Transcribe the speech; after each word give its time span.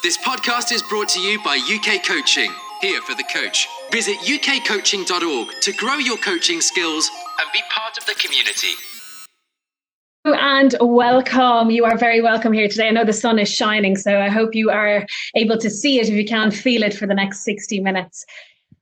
This 0.00 0.16
podcast 0.18 0.70
is 0.70 0.80
brought 0.80 1.08
to 1.08 1.20
you 1.20 1.42
by 1.42 1.56
UK 1.56 2.04
Coaching, 2.06 2.52
here 2.80 3.00
for 3.00 3.16
the 3.16 3.24
coach. 3.24 3.66
Visit 3.90 4.16
ukcoaching.org 4.18 5.48
to 5.60 5.72
grow 5.72 5.96
your 5.96 6.16
coaching 6.18 6.60
skills 6.60 7.10
and 7.40 7.48
be 7.52 7.58
part 7.68 7.98
of 7.98 8.06
the 8.06 8.14
community. 8.14 8.68
And 10.24 10.76
welcome. 10.80 11.72
You 11.72 11.84
are 11.84 11.98
very 11.98 12.22
welcome 12.22 12.52
here 12.52 12.68
today. 12.68 12.86
I 12.86 12.90
know 12.90 13.04
the 13.04 13.12
sun 13.12 13.40
is 13.40 13.52
shining, 13.52 13.96
so 13.96 14.20
I 14.20 14.28
hope 14.28 14.54
you 14.54 14.70
are 14.70 15.04
able 15.34 15.58
to 15.58 15.68
see 15.68 15.98
it 15.98 16.08
if 16.08 16.14
you 16.14 16.24
can 16.24 16.52
feel 16.52 16.84
it 16.84 16.94
for 16.94 17.08
the 17.08 17.14
next 17.14 17.42
60 17.42 17.80
minutes 17.80 18.24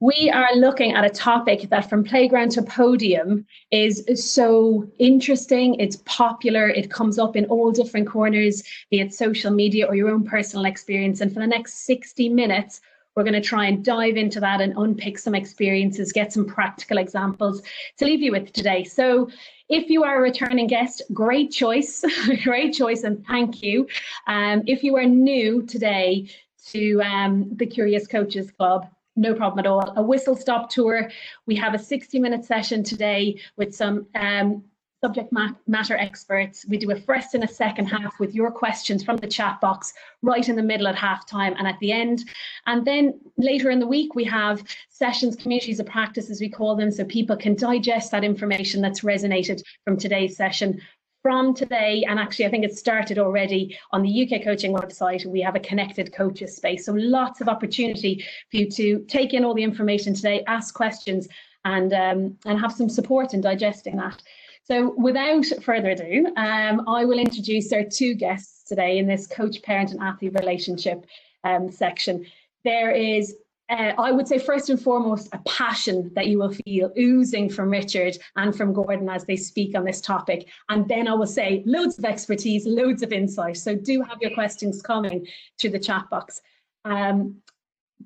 we 0.00 0.30
are 0.30 0.54
looking 0.54 0.92
at 0.92 1.04
a 1.04 1.10
topic 1.10 1.68
that 1.70 1.88
from 1.88 2.04
playground 2.04 2.50
to 2.52 2.62
podium 2.62 3.46
is 3.70 4.04
so 4.32 4.86
interesting. 4.98 5.74
It's 5.76 5.96
popular. 6.04 6.68
It 6.68 6.90
comes 6.90 7.18
up 7.18 7.36
in 7.36 7.46
all 7.46 7.70
different 7.72 8.06
corners 8.06 8.62
be 8.90 9.00
it 9.00 9.14
social 9.14 9.50
media 9.50 9.86
or 9.86 9.94
your 9.94 10.10
own 10.10 10.24
personal 10.24 10.66
experience. 10.66 11.20
And 11.20 11.32
for 11.32 11.40
the 11.40 11.46
next 11.46 11.86
60 11.86 12.28
minutes 12.28 12.80
we're 13.14 13.22
going 13.22 13.32
to 13.32 13.40
try 13.40 13.64
and 13.64 13.82
dive 13.82 14.18
into 14.18 14.40
that 14.40 14.60
and 14.60 14.74
unpick 14.76 15.18
some 15.18 15.34
experiences 15.34 16.12
get 16.12 16.32
some 16.32 16.44
practical 16.44 16.98
examples 16.98 17.62
to 17.96 18.04
leave 18.04 18.20
you 18.20 18.30
with 18.30 18.52
today. 18.52 18.84
So 18.84 19.30
if 19.70 19.88
you 19.88 20.04
are 20.04 20.18
a 20.18 20.20
returning 20.20 20.66
guest, 20.66 21.00
great 21.14 21.50
choice, 21.50 22.04
great 22.44 22.74
choice, 22.74 23.04
and 23.04 23.24
thank 23.26 23.62
you. 23.62 23.88
Um, 24.26 24.62
if 24.66 24.84
you 24.84 24.96
are 24.96 25.04
new 25.04 25.62
today 25.62 26.28
to 26.68 27.00
um, 27.00 27.48
the 27.56 27.66
Curious 27.66 28.06
Coaches 28.06 28.50
Club, 28.50 28.86
no 29.16 29.34
problem 29.34 29.58
at 29.58 29.66
all. 29.66 29.92
A 29.96 30.02
whistle 30.02 30.36
stop 30.36 30.70
tour. 30.70 31.10
We 31.46 31.56
have 31.56 31.74
a 31.74 31.78
60 31.78 32.18
minute 32.18 32.44
session 32.44 32.84
today 32.84 33.40
with 33.56 33.74
some 33.74 34.06
um, 34.14 34.62
subject 35.04 35.32
matter 35.66 35.96
experts. 35.96 36.64
We 36.66 36.78
do 36.78 36.90
a 36.90 36.96
first 36.96 37.34
and 37.34 37.44
a 37.44 37.48
second 37.48 37.86
half 37.86 38.18
with 38.18 38.34
your 38.34 38.50
questions 38.50 39.04
from 39.04 39.18
the 39.18 39.26
chat 39.26 39.60
box 39.60 39.92
right 40.22 40.48
in 40.48 40.56
the 40.56 40.62
middle 40.62 40.88
at 40.88 40.96
halftime 40.96 41.54
and 41.58 41.68
at 41.68 41.78
the 41.80 41.92
end. 41.92 42.24
And 42.66 42.84
then 42.84 43.20
later 43.36 43.70
in 43.70 43.78
the 43.78 43.86
week, 43.86 44.14
we 44.14 44.24
have 44.24 44.64
sessions, 44.88 45.36
communities 45.36 45.80
of 45.80 45.86
practice, 45.86 46.30
as 46.30 46.40
we 46.40 46.48
call 46.48 46.74
them, 46.76 46.90
so 46.90 47.04
people 47.04 47.36
can 47.36 47.54
digest 47.54 48.10
that 48.10 48.24
information 48.24 48.80
that's 48.80 49.02
resonated 49.02 49.62
from 49.84 49.96
today's 49.96 50.36
session 50.36 50.80
from 51.26 51.52
today, 51.52 52.04
and 52.08 52.20
actually, 52.20 52.46
I 52.46 52.50
think 52.50 52.64
it 52.64 52.78
started 52.78 53.18
already 53.18 53.76
on 53.90 54.00
the 54.00 54.22
UK 54.22 54.44
coaching 54.44 54.72
website. 54.72 55.26
We 55.26 55.40
have 55.40 55.56
a 55.56 55.58
connected 55.58 56.14
coaches 56.14 56.54
space. 56.54 56.86
So 56.86 56.92
lots 56.92 57.40
of 57.40 57.48
opportunity 57.48 58.24
for 58.48 58.58
you 58.58 58.70
to 58.70 59.04
take 59.08 59.34
in 59.34 59.44
all 59.44 59.52
the 59.52 59.64
information 59.64 60.14
today, 60.14 60.44
ask 60.46 60.72
questions, 60.72 61.26
and 61.64 61.92
um, 61.92 62.38
and 62.46 62.60
have 62.60 62.70
some 62.70 62.88
support 62.88 63.34
in 63.34 63.40
digesting 63.40 63.96
that. 63.96 64.22
So 64.62 64.94
without 64.96 65.46
further 65.64 65.90
ado, 65.90 66.26
um, 66.36 66.84
I 66.86 67.04
will 67.04 67.18
introduce 67.18 67.72
our 67.72 67.82
two 67.82 68.14
guests 68.14 68.62
today 68.62 68.98
in 68.98 69.08
this 69.08 69.26
coach, 69.26 69.60
parent, 69.62 69.90
and 69.90 70.00
athlete 70.00 70.34
relationship 70.34 71.06
um, 71.42 71.72
section. 71.72 72.24
There 72.62 72.92
is 72.92 73.34
uh, 73.68 73.92
I 73.98 74.12
would 74.12 74.28
say 74.28 74.38
first 74.38 74.70
and 74.70 74.80
foremost 74.80 75.28
a 75.32 75.38
passion 75.38 76.10
that 76.14 76.28
you 76.28 76.38
will 76.38 76.52
feel 76.52 76.92
oozing 76.96 77.50
from 77.50 77.70
Richard 77.70 78.16
and 78.36 78.56
from 78.56 78.72
Gordon 78.72 79.08
as 79.08 79.24
they 79.24 79.36
speak 79.36 79.76
on 79.76 79.84
this 79.84 80.00
topic. 80.00 80.48
And 80.68 80.88
then 80.88 81.08
I 81.08 81.14
will 81.14 81.26
say 81.26 81.64
loads 81.66 81.98
of 81.98 82.04
expertise, 82.04 82.64
loads 82.64 83.02
of 83.02 83.12
insight. 83.12 83.56
So 83.56 83.74
do 83.74 84.02
have 84.02 84.18
your 84.20 84.32
questions 84.34 84.82
coming 84.82 85.26
to 85.58 85.68
the 85.68 85.80
chat 85.80 86.08
box. 86.10 86.40
Um, 86.84 87.36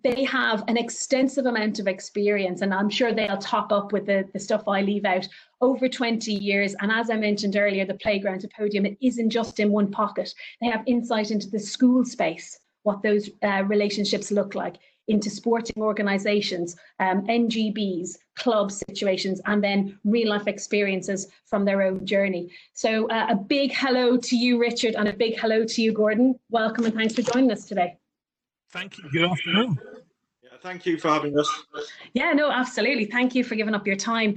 they 0.03 0.25
have 0.25 0.65
an 0.69 0.79
extensive 0.79 1.47
amount 1.47 1.79
of 1.81 1.89
experience, 1.89 2.63
and 2.63 2.73
I'm 2.73 2.89
sure 2.89 3.13
they'll 3.13 3.37
top 3.37 3.73
up 3.73 3.93
with 3.93 4.07
the, 4.07 4.27
the 4.33 4.39
stuff 4.39 4.67
I 4.69 4.83
leave 4.83 5.05
out 5.05 5.29
over 5.61 5.89
20 5.89 6.33
years. 6.33 6.75
And 6.81 6.91
as 6.93 7.11
I 7.11 7.17
mentioned 7.17 7.57
earlier, 7.57 7.85
the 7.85 7.95
playground 7.95 8.41
to 8.43 8.49
podium, 8.57 8.87
it 8.87 8.97
isn't 9.03 9.31
just 9.31 9.61
in 9.61 9.73
one 9.73 9.91
pocket. 9.91 10.33
They 10.61 10.69
have 10.69 10.85
insight 10.87 11.33
into 11.33 11.51
the 11.51 11.59
school 11.59 12.05
space, 12.05 12.61
what 12.85 13.03
those 13.03 13.29
uh, 13.43 13.65
relationships 13.65 14.31
look 14.31 14.55
like 14.55 14.77
into 15.11 15.29
sporting 15.29 15.83
organisations, 15.83 16.77
um, 17.01 17.27
NGBs, 17.27 18.17
club 18.37 18.71
situations, 18.71 19.41
and 19.47 19.63
then 19.63 19.99
real 20.05 20.31
life 20.31 20.47
experiences 20.47 21.27
from 21.45 21.65
their 21.65 21.83
own 21.83 22.07
journey. 22.07 22.51
So 22.73 23.09
uh, 23.09 23.27
a 23.31 23.35
big 23.35 23.73
hello 23.73 24.17
to 24.17 24.37
you, 24.37 24.59
Richard, 24.59 24.95
and 24.95 25.09
a 25.09 25.13
big 25.13 25.39
hello 25.39 25.65
to 25.65 25.83
you, 25.83 25.93
Gordon. 25.93 26.39
Welcome 26.49 26.85
and 26.87 26.95
thanks 26.95 27.15
for 27.15 27.23
joining 27.23 27.51
us 27.51 27.67
today. 27.67 27.99
Thank 28.73 28.99
you. 28.99 29.11
Good 29.13 29.25
afternoon. 29.25 29.79
Yeah, 30.43 30.51
thank 30.63 30.87
you 30.87 30.97
for 30.97 31.09
having 31.09 31.37
us. 31.37 31.51
Yeah, 32.13 32.33
no, 32.33 32.51
absolutely. 32.51 33.07
Thank 33.07 33.35
you 33.35 33.43
for 33.43 33.57
giving 33.57 33.75
up 33.75 33.87
your 33.87 33.97
time. 33.97 34.37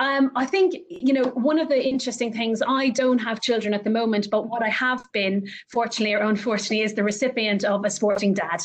Um, 0.00 0.32
I 0.34 0.46
think, 0.46 0.74
you 0.88 1.12
know, 1.12 1.24
one 1.34 1.58
of 1.58 1.68
the 1.68 1.80
interesting 1.80 2.32
things, 2.32 2.60
I 2.66 2.90
don't 2.90 3.18
have 3.18 3.40
children 3.40 3.72
at 3.72 3.84
the 3.84 3.90
moment, 3.90 4.28
but 4.30 4.48
what 4.48 4.62
I 4.62 4.68
have 4.68 5.04
been, 5.12 5.48
fortunately 5.70 6.14
or 6.14 6.22
unfortunately, 6.22 6.82
is 6.82 6.94
the 6.94 7.04
recipient 7.04 7.64
of 7.64 7.84
a 7.84 7.90
sporting 7.90 8.34
dad. 8.34 8.62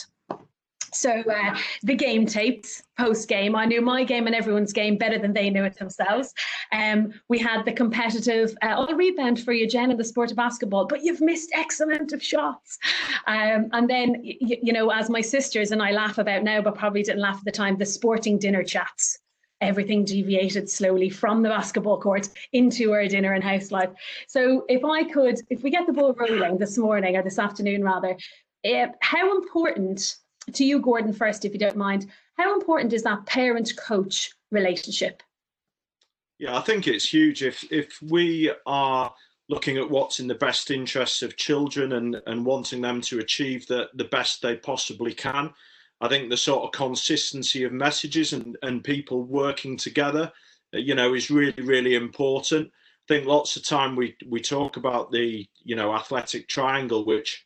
So 0.94 1.22
uh, 1.22 1.58
the 1.84 1.96
game 1.96 2.26
tapes 2.26 2.84
post 2.98 3.28
game, 3.28 3.56
I 3.56 3.66
knew 3.66 3.82
my 3.82 4.04
game 4.04 4.28
and 4.28 4.36
everyone's 4.36 4.74
game 4.74 4.98
better 4.98 5.18
than 5.18 5.34
they 5.34 5.50
knew 5.50 5.64
it 5.64 5.78
themselves. 5.78 6.34
Um, 6.72 7.14
we 7.30 7.40
had 7.40 7.66
the 7.66 7.74
competitive, 7.74 8.56
uh, 8.62 8.76
oh, 8.78 8.96
rebound 8.96 9.42
for 9.42 9.54
you, 9.54 9.68
Jen, 9.68 9.92
in 9.92 9.98
the 9.98 10.04
sport 10.04 10.32
of 10.32 10.38
basketball, 10.38 10.86
but 10.86 11.04
you've 11.04 11.22
missed 11.22 11.52
X 11.54 11.80
amount 11.80 12.14
of 12.14 12.24
shots. 12.24 12.78
Um, 13.28 13.70
and 13.72 13.90
then, 13.90 14.22
y- 14.24 14.60
you 14.62 14.74
know, 14.74 14.90
as 14.90 15.10
my 15.10 15.22
sisters 15.22 15.72
and 15.72 15.82
I 15.82 15.92
laugh 15.92 16.18
about 16.18 16.44
now, 16.44 16.62
but 16.62 16.76
probably 16.76 17.04
didn't 17.04 17.22
laugh 17.22 17.38
at 17.38 17.46
the 17.46 17.52
time, 17.52 17.78
the 17.78 17.86
sporting 17.86 18.38
dinner 18.38 18.64
chats. 18.64 19.20
Everything 19.62 20.04
deviated 20.04 20.70
slowly 20.70 21.10
from 21.10 21.42
the 21.42 21.48
basketball 21.48 22.00
court 22.00 22.28
into 22.52 22.92
our 22.92 23.08
dinner 23.08 23.32
and 23.32 23.44
house 23.44 23.72
life. 23.72 23.90
So, 24.28 24.66
if 24.68 24.84
I 24.84 25.06
could, 25.06 25.40
if 25.50 25.64
we 25.64 25.72
get 25.72 25.88
the 25.88 25.94
ball 25.94 26.14
rolling 26.14 26.58
this 26.58 26.78
morning 26.78 27.16
or 27.16 27.24
this 27.24 27.40
afternoon 27.40 27.82
rather, 27.82 28.18
uh, 28.66 28.88
how 29.02 29.38
important 29.38 30.18
to 30.52 30.66
you, 30.66 30.80
Gordon, 30.80 31.14
first, 31.14 31.46
if 31.46 31.54
you 31.54 31.60
don't 31.60 31.78
mind, 31.78 32.10
how 32.38 32.54
important 32.54 32.94
is 32.94 33.04
that 33.04 33.26
parent 33.26 33.74
coach 33.78 34.32
relationship? 34.52 35.24
Yeah, 36.40 36.58
I 36.58 36.62
think 36.62 36.88
it's 36.88 37.08
huge. 37.08 37.44
If 37.44 37.64
if 37.72 38.02
we 38.02 38.52
are 38.66 39.14
looking 39.50 39.78
at 39.78 39.90
what's 39.90 40.20
in 40.20 40.28
the 40.28 40.36
best 40.36 40.72
interests 40.72 41.22
of 41.22 41.38
children 41.38 41.94
and 41.94 42.22
and 42.28 42.46
wanting 42.46 42.82
them 42.82 43.02
to 43.02 43.20
achieve 43.20 43.68
the 43.68 43.90
the 43.94 44.06
best 44.06 44.42
they 44.42 44.56
possibly 44.56 45.14
can, 45.14 45.54
I 46.02 46.10
think 46.10 46.30
the 46.30 46.38
sort 46.38 46.64
of 46.64 46.72
consistency 46.72 47.64
of 47.64 47.72
messages 47.72 48.34
and 48.34 48.58
and 48.62 48.84
people 48.84 49.24
working 49.24 49.78
together, 49.78 50.32
you 50.74 50.96
know, 50.96 51.14
is 51.14 51.30
really 51.30 51.64
really 51.64 51.96
important. 51.96 52.68
I 52.68 53.14
think 53.14 53.28
lots 53.28 53.56
of 53.56 53.66
time 53.66 53.96
we 53.96 54.16
we 54.28 54.42
talk 54.42 54.78
about 54.78 55.12
the 55.12 55.48
you 55.64 55.76
know 55.76 55.94
athletic 55.94 56.48
triangle, 56.48 57.06
which 57.06 57.46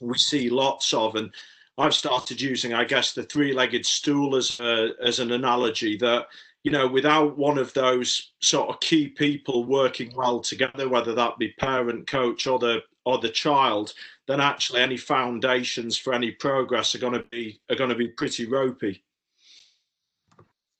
we 0.00 0.16
see 0.16 0.48
lots 0.48 0.94
of, 0.94 1.16
and 1.16 1.34
I've 1.78 1.94
started 1.94 2.40
using, 2.40 2.74
I 2.74 2.84
guess, 2.84 3.12
the 3.12 3.22
three-legged 3.22 3.86
stool 3.86 4.36
as 4.36 4.60
a, 4.60 4.90
as 5.02 5.18
an 5.18 5.32
analogy 5.32 5.96
that 5.98 6.26
you 6.62 6.70
know 6.70 6.86
without 6.86 7.38
one 7.38 7.56
of 7.56 7.72
those 7.72 8.32
sort 8.40 8.68
of 8.68 8.80
key 8.80 9.08
people 9.08 9.64
working 9.64 10.12
well 10.14 10.40
together, 10.40 10.88
whether 10.88 11.14
that 11.14 11.38
be 11.38 11.54
parent, 11.58 12.06
coach, 12.06 12.46
or 12.46 12.58
the 12.58 12.82
or 13.06 13.18
the 13.18 13.30
child, 13.30 13.94
then 14.26 14.40
actually 14.40 14.80
any 14.80 14.96
foundations 14.96 15.96
for 15.96 16.12
any 16.12 16.30
progress 16.30 16.94
are 16.94 16.98
going 16.98 17.14
to 17.14 17.24
be 17.30 17.60
are 17.70 17.76
going 17.76 17.90
to 17.90 17.96
be 17.96 18.08
pretty 18.08 18.46
ropey. 18.46 19.02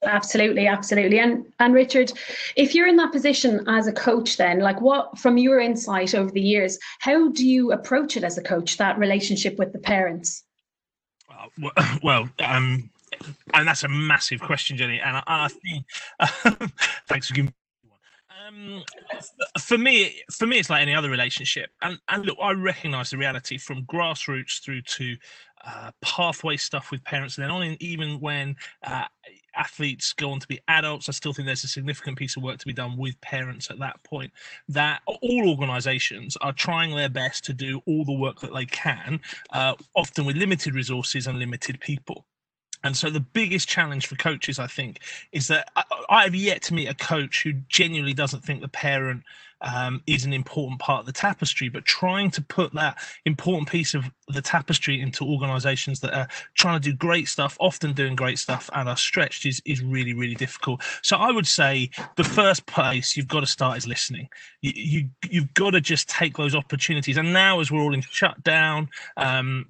Absolutely, 0.03 0.67
absolutely. 0.67 1.19
And 1.19 1.47
and 1.59 1.75
Richard, 1.75 2.12
if 2.57 2.75
you're 2.75 2.89
in 2.89 2.97
that 2.97 3.12
position 3.12 3.67
as 3.69 3.87
a 3.87 3.93
coach 3.93 4.37
then, 4.37 4.61
like 4.61 4.81
what 4.81 5.19
from 5.19 5.37
your 5.37 5.61
insight 5.61 6.15
over 6.15 6.31
the 6.31 6.41
years, 6.41 6.78
how 7.01 7.31
do 7.31 7.47
you 7.47 7.72
approach 7.72 8.17
it 8.17 8.25
as 8.25 8.39
a 8.39 8.43
coach, 8.43 8.77
that 8.78 8.99
relationship 8.99 9.59
with 9.59 9.72
the 9.72 9.78
parents? 9.78 10.45
well, 12.02 12.28
um, 12.41 12.91
and 13.54 13.68
that's 13.68 13.84
a 13.84 13.88
massive 13.88 14.41
question, 14.41 14.76
Jenny. 14.76 15.00
And 15.00 15.16
I, 15.16 15.22
I 15.26 15.48
think 15.48 16.70
thanks 17.08 17.28
for 17.28 17.34
giving. 17.34 17.54
Um, 18.48 18.82
for 19.60 19.78
me, 19.78 20.22
for 20.32 20.46
me, 20.46 20.58
it's 20.58 20.70
like 20.70 20.82
any 20.82 20.94
other 20.94 21.10
relationship, 21.10 21.70
and 21.82 21.98
and 22.08 22.24
look, 22.26 22.38
I 22.41 22.52
recognise 22.52 23.10
the 23.10 23.18
reality 23.18 23.58
from 23.58 23.84
grassroots 23.84 24.62
through 24.62 24.82
to 24.82 25.16
uh, 25.64 25.91
pathway 26.00 26.56
stuff 26.56 26.91
with 26.91 27.04
parents, 27.04 27.36
and 27.36 27.44
then 27.44 27.50
on 27.50 27.62
in, 27.62 27.76
even 27.80 28.18
when 28.21 28.56
uh, 28.84 29.04
athletes 29.56 30.12
go 30.12 30.30
on 30.30 30.41
to 30.41 30.48
be 30.48 30.60
adults, 30.68 31.08
I 31.08 31.12
still 31.12 31.32
think 31.32 31.47
there's 31.47 31.64
a 31.64 31.68
significant 31.68 32.18
piece 32.18 32.36
of 32.36 32.42
work 32.42 32.58
to 32.58 32.66
be 32.66 32.72
done 32.72 32.97
with 32.97 33.20
parents 33.20 33.70
at 33.70 33.78
that 33.78 34.02
point. 34.04 34.32
That 34.68 35.00
all 35.06 35.48
organisations 35.48 36.36
are 36.41 36.52
trying 36.52 36.94
their 36.94 37.08
best 37.08 37.44
to 37.44 37.52
do 37.52 37.82
all 37.86 38.04
the 38.04 38.12
work 38.12 38.41
that 38.41 38.54
they 38.54 38.66
can, 38.66 39.20
uh, 39.52 39.74
often 39.94 40.24
with 40.24 40.36
limited 40.36 40.74
resources 40.74 41.26
and 41.26 41.38
limited 41.38 41.80
people. 41.80 42.26
And 42.84 42.97
so 42.97 43.10
the 43.10 43.21
biggest 43.21 43.68
challenge 43.68 44.06
for 44.06 44.16
coaches, 44.16 44.59
I 44.59 44.66
think, 44.66 45.00
is 45.32 45.48
that 45.48 45.71
I, 46.09 46.24
have 46.24 46.34
yet 46.34 46.62
to 46.62 46.74
meet 46.74 46.88
a 46.88 46.94
coach 46.94 47.42
who 47.42 47.53
genuinely 47.68 48.15
doesn't 48.15 48.44
think 48.44 48.60
the 48.60 48.68
parent 48.68 49.22
um, 49.62 50.03
is 50.06 50.24
an 50.24 50.32
important 50.32 50.80
part 50.80 51.00
of 51.00 51.06
the 51.06 51.12
tapestry, 51.12 51.68
but 51.68 51.84
trying 51.84 52.30
to 52.30 52.42
put 52.42 52.72
that 52.74 52.98
important 53.27 53.68
piece 53.68 53.94
of 53.94 54.04
the 54.28 54.41
tapestry 54.41 55.00
into 55.00 55.24
organizations 55.24 56.00
that 56.00 56.15
are 56.15 56.28
trying 56.54 56.80
to 56.80 56.91
do 56.91 56.97
great 56.97 57.28
stuff, 57.28 57.56
often 57.60 57.92
doing 57.92 58.16
great 58.16 58.38
stuff 58.38 58.71
and 58.74 58.88
are 58.88 58.97
stretched 58.97 59.44
is, 59.44 59.60
is 59.66 59.83
really, 59.83 60.15
really 60.15 60.34
difficult. 60.34 60.83
So 61.03 61.16
I 61.16 61.30
would 61.30 61.47
say 61.47 61.91
the 62.16 62.24
first 62.24 62.65
place 62.66 63.16
you've 63.16 63.28
got 63.28 63.41
to 63.41 63.47
start 63.47 63.76
is 63.76 63.86
listening. 63.86 64.28
You, 64.62 64.72
you, 64.74 65.09
you've 65.28 65.54
got 65.54 65.71
to 65.71 65.80
just 65.80 66.09
take 66.09 66.36
those 66.36 66.54
opportunities. 66.54 67.16
And 67.16 67.33
now, 67.33 67.60
as 67.60 67.71
we're 67.71 67.83
all 67.83 67.94
in 67.94 68.03
shutdown, 68.03 68.88
um, 69.16 69.66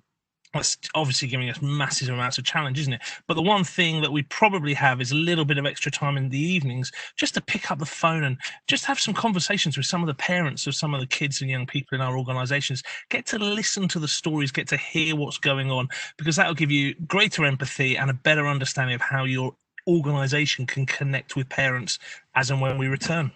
that's 0.53 0.77
obviously 0.95 1.29
giving 1.29 1.49
us 1.49 1.63
massive 1.63 2.09
amounts 2.09 2.39
of 2.39 2.45
challenge, 2.45 2.79
isn't 2.81 2.95
it? 2.95 3.01
But 3.29 3.35
the 3.35 3.43
one 3.43 3.63
thing 3.63 4.03
that 4.03 4.13
we 4.13 4.23
probably 4.25 4.75
have 4.75 5.01
is 5.01 5.13
a 5.13 5.17
little 5.17 5.45
bit 5.45 5.59
of 5.59 5.67
extra 5.67 5.93
time 5.93 6.17
in 6.17 6.29
the 6.29 6.39
evenings 6.39 6.91
just 7.17 7.35
to 7.35 7.41
pick 7.41 7.71
up 7.71 7.79
the 7.79 7.87
phone 7.87 8.25
and 8.25 8.37
just 8.67 8.85
have 8.85 8.99
some 8.99 9.15
conversations 9.15 9.77
with 9.77 9.87
some 9.87 10.03
of 10.03 10.09
the 10.09 10.15
parents 10.15 10.67
of 10.67 10.75
some 10.75 10.95
of 10.95 11.01
the 11.01 11.07
kids 11.07 11.41
and 11.41 11.51
young 11.51 11.67
people 11.67 11.95
in 11.95 12.01
our 12.01 12.19
organizations. 12.19 12.83
Get 13.11 13.27
to 13.27 13.39
listen 13.39 13.87
to 13.89 13.99
the 13.99 14.09
stories, 14.09 14.51
get 14.51 14.67
to 14.69 14.77
hear 14.77 15.15
what's 15.15 15.39
going 15.39 15.71
on, 15.71 15.89
because 16.17 16.37
that'll 16.37 16.55
give 16.55 16.73
you 16.73 16.95
greater 17.07 17.45
empathy 17.45 17.97
and 17.97 18.11
a 18.11 18.15
better 18.15 18.47
understanding 18.47 18.97
of 18.97 19.01
how 19.03 19.25
your 19.25 19.55
organization 19.87 20.67
can 20.67 20.85
connect 20.87 21.37
with 21.37 21.49
parents 21.49 21.99
as 22.35 22.51
and 22.51 22.61
when 22.61 22.77
we 22.77 22.89
return. 22.89 23.31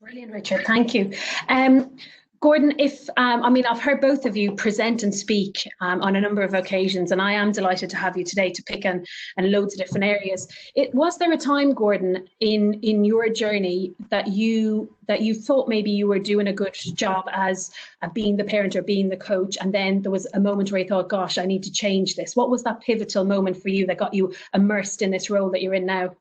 Brilliant, 0.00 0.32
Richard. 0.32 0.64
Thank 0.66 0.94
you. 0.94 1.12
Um, 1.48 1.96
Gordon, 2.42 2.74
if 2.76 3.08
um, 3.16 3.44
I 3.44 3.50
mean, 3.50 3.64
I've 3.66 3.80
heard 3.80 4.00
both 4.00 4.26
of 4.26 4.36
you 4.36 4.56
present 4.56 5.04
and 5.04 5.14
speak 5.14 5.64
um, 5.80 6.02
on 6.02 6.16
a 6.16 6.20
number 6.20 6.42
of 6.42 6.54
occasions, 6.54 7.12
and 7.12 7.22
I 7.22 7.30
am 7.30 7.52
delighted 7.52 7.88
to 7.90 7.96
have 7.96 8.16
you 8.16 8.24
today 8.24 8.50
to 8.50 8.62
pick 8.64 8.84
on 8.84 9.04
and 9.36 9.52
loads 9.52 9.74
of 9.74 9.78
different 9.78 10.04
areas. 10.04 10.48
It 10.74 10.92
was 10.92 11.16
there 11.18 11.32
a 11.32 11.36
time, 11.36 11.72
Gordon, 11.72 12.26
in 12.40 12.74
in 12.82 13.04
your 13.04 13.28
journey 13.28 13.94
that 14.10 14.26
you 14.26 14.92
that 15.06 15.20
you 15.20 15.36
thought 15.36 15.68
maybe 15.68 15.92
you 15.92 16.08
were 16.08 16.18
doing 16.18 16.48
a 16.48 16.52
good 16.52 16.74
job 16.94 17.26
as 17.30 17.70
uh, 18.02 18.08
being 18.08 18.36
the 18.36 18.42
parent 18.42 18.74
or 18.74 18.82
being 18.82 19.08
the 19.08 19.16
coach, 19.16 19.56
and 19.60 19.72
then 19.72 20.02
there 20.02 20.10
was 20.10 20.26
a 20.34 20.40
moment 20.40 20.72
where 20.72 20.80
you 20.80 20.88
thought, 20.88 21.08
"Gosh, 21.08 21.38
I 21.38 21.46
need 21.46 21.62
to 21.62 21.72
change 21.72 22.16
this." 22.16 22.34
What 22.34 22.50
was 22.50 22.64
that 22.64 22.80
pivotal 22.80 23.24
moment 23.24 23.62
for 23.62 23.68
you 23.68 23.86
that 23.86 23.98
got 23.98 24.14
you 24.14 24.34
immersed 24.52 25.00
in 25.00 25.12
this 25.12 25.30
role 25.30 25.48
that 25.50 25.62
you're 25.62 25.74
in 25.74 25.86
now? 25.86 26.16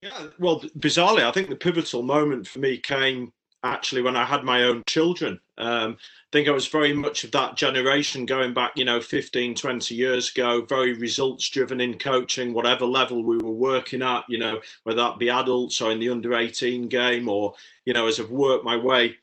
Yeah, 0.00 0.28
well, 0.38 0.60
bizarrely, 0.78 1.22
I 1.22 1.32
think 1.32 1.50
the 1.50 1.56
pivotal 1.56 2.02
moment 2.02 2.48
for 2.48 2.60
me 2.60 2.78
came 2.78 3.32
actually 3.64 4.02
when 4.02 4.16
I 4.16 4.24
had 4.24 4.44
my 4.44 4.64
own 4.64 4.82
children. 4.86 5.40
Um, 5.56 5.96
I 6.00 6.30
think 6.32 6.48
I 6.48 6.52
was 6.52 6.68
very 6.68 6.92
much 6.92 7.24
of 7.24 7.30
that 7.32 7.56
generation 7.56 8.26
going 8.26 8.52
back, 8.52 8.72
you 8.76 8.84
know, 8.84 9.00
15, 9.00 9.54
20 9.54 9.94
years 9.94 10.30
ago, 10.30 10.62
very 10.62 10.92
results 10.92 11.48
driven 11.48 11.80
in 11.80 11.98
coaching, 11.98 12.52
whatever 12.52 12.84
level 12.84 13.24
we 13.24 13.38
were 13.38 13.50
working 13.50 14.02
at, 14.02 14.24
you 14.28 14.38
know, 14.38 14.60
whether 14.84 15.02
that 15.02 15.18
be 15.18 15.30
adults 15.30 15.80
or 15.80 15.90
in 15.90 16.00
the 16.00 16.10
under 16.10 16.34
18 16.34 16.88
game 16.88 17.28
or, 17.28 17.54
you 17.86 17.94
know, 17.94 18.06
as 18.06 18.20
I've 18.20 18.30
worked 18.30 18.64
my 18.64 18.76
way, 18.76 19.16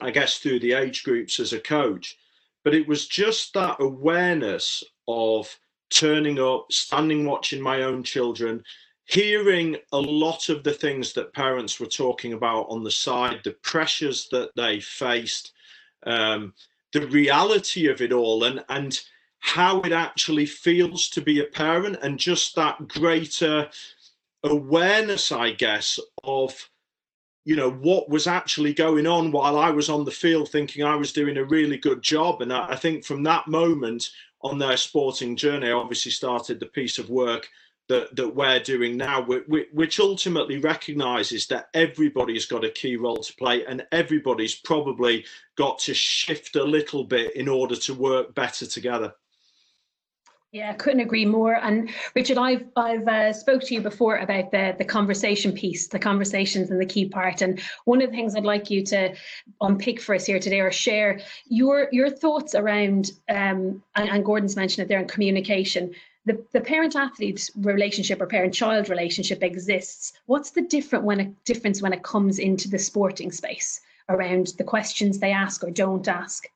I 0.00 0.10
guess, 0.10 0.38
through 0.38 0.60
the 0.60 0.72
age 0.72 1.04
groups 1.04 1.38
as 1.38 1.52
a 1.52 1.60
coach. 1.60 2.16
But 2.64 2.74
it 2.74 2.88
was 2.88 3.06
just 3.06 3.52
that 3.54 3.76
awareness 3.78 4.82
of 5.06 5.54
turning 5.90 6.40
up, 6.40 6.72
standing 6.72 7.26
watching 7.26 7.60
my 7.60 7.82
own 7.82 8.02
children, 8.02 8.64
hearing 9.06 9.76
a 9.92 9.98
lot 9.98 10.48
of 10.48 10.64
the 10.64 10.72
things 10.72 11.12
that 11.12 11.32
parents 11.32 11.78
were 11.78 11.86
talking 11.86 12.32
about 12.32 12.66
on 12.68 12.82
the 12.82 12.90
side, 12.90 13.40
the 13.44 13.52
pressures 13.62 14.28
that 14.30 14.50
they 14.56 14.80
faced, 14.80 15.52
um, 16.06 16.52
the 16.92 17.06
reality 17.08 17.88
of 17.88 18.00
it 18.00 18.12
all, 18.12 18.44
and 18.44 18.64
and 18.68 19.00
how 19.38 19.80
it 19.82 19.92
actually 19.92 20.46
feels 20.46 21.08
to 21.08 21.20
be 21.20 21.40
a 21.40 21.44
parent, 21.44 21.98
and 22.02 22.18
just 22.18 22.54
that 22.56 22.88
greater 22.88 23.70
awareness, 24.42 25.30
I 25.30 25.52
guess, 25.52 26.00
of 26.24 26.68
you 27.44 27.54
know 27.54 27.70
what 27.70 28.08
was 28.08 28.26
actually 28.26 28.74
going 28.74 29.06
on 29.06 29.30
while 29.30 29.56
I 29.56 29.70
was 29.70 29.88
on 29.88 30.04
the 30.04 30.10
field, 30.10 30.50
thinking 30.50 30.82
I 30.82 30.96
was 30.96 31.12
doing 31.12 31.36
a 31.36 31.44
really 31.44 31.78
good 31.78 32.02
job, 32.02 32.42
and 32.42 32.52
I, 32.52 32.70
I 32.70 32.76
think 32.76 33.04
from 33.04 33.22
that 33.22 33.46
moment 33.46 34.10
on 34.42 34.58
their 34.58 34.76
sporting 34.76 35.36
journey, 35.36 35.68
I 35.68 35.72
obviously 35.72 36.10
started 36.10 36.58
the 36.58 36.66
piece 36.66 36.98
of 36.98 37.08
work 37.08 37.48
that, 37.88 38.14
that 38.16 38.34
we're 38.34 38.60
doing 38.60 38.96
now, 38.96 39.22
which 39.22 40.00
ultimately 40.00 40.58
recognizes 40.58 41.46
that 41.46 41.68
everybody's 41.74 42.46
got 42.46 42.64
a 42.64 42.70
key 42.70 42.96
role 42.96 43.18
to 43.18 43.34
play 43.34 43.64
and 43.64 43.86
everybody's 43.92 44.54
probably 44.54 45.24
got 45.56 45.78
to 45.80 45.94
shift 45.94 46.56
a 46.56 46.64
little 46.64 47.04
bit 47.04 47.36
in 47.36 47.48
order 47.48 47.76
to 47.76 47.94
work 47.94 48.34
better 48.34 48.66
together. 48.66 49.14
Yeah, 50.52 50.70
I 50.70 50.74
couldn't 50.74 51.00
agree 51.00 51.26
more. 51.26 51.56
And 51.56 51.90
Richard, 52.14 52.38
I've 52.38 52.64
I've 52.76 53.06
uh, 53.06 53.32
spoke 53.32 53.62
to 53.64 53.74
you 53.74 53.82
before 53.82 54.16
about 54.16 54.52
the 54.52 54.74
the 54.78 54.86
conversation 54.86 55.52
piece, 55.52 55.88
the 55.88 55.98
conversations 55.98 56.70
and 56.70 56.80
the 56.80 56.86
key 56.86 57.08
part. 57.08 57.42
And 57.42 57.60
one 57.84 58.00
of 58.00 58.08
the 58.08 58.16
things 58.16 58.34
I'd 58.34 58.44
like 58.44 58.70
you 58.70 58.82
to 58.86 59.14
unpick 59.60 60.00
for 60.00 60.14
us 60.14 60.24
here 60.24 60.38
today, 60.38 60.60
or 60.60 60.72
share 60.72 61.20
your 61.48 61.88
your 61.92 62.08
thoughts 62.08 62.54
around, 62.54 63.10
um, 63.28 63.82
and, 63.96 64.08
and 64.08 64.24
Gordon's 64.24 64.56
mentioned 64.56 64.84
it 64.84 64.88
there 64.88 65.00
in 65.00 65.08
communication 65.08 65.92
the, 66.26 66.44
the 66.52 66.60
parent 66.60 66.96
athlete 66.96 67.48
relationship 67.56 68.20
or 68.20 68.26
parent 68.26 68.52
child 68.52 68.90
relationship 68.90 69.42
exists. 69.42 70.12
What's 70.26 70.50
the 70.50 70.62
different 70.62 71.04
when 71.04 71.20
a 71.20 71.24
difference 71.44 71.80
when 71.80 71.92
it 71.92 72.02
comes 72.02 72.38
into 72.38 72.68
the 72.68 72.78
sporting 72.78 73.30
space 73.30 73.80
around 74.08 74.48
the 74.58 74.64
questions 74.64 75.18
they 75.18 75.32
ask 75.32 75.64
or 75.64 75.70
don't 75.70 76.06
ask? 76.06 76.46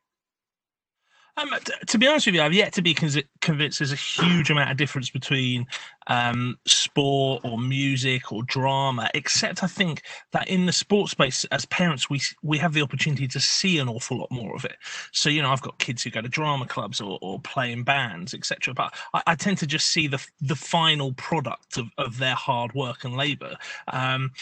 Um, 1.37 1.49
to 1.87 1.99
be 1.99 2.07
honest 2.07 2.27
with 2.27 2.35
you, 2.35 2.43
I've 2.43 2.53
yet 2.53 2.73
to 2.75 2.83
be 2.83 2.93
convinced 2.93 3.79
there's 3.79 3.93
a 3.93 3.97
huge 3.97 4.51
amount 4.51 4.73
of 4.73 4.77
difference 4.77 5.09
between 5.09 5.67
um, 6.11 6.59
sport 6.67 7.43
or 7.45 7.57
music 7.57 8.33
or 8.33 8.43
drama, 8.43 9.09
except 9.15 9.63
I 9.63 9.69
think 9.69 10.03
that 10.33 10.49
in 10.49 10.67
the 10.67 10.73
sports 10.73 11.13
space, 11.13 11.45
as 11.47 11.65
parents, 11.67 12.11
we 12.11 12.21
we 12.43 12.59
have 12.59 12.75
the 12.75 12.83
opportunity 12.83 13.29
to 13.29 13.41
see 13.41 13.79
an 13.79 13.89
awful 13.89 14.19
lot 14.19 14.31
more 14.31 14.55
of 14.55 14.65
it. 14.65 14.77
So 15.13 15.31
you 15.31 15.41
know, 15.41 15.51
I've 15.51 15.63
got 15.63 15.79
kids 15.79 16.03
who 16.03 16.11
go 16.11 16.21
to 16.21 16.29
drama 16.29 16.67
clubs 16.67 17.01
or, 17.01 17.19
or 17.23 17.39
play 17.41 17.71
in 17.73 17.85
bands, 17.85 18.35
etc. 18.35 18.75
But 18.75 18.93
I, 19.15 19.23
I, 19.29 19.35
tend 19.37 19.59
to 19.59 19.67
just 19.67 19.87
see 19.87 20.09
the 20.09 20.25
the 20.41 20.57
final 20.57 21.13
product 21.13 21.79
of, 21.79 21.87
of 21.97 22.19
their 22.19 22.35
hard 22.35 22.75
work 22.75 23.05
and 23.05 23.17
labour, 23.17 23.57
um, 23.93 24.33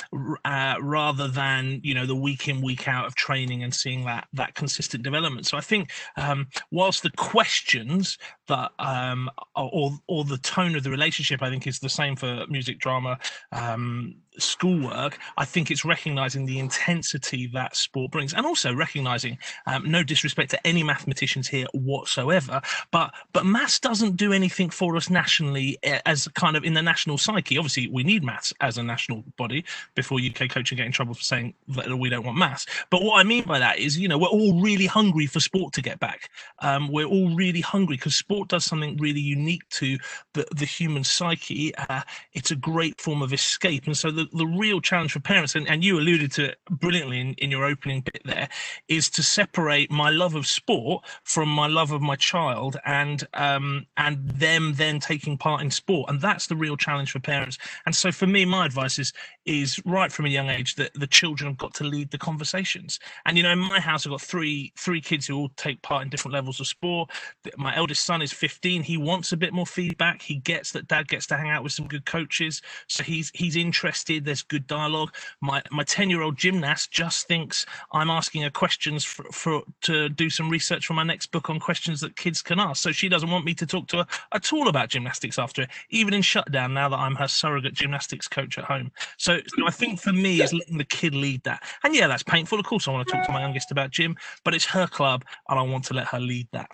uh, 0.47 0.77
rather 0.81 1.29
than 1.29 1.81
you 1.85 1.95
know 1.95 2.07
the 2.07 2.17
week 2.17 2.49
in 2.49 2.63
week 2.63 2.89
out 2.89 3.05
of 3.05 3.15
training 3.15 3.63
and 3.63 3.75
seeing 3.75 4.07
that 4.07 4.27
that 4.33 4.55
consistent 4.55 5.03
development. 5.03 5.47
So 5.47 5.59
I 5.59 5.61
think 5.61 5.91
um, 6.17 6.47
whilst 6.71 7.03
the 7.03 7.11
questions 7.11 8.17
that 8.47 8.73
um, 8.79 9.31
or 9.55 9.93
or 10.07 10.25
the 10.25 10.39
tone 10.39 10.75
of 10.75 10.83
the 10.83 10.91
relationship, 10.91 11.43
I 11.43 11.51
think 11.51 11.58
think 11.59 11.67
is 11.67 11.81
the 11.81 11.89
same 11.89 12.17
for 12.17 12.47
music 12.49 12.79
drama. 12.79 13.19
Um, 13.53 14.17
schoolwork, 14.39 15.19
I 15.37 15.45
think 15.45 15.71
it's 15.71 15.85
recognizing 15.85 16.47
the 16.47 16.59
intensity 16.59 17.49
that 17.55 17.77
sport 17.77 18.13
brings, 18.13 18.35
and 18.35 18.47
also 18.47 18.75
recognizing, 18.75 19.39
um, 19.67 19.91
no 19.91 20.03
disrespect 20.03 20.51
to 20.51 20.67
any 20.67 20.83
mathematicians 20.83 21.49
here 21.49 21.67
whatsoever, 21.73 22.61
but 22.91 23.15
but 23.33 23.47
maths 23.47 23.79
doesn't 23.79 24.17
do 24.17 24.33
anything 24.33 24.71
for 24.71 24.97
us 24.97 25.11
nationally 25.11 25.79
eh, 25.83 26.01
as 26.07 26.29
kind 26.29 26.57
of 26.57 26.65
in 26.65 26.75
the 26.75 26.83
national 26.83 27.19
psyche. 27.19 27.59
Obviously, 27.59 27.89
we 27.89 28.03
need 28.03 28.25
maths 28.25 28.53
as 28.61 28.79
a 28.79 28.83
national 28.83 29.25
body 29.37 29.65
before 29.95 30.19
UK 30.19 30.49
coaching 30.49 30.77
get 30.77 30.87
in 30.87 30.93
trouble 30.93 31.15
for 31.15 31.23
saying 31.23 31.55
that 31.69 31.99
we 31.99 32.09
don't 32.09 32.25
want 32.25 32.39
maths. 32.39 32.67
But 32.91 33.03
what 33.03 33.19
I 33.19 33.25
mean 33.25 33.45
by 33.45 33.59
that 33.59 33.79
is, 33.79 33.99
you 33.99 34.09
know, 34.09 34.19
we're 34.19 34.29
all 34.29 34.61
really 34.61 34.87
hungry 34.87 35.27
for 35.27 35.41
sport 35.41 35.73
to 35.75 35.83
get 35.83 35.99
back. 35.99 36.31
Um, 36.61 36.89
we're 36.91 37.07
all 37.07 37.35
really 37.35 37.61
hungry 37.61 37.97
because 37.97 38.15
sport 38.15 38.49
does 38.49 38.65
something 38.65 38.97
really 38.97 39.21
unique 39.21 39.69
to 39.71 39.99
the, 40.35 40.47
the 40.55 40.65
human 40.65 41.05
psyche. 41.05 41.75
Uh, 41.77 42.03
it's 42.33 42.51
a 42.51 42.57
great 42.57 43.01
form 43.01 43.23
of 43.23 43.33
escape, 43.33 43.87
and 43.87 43.97
so 43.97 44.11
the 44.11 44.28
the 44.33 44.47
real 44.47 44.81
challenge 44.81 45.13
for 45.13 45.21
parents, 45.21 45.55
and, 45.55 45.69
and 45.69 45.85
you 45.85 45.99
alluded 45.99 46.33
to 46.33 46.51
it 46.51 46.59
brilliantly 46.71 47.21
in, 47.21 47.35
in 47.35 47.51
your 47.51 47.65
opening 47.65 48.01
bit 48.01 48.23
there, 48.25 48.49
is 48.89 49.11
to 49.11 49.23
separate 49.23 49.91
my 49.91 50.11
love 50.11 50.35
of 50.35 50.47
sport 50.47 51.05
from 51.25 51.49
my 51.49 51.67
love 51.67 51.93
of 51.93 52.03
my 52.03 52.17
child 52.17 52.77
and 52.85 53.27
um, 53.35 53.87
and 53.97 54.29
them 54.29 54.75
then 54.75 55.01
taking 55.01 55.37
part 55.39 55.63
in 55.63 55.71
sport. 55.71 56.11
And 56.11 56.21
that's 56.21 56.47
the 56.47 56.57
real 56.57 56.77
challenge 56.77 57.13
for 57.13 57.21
parents. 57.21 57.59
And 57.87 57.95
so 57.95 58.13
for 58.13 58.27
me, 58.27 58.45
my 58.45 58.67
advice 58.67 58.99
is 58.99 59.13
is 59.45 59.81
right 59.85 60.13
from 60.13 60.27
a 60.27 60.29
young 60.29 60.51
age 60.51 60.75
that 60.77 60.93
the 60.95 61.07
children 61.07 61.51
have 61.51 61.59
got 61.59 61.75
to 61.75 61.85
lead 61.85 62.11
the 62.11 62.19
conversations. 62.19 62.99
And 63.25 63.37
you 63.37 63.43
know, 63.43 63.53
in 63.53 63.59
my 63.59 63.81
house, 63.81 64.07
I've 64.07 64.11
got 64.11 64.21
three 64.21 64.73
three 64.77 65.01
kids 65.01 65.27
who 65.27 65.37
all 65.37 65.51
take 65.57 65.83
part 65.83 66.03
in 66.03 66.11
different 66.11 66.35
levels 66.35 66.61
of 66.61 66.67
sport. 66.67 67.11
My 67.57 67.75
eldest 67.77 68.05
son 68.05 68.23
is 68.23 68.33
15. 68.33 68.83
He 68.83 68.97
wants 68.97 69.33
a 69.33 69.37
bit 69.37 69.53
more 69.53 69.67
feedback. 69.67 70.23
He 70.23 70.37
gets 70.37 70.73
that 70.73 70.89
dad 70.89 71.09
gets 71.09 71.27
to 71.29 71.37
hang 71.37 71.51
out 71.51 71.63
with 71.63 71.73
some 71.73 71.87
good 71.87 72.05
coaches, 72.05 72.63
so 72.89 73.03
he's 73.03 73.31
he's 73.35 73.57
interested 73.57 74.08
there's 74.09 74.43
good 74.43 74.67
dialogue. 74.67 75.15
My 75.43 75.63
my 75.71 75.85
ten 75.85 76.09
year 76.09 76.23
old 76.23 76.39
gymnast 76.39 76.91
just 76.91 77.29
thinks 77.29 77.67
I'm 77.93 78.11
asking 78.11 78.43
her 78.43 78.51
questions 78.51 79.05
for, 79.05 79.25
for 79.31 79.63
to 79.83 80.09
do 80.09 80.31
some 80.31 80.49
research 80.49 80.87
for 80.87 80.95
my 80.95 81.03
next 81.03 81.27
book 81.27 81.51
on 81.51 81.61
questions 81.61 82.01
that 82.01 82.17
kids 82.17 82.41
can 82.41 82.59
ask. 82.59 82.83
So 82.83 82.93
she 82.93 83.09
doesn't 83.09 83.31
want 83.31 83.45
me 83.45 83.55
to 83.55 83.67
talk 83.67 83.87
to 83.89 83.99
her 83.99 84.07
at 84.33 84.53
all 84.53 84.69
about 84.69 84.89
gymnastics 84.89 85.39
after 85.39 85.63
it, 85.63 85.71
even 85.91 86.15
in 86.15 86.23
shutdown. 86.23 86.73
Now 86.73 86.89
that 86.89 86.99
I'm 86.99 87.15
her 87.17 87.29
surrogate 87.29 87.75
gymnastics 87.75 88.27
coach 88.27 88.57
at 88.57 88.65
home, 88.65 88.91
so, 89.19 89.39
so 89.47 89.67
I 89.67 89.71
think 89.71 90.01
for 90.01 90.13
me 90.13 90.41
is 90.41 90.53
letting 90.53 90.79
the 90.79 90.85
kid 90.85 91.15
lead 91.15 91.43
that. 91.45 91.63
And 91.85 91.95
yeah, 91.95 92.07
that's 92.07 92.23
painful. 92.23 92.59
Of 92.59 92.67
course, 92.67 92.89
I 92.89 92.93
want 92.93 93.07
to 93.09 93.15
talk 93.15 93.27
to 93.27 93.33
my 93.33 93.43
youngest 93.43 93.71
about 93.71 93.91
gym, 93.91 94.17
but 94.45 94.55
it's 94.55 94.65
her 94.67 94.87
club, 94.87 95.25
and 95.49 95.59
I 95.59 95.63
want 95.63 95.85
to 95.85 95.95
let 95.95 96.07
her 96.09 96.21
lead 96.21 96.49
that. 96.53 96.71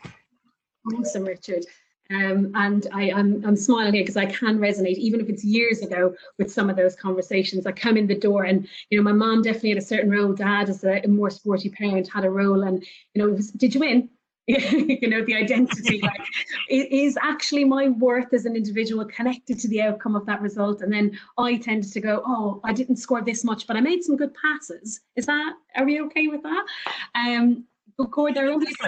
Awesome, 0.94 1.24
Richard. 1.24 1.64
Um, 2.11 2.52
and 2.54 2.87
I, 2.92 3.04
am 3.04 3.16
I'm, 3.16 3.44
I'm 3.46 3.56
smiling 3.56 3.94
here 3.94 4.02
because 4.02 4.16
I 4.16 4.26
can 4.26 4.58
resonate, 4.58 4.96
even 4.96 5.20
if 5.20 5.28
it's 5.28 5.42
years 5.42 5.80
ago, 5.80 6.14
with 6.38 6.52
some 6.52 6.68
of 6.68 6.76
those 6.76 6.94
conversations. 6.94 7.66
I 7.66 7.73
come 7.73 7.96
in 7.96 8.06
the 8.06 8.18
door, 8.18 8.44
and 8.44 8.68
you 8.90 8.99
know, 8.99 9.04
my 9.04 9.12
mom 9.12 9.42
definitely 9.42 9.70
had 9.70 9.78
a 9.78 9.82
certain 9.82 10.11
role. 10.11 10.34
Dad, 10.34 10.68
as 10.68 10.84
a, 10.84 11.00
a 11.02 11.08
more 11.08 11.30
sporty 11.30 11.70
parent, 11.70 12.08
had 12.08 12.25
a 12.25 12.30
role, 12.30 12.62
and 12.62 12.84
you 13.14 13.23
know, 13.23 13.32
was, 13.32 13.50
did 13.50 13.75
you 13.75 13.80
win? 13.80 14.11
you 14.46 15.08
know, 15.08 15.25
the 15.25 15.34
identity 15.34 16.02
like 16.02 16.20
is 16.68 17.16
actually 17.23 17.64
my 17.64 17.88
worth 17.88 18.34
as 18.34 18.44
an 18.44 18.54
individual 18.54 19.02
connected 19.06 19.58
to 19.58 19.68
the 19.68 19.80
outcome 19.80 20.14
of 20.14 20.26
that 20.26 20.42
result. 20.42 20.82
And 20.82 20.92
then 20.92 21.18
I 21.38 21.56
tended 21.56 21.90
to 21.90 22.00
go, 22.00 22.23
oh, 22.26 22.61
I 22.62 22.75
didn't 22.75 22.96
score 22.96 23.23
this 23.23 23.42
much, 23.42 23.66
but 23.66 23.75
I 23.75 23.80
made 23.80 24.04
some 24.04 24.18
good 24.18 24.34
passes. 24.34 25.00
Is 25.16 25.25
that? 25.25 25.54
Are 25.76 25.87
we 25.87 26.02
okay 26.02 26.28
with 26.28 26.42
that? 26.42 26.66
Um, 27.14 27.64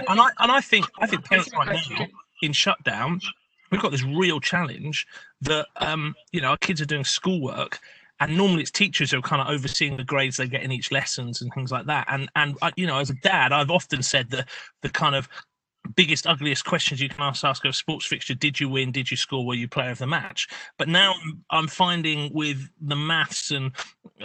and 0.08 0.20
I 0.20 0.30
and 0.40 0.52
I 0.52 0.61
think 0.61 0.85
I 0.99 1.06
think 1.06 1.25
parents 1.25 1.50
right 1.54 1.78
now 1.90 2.06
in 2.42 2.52
shutdown, 2.52 3.20
we've 3.70 3.80
got 3.80 3.90
this 3.92 4.04
real 4.04 4.40
challenge 4.40 5.06
that 5.42 5.66
um, 5.76 6.14
you 6.32 6.40
know 6.40 6.48
our 6.48 6.56
kids 6.56 6.80
are 6.80 6.86
doing 6.86 7.04
schoolwork 7.04 7.80
and 8.20 8.36
normally 8.36 8.62
it's 8.62 8.70
teachers 8.70 9.10
who 9.10 9.18
are 9.18 9.22
kind 9.22 9.42
of 9.42 9.48
overseeing 9.48 9.96
the 9.96 10.04
grades 10.04 10.36
they 10.36 10.46
get 10.46 10.62
in 10.62 10.72
each 10.72 10.90
lessons 10.90 11.42
and 11.42 11.52
things 11.52 11.70
like 11.70 11.86
that. 11.86 12.06
And 12.10 12.30
and 12.34 12.56
uh, 12.62 12.70
you 12.76 12.86
know 12.86 12.98
as 12.98 13.10
a 13.10 13.14
dad 13.14 13.52
i've 13.52 13.70
often 13.70 14.02
said 14.02 14.30
the 14.30 14.44
the 14.82 14.88
kind 14.88 15.14
of 15.14 15.28
biggest 15.94 16.26
ugliest 16.26 16.64
questions 16.64 17.00
you 17.00 17.08
can 17.08 17.20
ask 17.20 17.44
ask 17.44 17.64
a 17.64 17.72
sports 17.72 18.06
fixture. 18.06 18.34
Did 18.34 18.58
you 18.58 18.68
win? 18.68 18.92
Did 18.92 19.10
you 19.10 19.16
score? 19.16 19.44
Were 19.44 19.54
you 19.54 19.68
player 19.68 19.90
of 19.90 19.98
the 19.98 20.06
match? 20.06 20.48
But 20.78 20.88
now 20.88 21.14
i'm 21.50 21.68
finding 21.68 22.32
with 22.32 22.68
the 22.80 22.96
maths 22.96 23.50
and 23.50 23.72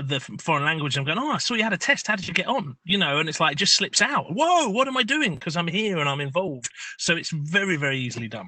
the 0.04 0.20
foreign 0.40 0.64
language 0.64 0.98
i'm 0.98 1.04
going 1.04 1.20
oh 1.20 1.32
i 1.32 1.38
saw 1.38 1.54
you 1.54 1.64
had 1.64 1.74
a 1.74 1.78
test. 1.78 2.08
How 2.08 2.16
did 2.16 2.28
you 2.28 2.34
get 2.34 2.48
on? 2.48 2.76
You 2.84 2.98
know 2.98 3.20
and 3.20 3.30
it's 3.30 3.40
like 3.40 3.54
it 3.54 3.58
just 3.58 3.76
slips 3.76 4.02
out. 4.02 4.26
Whoa 4.34 4.70
what 4.70 4.88
am 4.88 4.98
i 4.98 5.04
doing? 5.04 5.36
Because 5.36 5.58
i'm 5.58 5.68
here 5.68 6.00
and 6.00 6.10
i'm 6.10 6.22
involved. 6.22 6.70
So 6.98 7.16
it's 7.16 7.32
very 7.32 7.78
very 7.78 8.00
easily 8.00 8.28
done. 8.28 8.48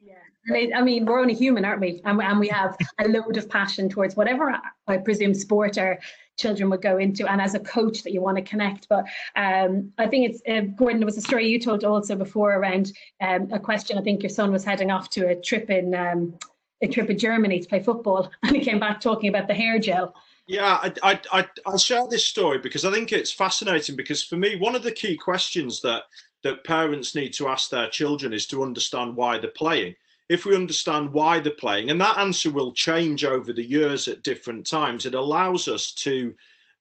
Yeah. 0.00 0.76
I 0.76 0.82
mean, 0.82 1.04
we're 1.04 1.20
only 1.20 1.34
human, 1.34 1.64
aren't 1.64 1.80
we? 1.80 2.00
And, 2.04 2.40
we 2.40 2.48
have 2.48 2.76
a 3.00 3.08
load 3.08 3.36
of 3.36 3.50
passion 3.50 3.88
towards 3.88 4.16
whatever 4.16 4.58
I 4.86 4.96
presume 4.96 5.34
sport 5.34 5.76
our 5.76 5.98
children 6.38 6.70
would 6.70 6.80
go 6.80 6.96
into, 6.96 7.30
and 7.30 7.40
as 7.40 7.54
a 7.54 7.60
coach 7.60 8.02
that 8.02 8.12
you 8.12 8.22
want 8.22 8.36
to 8.36 8.42
connect. 8.42 8.88
But 8.88 9.04
um, 9.36 9.92
I 9.98 10.06
think 10.06 10.30
it's 10.30 10.42
uh, 10.48 10.72
Gordon. 10.76 11.00
There 11.00 11.06
was 11.06 11.18
a 11.18 11.22
story 11.22 11.48
you 11.48 11.60
told 11.60 11.84
also 11.84 12.14
before 12.16 12.54
around 12.54 12.92
um, 13.20 13.48
a 13.52 13.58
question. 13.58 13.98
I 13.98 14.02
think 14.02 14.22
your 14.22 14.30
son 14.30 14.52
was 14.52 14.64
heading 14.64 14.90
off 14.90 15.10
to 15.10 15.28
a 15.28 15.36
trip 15.36 15.68
in 15.68 15.94
um, 15.94 16.38
a 16.82 16.88
trip 16.88 17.10
in 17.10 17.18
Germany 17.18 17.60
to 17.60 17.68
play 17.68 17.80
football, 17.80 18.30
and 18.42 18.56
he 18.56 18.64
came 18.64 18.78
back 18.78 19.00
talking 19.00 19.28
about 19.28 19.48
the 19.48 19.54
hair 19.54 19.78
gel. 19.78 20.14
Yeah, 20.46 20.78
I, 20.82 20.92
I, 21.02 21.20
I, 21.30 21.46
I'll 21.66 21.76
share 21.76 22.06
this 22.08 22.24
story 22.24 22.56
because 22.56 22.86
I 22.86 22.90
think 22.90 23.12
it's 23.12 23.32
fascinating. 23.32 23.96
Because 23.96 24.22
for 24.22 24.36
me, 24.36 24.56
one 24.56 24.74
of 24.74 24.82
the 24.82 24.92
key 24.92 25.16
questions 25.16 25.82
that 25.82 26.04
that 26.44 26.64
parents 26.64 27.14
need 27.14 27.32
to 27.34 27.48
ask 27.48 27.68
their 27.68 27.88
children 27.90 28.32
is 28.32 28.46
to 28.46 28.62
understand 28.62 29.16
why 29.16 29.38
they're 29.38 29.50
playing 29.50 29.94
if 30.28 30.44
we 30.44 30.54
understand 30.54 31.12
why 31.12 31.40
they're 31.40 31.52
playing, 31.52 31.90
and 31.90 32.00
that 32.00 32.18
answer 32.18 32.50
will 32.50 32.72
change 32.72 33.24
over 33.24 33.52
the 33.52 33.64
years 33.64 34.08
at 34.08 34.22
different 34.22 34.66
times, 34.66 35.06
it 35.06 35.14
allows 35.14 35.68
us 35.68 35.92
to 35.92 36.34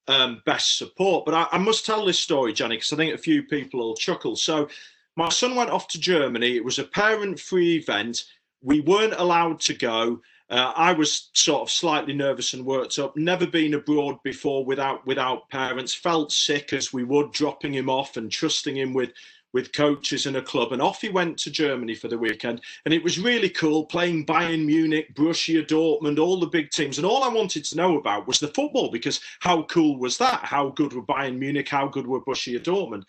um, 0.07 0.41
best 0.45 0.77
support. 0.77 1.25
But 1.25 1.33
I, 1.33 1.47
I, 1.53 1.57
must 1.57 1.85
tell 1.85 2.05
this 2.05 2.19
story, 2.19 2.53
Jenny, 2.53 2.75
because 2.75 2.93
I 2.93 2.97
think 2.97 3.13
a 3.13 3.17
few 3.17 3.43
people 3.43 3.79
will 3.79 3.95
chuckle. 3.95 4.35
So, 4.35 4.67
my 5.15 5.29
son 5.29 5.55
went 5.55 5.71
off 5.71 5.87
to 5.89 5.99
Germany. 5.99 6.55
It 6.55 6.63
was 6.63 6.77
a 6.77 6.83
parent 6.83 7.39
free 7.39 7.77
event. 7.77 8.25
We 8.61 8.81
weren't 8.81 9.15
allowed 9.15 9.59
to 9.61 9.73
go. 9.73 10.21
Uh, 10.49 10.71
I 10.75 10.93
was 10.93 11.29
sort 11.33 11.63
of 11.63 11.71
slightly 11.71 12.13
nervous 12.13 12.53
and 12.53 12.65
worked 12.65 12.99
up. 12.99 13.17
Never 13.17 13.47
been 13.47 13.73
abroad 13.73 14.21
before 14.23 14.63
without 14.63 15.05
without 15.05 15.49
parents. 15.49 15.93
Felt 15.93 16.31
sick 16.31 16.71
as 16.71 16.93
we 16.93 17.03
would, 17.03 17.31
dropping 17.31 17.73
him 17.73 17.89
off 17.89 18.15
and 18.15 18.31
trusting 18.31 18.77
him 18.77 18.93
with 18.93 19.11
with 19.53 19.73
coaches 19.73 20.25
and 20.25 20.37
a 20.37 20.41
club. 20.41 20.71
And 20.71 20.81
off 20.81 21.01
he 21.01 21.09
went 21.09 21.37
to 21.39 21.51
Germany 21.51 21.95
for 21.95 22.07
the 22.07 22.17
weekend. 22.17 22.61
And 22.85 22.93
it 22.93 23.03
was 23.03 23.19
really 23.19 23.49
cool 23.49 23.85
playing 23.85 24.25
Bayern 24.25 24.65
Munich, 24.65 25.13
Borussia 25.15 25.65
Dortmund, 25.65 26.19
all 26.19 26.39
the 26.39 26.47
big 26.47 26.69
teams. 26.69 26.97
And 26.97 27.05
all 27.05 27.23
I 27.23 27.29
wanted 27.29 27.63
to 27.65 27.77
know 27.77 27.97
about 27.97 28.27
was 28.27 28.39
the 28.39 28.49
football 28.49 28.91
because 28.91 29.21
how 29.39 29.63
cool 29.63 29.97
was 29.97 30.17
that? 30.17 30.41
How 30.43 30.69
good 30.69 30.93
were 30.93 31.01
Bayern 31.01 31.37
Munich? 31.37 31.69
How 31.69 31.87
good 31.87 32.07
were 32.07 32.21
Borussia 32.21 32.59
Dortmund? 32.59 33.03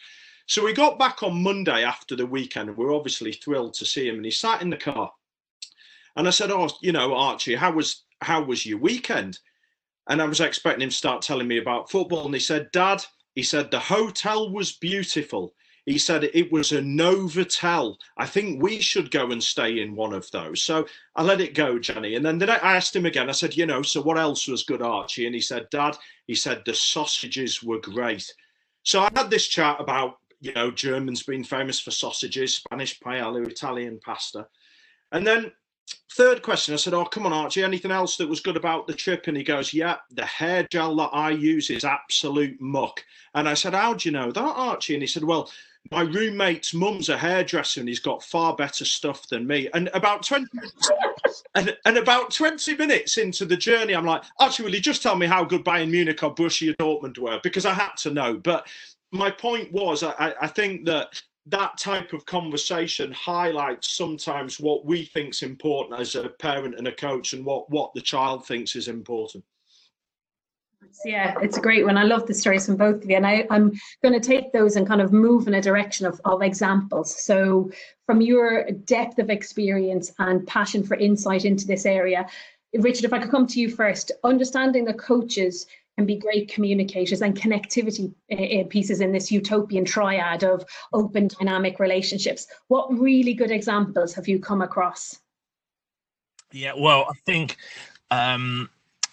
So 0.46 0.64
we 0.64 0.72
got 0.72 0.98
back 0.98 1.22
on 1.22 1.42
Monday 1.42 1.84
after 1.84 2.16
the 2.16 2.26
weekend 2.26 2.68
and 2.68 2.78
we 2.78 2.86
are 2.86 2.92
obviously 2.92 3.32
thrilled 3.32 3.74
to 3.74 3.84
see 3.84 4.08
him. 4.08 4.16
And 4.16 4.24
he 4.24 4.30
sat 4.30 4.62
in 4.62 4.70
the 4.70 4.76
car. 4.76 5.12
And 6.16 6.26
I 6.26 6.30
said, 6.30 6.50
Oh, 6.50 6.68
you 6.80 6.92
know, 6.92 7.14
Archie, 7.14 7.54
how 7.54 7.72
was 7.72 8.04
how 8.22 8.42
was 8.42 8.64
your 8.66 8.78
weekend? 8.78 9.38
And 10.08 10.22
I 10.22 10.24
was 10.24 10.40
expecting 10.40 10.82
him 10.82 10.90
to 10.90 10.96
start 10.96 11.22
telling 11.22 11.46
me 11.46 11.58
about 11.58 11.90
football. 11.90 12.24
And 12.24 12.34
he 12.34 12.40
said, 12.40 12.70
Dad, 12.72 13.04
he 13.34 13.42
said, 13.42 13.70
the 13.70 13.78
hotel 13.78 14.50
was 14.50 14.72
beautiful. 14.72 15.54
He 15.88 15.96
said 15.96 16.24
it 16.24 16.52
was 16.52 16.72
a 16.72 16.82
Novotel. 16.82 17.96
I 18.18 18.26
think 18.26 18.62
we 18.62 18.78
should 18.78 19.10
go 19.10 19.30
and 19.30 19.42
stay 19.42 19.80
in 19.80 19.96
one 19.96 20.12
of 20.12 20.30
those. 20.30 20.62
So 20.62 20.86
I 21.16 21.22
let 21.22 21.40
it 21.40 21.54
go, 21.54 21.78
Jenny. 21.78 22.14
And 22.14 22.26
then, 22.26 22.42
I 22.50 22.56
asked 22.56 22.94
him 22.94 23.06
again. 23.06 23.30
I 23.30 23.32
said, 23.32 23.56
you 23.56 23.64
know, 23.64 23.80
so 23.80 24.02
what 24.02 24.18
else 24.18 24.46
was 24.46 24.64
good, 24.64 24.82
Archie? 24.82 25.24
And 25.24 25.34
he 25.34 25.40
said, 25.40 25.70
Dad, 25.70 25.96
he 26.26 26.34
said 26.34 26.60
the 26.66 26.74
sausages 26.74 27.62
were 27.62 27.80
great. 27.80 28.30
So 28.82 29.00
I 29.00 29.08
had 29.16 29.30
this 29.30 29.48
chat 29.48 29.80
about, 29.80 30.18
you 30.40 30.52
know, 30.52 30.70
Germans 30.70 31.22
being 31.22 31.42
famous 31.42 31.80
for 31.80 31.90
sausages, 31.90 32.56
Spanish 32.56 33.00
paella, 33.00 33.48
Italian 33.48 33.98
pasta. 34.04 34.46
And 35.10 35.26
then 35.26 35.52
third 36.12 36.42
question, 36.42 36.74
I 36.74 36.76
said, 36.76 36.92
Oh, 36.92 37.06
come 37.06 37.24
on, 37.24 37.32
Archie, 37.32 37.62
anything 37.62 37.92
else 37.92 38.18
that 38.18 38.28
was 38.28 38.40
good 38.40 38.58
about 38.58 38.86
the 38.86 38.92
trip? 38.92 39.26
And 39.26 39.38
he 39.38 39.42
goes, 39.42 39.72
Yeah, 39.72 39.96
the 40.10 40.26
hair 40.26 40.66
gel 40.70 40.96
that 40.96 41.10
I 41.14 41.30
use 41.30 41.70
is 41.70 41.84
absolute 41.84 42.60
muck. 42.60 43.02
And 43.34 43.48
I 43.48 43.54
said, 43.54 43.72
How 43.72 43.94
do 43.94 44.06
you 44.06 44.12
know 44.12 44.30
that, 44.30 44.42
Archie? 44.42 44.94
And 44.94 45.02
he 45.02 45.06
said, 45.06 45.24
Well, 45.24 45.50
my 45.90 46.02
roommate's 46.02 46.74
mum's 46.74 47.08
a 47.08 47.16
hairdresser 47.16 47.80
and 47.80 47.88
he's 47.88 48.00
got 48.00 48.22
far 48.22 48.54
better 48.54 48.84
stuff 48.84 49.28
than 49.28 49.46
me. 49.46 49.68
And 49.74 49.88
about 49.94 50.22
20 50.22 50.46
and, 51.54 51.76
and 51.84 51.96
about 51.96 52.30
20 52.30 52.76
minutes 52.76 53.16
into 53.16 53.44
the 53.44 53.56
journey, 53.56 53.94
I'm 53.94 54.04
like, 54.04 54.22
actually, 54.40 54.80
just 54.80 55.02
tell 55.02 55.16
me 55.16 55.26
how 55.26 55.44
good 55.44 55.64
Bayern 55.64 55.90
Munich 55.90 56.22
or 56.22 56.34
Borussia 56.34 56.74
Dortmund 56.76 57.18
were? 57.18 57.40
Because 57.42 57.66
I 57.66 57.72
had 57.72 57.96
to 57.98 58.10
know. 58.10 58.34
But 58.36 58.66
my 59.12 59.30
point 59.30 59.72
was, 59.72 60.02
I, 60.02 60.34
I 60.40 60.46
think 60.46 60.84
that 60.86 61.20
that 61.46 61.78
type 61.78 62.12
of 62.12 62.26
conversation 62.26 63.10
highlights 63.12 63.96
sometimes 63.96 64.60
what 64.60 64.84
we 64.84 65.04
think 65.04 65.30
is 65.30 65.42
important 65.42 65.98
as 65.98 66.14
a 66.14 66.28
parent 66.28 66.74
and 66.76 66.86
a 66.88 66.92
coach 66.92 67.32
and 67.32 67.44
what, 67.44 67.70
what 67.70 67.92
the 67.94 68.02
child 68.02 68.46
thinks 68.46 68.76
is 68.76 68.88
important. 68.88 69.42
Yeah, 71.04 71.34
it's 71.40 71.56
a 71.56 71.60
great 71.60 71.84
one. 71.84 71.96
I 71.96 72.04
love 72.04 72.26
the 72.26 72.34
stories 72.34 72.66
from 72.66 72.76
both 72.76 73.04
of 73.04 73.10
you. 73.10 73.16
And 73.16 73.26
I, 73.26 73.46
am 73.50 73.72
going 74.02 74.18
to 74.18 74.26
take 74.26 74.52
those 74.52 74.76
and 74.76 74.86
kind 74.86 75.00
of 75.00 75.12
move 75.12 75.46
in 75.46 75.54
a 75.54 75.62
direction 75.62 76.06
of, 76.06 76.20
of 76.24 76.42
examples. 76.42 77.22
So, 77.22 77.70
from 78.06 78.20
your 78.20 78.70
depth 78.70 79.18
of 79.18 79.30
experience 79.30 80.12
and 80.18 80.46
passion 80.46 80.82
for 80.82 80.96
insight 80.96 81.44
into 81.44 81.66
this 81.66 81.86
area, 81.86 82.26
Richard, 82.74 83.04
if 83.04 83.12
I 83.12 83.18
could 83.18 83.30
come 83.30 83.46
to 83.46 83.60
you 83.60 83.70
first, 83.70 84.12
understanding 84.24 84.84
the 84.84 84.94
coaches 84.94 85.66
can 85.96 86.06
be 86.06 86.16
great 86.16 86.48
communicators 86.48 87.22
and 87.22 87.36
connectivity 87.36 88.14
uh, 88.30 88.68
pieces 88.68 89.00
in 89.00 89.10
this 89.10 89.32
utopian 89.32 89.84
triad 89.84 90.44
of 90.44 90.64
open, 90.92 91.28
dynamic 91.28 91.80
relationships. 91.80 92.46
What 92.68 92.96
really 92.96 93.34
good 93.34 93.50
examples 93.50 94.14
have 94.14 94.28
you 94.28 94.38
come 94.38 94.62
across? 94.62 95.18
Yeah, 96.52 96.72
well, 96.76 97.06
I 97.10 97.14
think 97.26 97.56
um, 98.10 98.70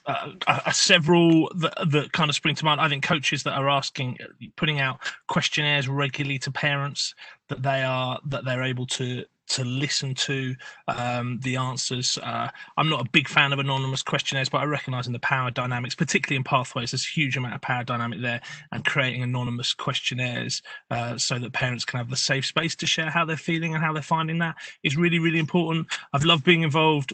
uh, 0.07 0.31
uh, 0.47 0.71
several 0.71 1.49
that, 1.55 1.73
that 1.89 2.11
kind 2.11 2.29
of 2.29 2.35
spring 2.35 2.55
to 2.55 2.65
mind. 2.65 2.81
I 2.81 2.89
think 2.89 3.03
coaches 3.03 3.43
that 3.43 3.53
are 3.53 3.69
asking, 3.69 4.17
putting 4.55 4.79
out 4.79 4.99
questionnaires 5.27 5.87
regularly 5.87 6.39
to 6.39 6.51
parents 6.51 7.15
that 7.49 7.63
they 7.63 7.83
are 7.83 8.19
that 8.25 8.45
they're 8.45 8.63
able 8.63 8.87
to 8.87 9.25
to 9.47 9.63
listen 9.63 10.15
to 10.15 10.55
um, 10.87 11.39
the 11.43 11.55
answers. 11.55 12.17
Uh, 12.21 12.49
I'm 12.77 12.89
not 12.89 13.05
a 13.05 13.09
big 13.11 13.27
fan 13.27 13.53
of 13.53 13.59
anonymous 13.59 14.01
questionnaires, 14.01 14.49
but 14.49 14.59
I 14.59 14.65
recognise 14.65 15.07
in 15.07 15.13
the 15.13 15.19
power 15.19 15.51
dynamics, 15.51 15.95
particularly 15.95 16.37
in 16.37 16.43
pathways, 16.43 16.91
there's 16.91 17.05
a 17.05 17.19
huge 17.19 17.37
amount 17.37 17.55
of 17.55 17.61
power 17.61 17.83
dynamic 17.83 18.21
there, 18.21 18.41
and 18.71 18.83
creating 18.83 19.23
anonymous 19.23 19.73
questionnaires 19.73 20.61
uh, 20.91 21.17
so 21.17 21.37
that 21.37 21.53
parents 21.53 21.85
can 21.85 21.99
have 21.99 22.09
the 22.09 22.15
safe 22.15 22.45
space 22.45 22.75
to 22.77 22.87
share 22.87 23.09
how 23.09 23.25
they're 23.25 23.37
feeling 23.37 23.75
and 23.75 23.83
how 23.83 23.93
they're 23.93 24.01
finding 24.01 24.39
that 24.39 24.55
is 24.83 24.97
really, 24.97 25.19
really 25.19 25.39
important. 25.39 25.87
I've 26.13 26.25
loved 26.25 26.43
being 26.43 26.63
involved 26.63 27.13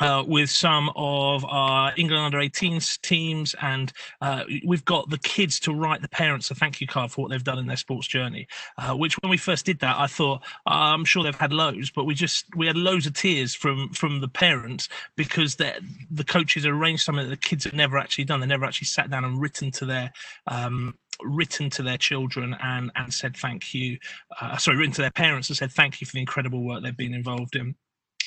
uh, 0.00 0.24
with 0.26 0.50
some 0.50 0.90
of 0.96 1.44
our 1.44 1.92
England 1.96 2.24
under 2.24 2.38
18s 2.38 3.00
teams, 3.02 3.54
and 3.62 3.92
uh, 4.20 4.44
we've 4.66 4.84
got 4.84 5.08
the 5.10 5.18
kids 5.18 5.60
to 5.60 5.72
write 5.72 6.02
the 6.02 6.08
parents 6.08 6.50
a 6.50 6.54
thank 6.54 6.80
you 6.80 6.86
card 6.86 7.10
for 7.10 7.22
what 7.22 7.30
they've 7.30 7.44
done 7.44 7.58
in 7.58 7.66
their 7.66 7.76
sports 7.76 8.06
journey. 8.06 8.46
Uh, 8.78 8.94
which, 8.94 9.14
when 9.22 9.30
we 9.30 9.36
first 9.36 9.66
did 9.66 9.78
that, 9.80 9.96
I 9.98 10.06
thought 10.06 10.42
I'm 10.66 11.04
sure 11.04 11.22
they've 11.22 11.34
had 11.34 11.52
loads, 11.52 11.90
but 11.90 12.04
we 12.04 12.14
just 12.14 12.46
we 12.56 12.66
had 12.66 12.76
loads 12.76 13.06
of 13.06 13.14
tears 13.14 13.54
from 13.54 13.90
from 13.90 14.20
the 14.20 14.28
parents 14.28 14.88
because 15.16 15.56
the 15.56 16.24
coaches 16.26 16.66
arranged 16.66 17.02
something 17.02 17.24
that 17.24 17.30
the 17.30 17.36
kids 17.36 17.64
have 17.64 17.74
never 17.74 17.98
actually 17.98 18.24
done. 18.24 18.40
They 18.40 18.46
never 18.46 18.64
actually 18.64 18.86
sat 18.86 19.10
down 19.10 19.24
and 19.24 19.40
written 19.40 19.70
to 19.72 19.84
their 19.84 20.12
um, 20.46 20.96
written 21.22 21.68
to 21.70 21.82
their 21.82 21.98
children 21.98 22.56
and 22.62 22.90
and 22.96 23.12
said 23.12 23.36
thank 23.36 23.74
you. 23.74 23.98
Uh, 24.40 24.56
sorry, 24.56 24.78
written 24.78 24.94
to 24.94 25.02
their 25.02 25.10
parents 25.10 25.48
and 25.48 25.56
said 25.56 25.72
thank 25.72 26.00
you 26.00 26.06
for 26.06 26.12
the 26.12 26.20
incredible 26.20 26.62
work 26.62 26.82
they've 26.82 26.96
been 26.96 27.14
involved 27.14 27.56
in. 27.56 27.74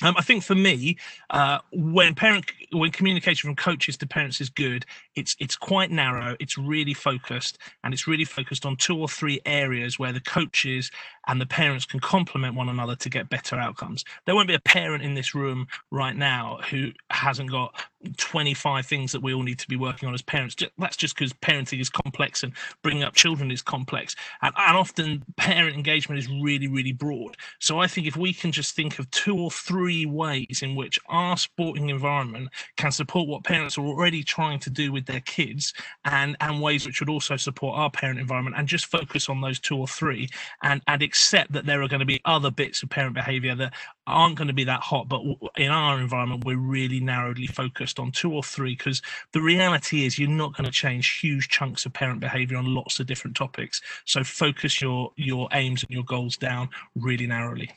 Um, 0.02 0.14
I 0.18 0.22
think 0.22 0.42
for 0.42 0.56
me, 0.56 0.96
uh, 1.30 1.58
when 1.72 2.14
parent 2.14 2.50
when 2.72 2.90
communication 2.90 3.48
from 3.48 3.54
coaches 3.54 3.96
to 3.98 4.06
parents 4.06 4.40
is 4.40 4.50
good, 4.50 4.84
it's 5.14 5.36
it's 5.38 5.56
quite 5.56 5.92
narrow, 5.92 6.36
it's 6.40 6.58
really 6.58 6.94
focused, 6.94 7.58
and 7.84 7.94
it's 7.94 8.08
really 8.08 8.24
focused 8.24 8.66
on 8.66 8.76
two 8.76 8.98
or 8.98 9.08
three 9.08 9.40
areas 9.46 9.96
where 9.98 10.12
the 10.12 10.20
coaches 10.20 10.90
and 11.28 11.40
the 11.40 11.46
parents 11.46 11.84
can 11.84 12.00
complement 12.00 12.56
one 12.56 12.68
another 12.68 12.96
to 12.96 13.08
get 13.08 13.28
better 13.28 13.56
outcomes. 13.56 14.04
There 14.26 14.34
won't 14.34 14.48
be 14.48 14.54
a 14.54 14.60
parent 14.60 15.04
in 15.04 15.14
this 15.14 15.34
room 15.34 15.68
right 15.92 16.16
now 16.16 16.58
who 16.70 16.90
hasn't 17.10 17.50
got 17.50 17.74
25 18.16 18.84
things 18.84 19.12
that 19.12 19.22
we 19.22 19.32
all 19.32 19.42
need 19.42 19.58
to 19.60 19.68
be 19.68 19.76
working 19.76 20.08
on 20.08 20.14
as 20.14 20.22
parents. 20.22 20.56
That's 20.76 20.96
just 20.96 21.14
because 21.14 21.32
parenting 21.32 21.80
is 21.80 21.88
complex 21.88 22.42
and 22.42 22.52
bringing 22.82 23.04
up 23.04 23.14
children 23.14 23.50
is 23.50 23.62
complex. 23.62 24.14
And, 24.42 24.52
and 24.56 24.76
often 24.76 25.24
parent 25.36 25.74
engagement 25.74 26.18
is 26.18 26.28
really, 26.28 26.68
really 26.68 26.92
broad. 26.92 27.36
So 27.60 27.78
I 27.78 27.86
think 27.86 28.06
if 28.06 28.16
we 28.16 28.34
can 28.34 28.52
just 28.52 28.76
think 28.76 28.98
of 28.98 29.10
two 29.10 29.38
or 29.38 29.50
three 29.50 29.83
ways 29.84 30.60
in 30.62 30.74
which 30.74 30.98
our 31.08 31.36
sporting 31.36 31.90
environment 31.90 32.48
can 32.76 32.92
support 32.92 33.28
what 33.28 33.44
parents 33.44 33.76
are 33.78 33.84
already 33.84 34.22
trying 34.22 34.58
to 34.60 34.70
do 34.70 34.92
with 34.92 35.06
their 35.06 35.20
kids 35.20 35.72
and, 36.04 36.36
and 36.40 36.60
ways 36.60 36.86
which 36.86 37.00
would 37.00 37.08
also 37.08 37.36
support 37.36 37.76
our 37.78 37.90
parent 37.90 38.18
environment 38.18 38.56
and 38.58 38.68
just 38.68 38.86
focus 38.86 39.28
on 39.28 39.40
those 39.40 39.58
two 39.60 39.76
or 39.76 39.86
three 39.86 40.28
and, 40.62 40.82
and 40.86 41.02
accept 41.02 41.52
that 41.52 41.66
there 41.66 41.82
are 41.82 41.88
going 41.88 42.00
to 42.00 42.06
be 42.06 42.20
other 42.24 42.50
bits 42.50 42.82
of 42.82 42.90
parent 42.90 43.14
behavior 43.14 43.54
that 43.54 43.72
aren't 44.06 44.36
going 44.36 44.48
to 44.48 44.54
be 44.54 44.64
that 44.64 44.80
hot. 44.80 45.08
But 45.08 45.22
in 45.56 45.70
our 45.70 46.00
environment, 46.00 46.44
we're 46.44 46.56
really 46.56 47.00
narrowly 47.00 47.46
focused 47.46 47.98
on 47.98 48.12
two 48.12 48.32
or 48.32 48.42
three 48.42 48.74
because 48.76 49.02
the 49.32 49.40
reality 49.40 50.04
is 50.04 50.18
you're 50.18 50.28
not 50.28 50.56
going 50.56 50.66
to 50.66 50.70
change 50.70 51.18
huge 51.20 51.48
chunks 51.48 51.86
of 51.86 51.92
parent 51.92 52.20
behavior 52.20 52.56
on 52.56 52.74
lots 52.74 53.00
of 53.00 53.06
different 53.06 53.36
topics. 53.36 53.80
So 54.04 54.24
focus 54.24 54.80
your 54.80 55.12
your 55.16 55.48
aims 55.52 55.82
and 55.82 55.90
your 55.90 56.04
goals 56.04 56.36
down 56.36 56.68
really 56.94 57.26
narrowly. 57.26 57.70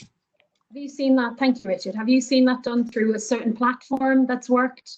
Have 0.69 0.77
you 0.77 0.89
seen 0.89 1.15
that? 1.15 1.37
Thank 1.37 1.63
you, 1.63 1.69
Richard. 1.69 1.95
Have 1.95 2.09
you 2.09 2.19
seen 2.19 2.43
that 2.45 2.61
done 2.61 2.85
through 2.85 3.15
a 3.15 3.19
certain 3.19 3.53
platform 3.53 4.25
that's 4.25 4.49
worked? 4.49 4.97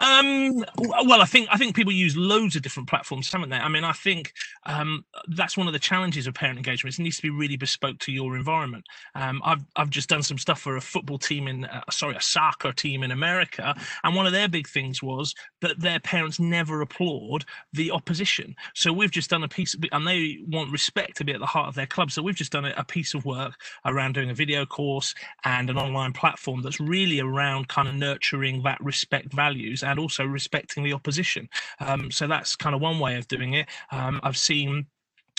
Um, 0.00 0.64
well, 0.76 1.22
I 1.22 1.24
think 1.24 1.48
I 1.52 1.56
think 1.56 1.76
people 1.76 1.92
use 1.92 2.16
loads 2.16 2.56
of 2.56 2.62
different 2.62 2.88
platforms, 2.88 3.32
haven't 3.32 3.50
they? 3.50 3.56
I 3.56 3.68
mean, 3.68 3.84
I 3.84 3.92
think 3.92 4.32
um, 4.66 5.04
that's 5.28 5.56
one 5.56 5.68
of 5.68 5.72
the 5.72 5.78
challenges 5.78 6.26
of 6.26 6.34
parent 6.34 6.58
engagement. 6.58 6.98
It 6.98 7.02
needs 7.02 7.16
to 7.16 7.22
be 7.22 7.30
really 7.30 7.56
bespoke 7.56 7.98
to 8.00 8.12
your 8.12 8.36
environment. 8.36 8.84
Um, 9.14 9.40
I've 9.44 9.64
I've 9.76 9.90
just 9.90 10.08
done 10.08 10.22
some 10.24 10.38
stuff 10.38 10.60
for 10.60 10.76
a 10.76 10.80
football 10.80 11.18
team 11.18 11.46
in, 11.46 11.66
uh, 11.66 11.82
sorry, 11.90 12.16
a 12.16 12.20
soccer 12.20 12.72
team 12.72 13.04
in 13.04 13.12
America, 13.12 13.76
and 14.02 14.16
one 14.16 14.26
of 14.26 14.32
their 14.32 14.48
big 14.48 14.68
things 14.68 15.00
was 15.00 15.32
that 15.60 15.78
their 15.80 16.00
parents 16.00 16.40
never 16.40 16.80
applaud 16.80 17.44
the 17.72 17.92
opposition. 17.92 18.56
So 18.74 18.92
we've 18.92 19.12
just 19.12 19.30
done 19.30 19.44
a 19.44 19.48
piece, 19.48 19.74
of, 19.74 19.84
and 19.92 20.06
they 20.06 20.38
want 20.48 20.72
respect 20.72 21.16
to 21.18 21.24
be 21.24 21.32
at 21.32 21.40
the 21.40 21.46
heart 21.46 21.68
of 21.68 21.76
their 21.76 21.86
club. 21.86 22.10
So 22.10 22.20
we've 22.20 22.34
just 22.34 22.52
done 22.52 22.64
a, 22.64 22.74
a 22.76 22.84
piece 22.84 23.14
of 23.14 23.24
work 23.24 23.54
around 23.84 24.14
doing 24.14 24.30
a 24.30 24.34
video 24.34 24.66
course 24.66 25.14
and 25.44 25.70
an 25.70 25.78
online 25.78 26.12
platform 26.12 26.62
that's 26.62 26.80
really 26.80 27.20
around 27.20 27.68
kind 27.68 27.86
of 27.86 27.94
nurturing 27.94 28.62
that 28.64 28.82
respect 28.82 29.32
values 29.32 29.83
and 29.84 29.98
also 29.98 30.24
respecting 30.24 30.84
the 30.84 30.92
opposition. 30.92 31.48
Um, 31.80 32.10
so 32.10 32.26
that's 32.26 32.56
kind 32.56 32.74
of 32.74 32.80
one 32.80 32.98
way 32.98 33.16
of 33.16 33.28
doing 33.28 33.54
it. 33.54 33.68
Um, 33.90 34.20
I've 34.22 34.36
seen 34.38 34.86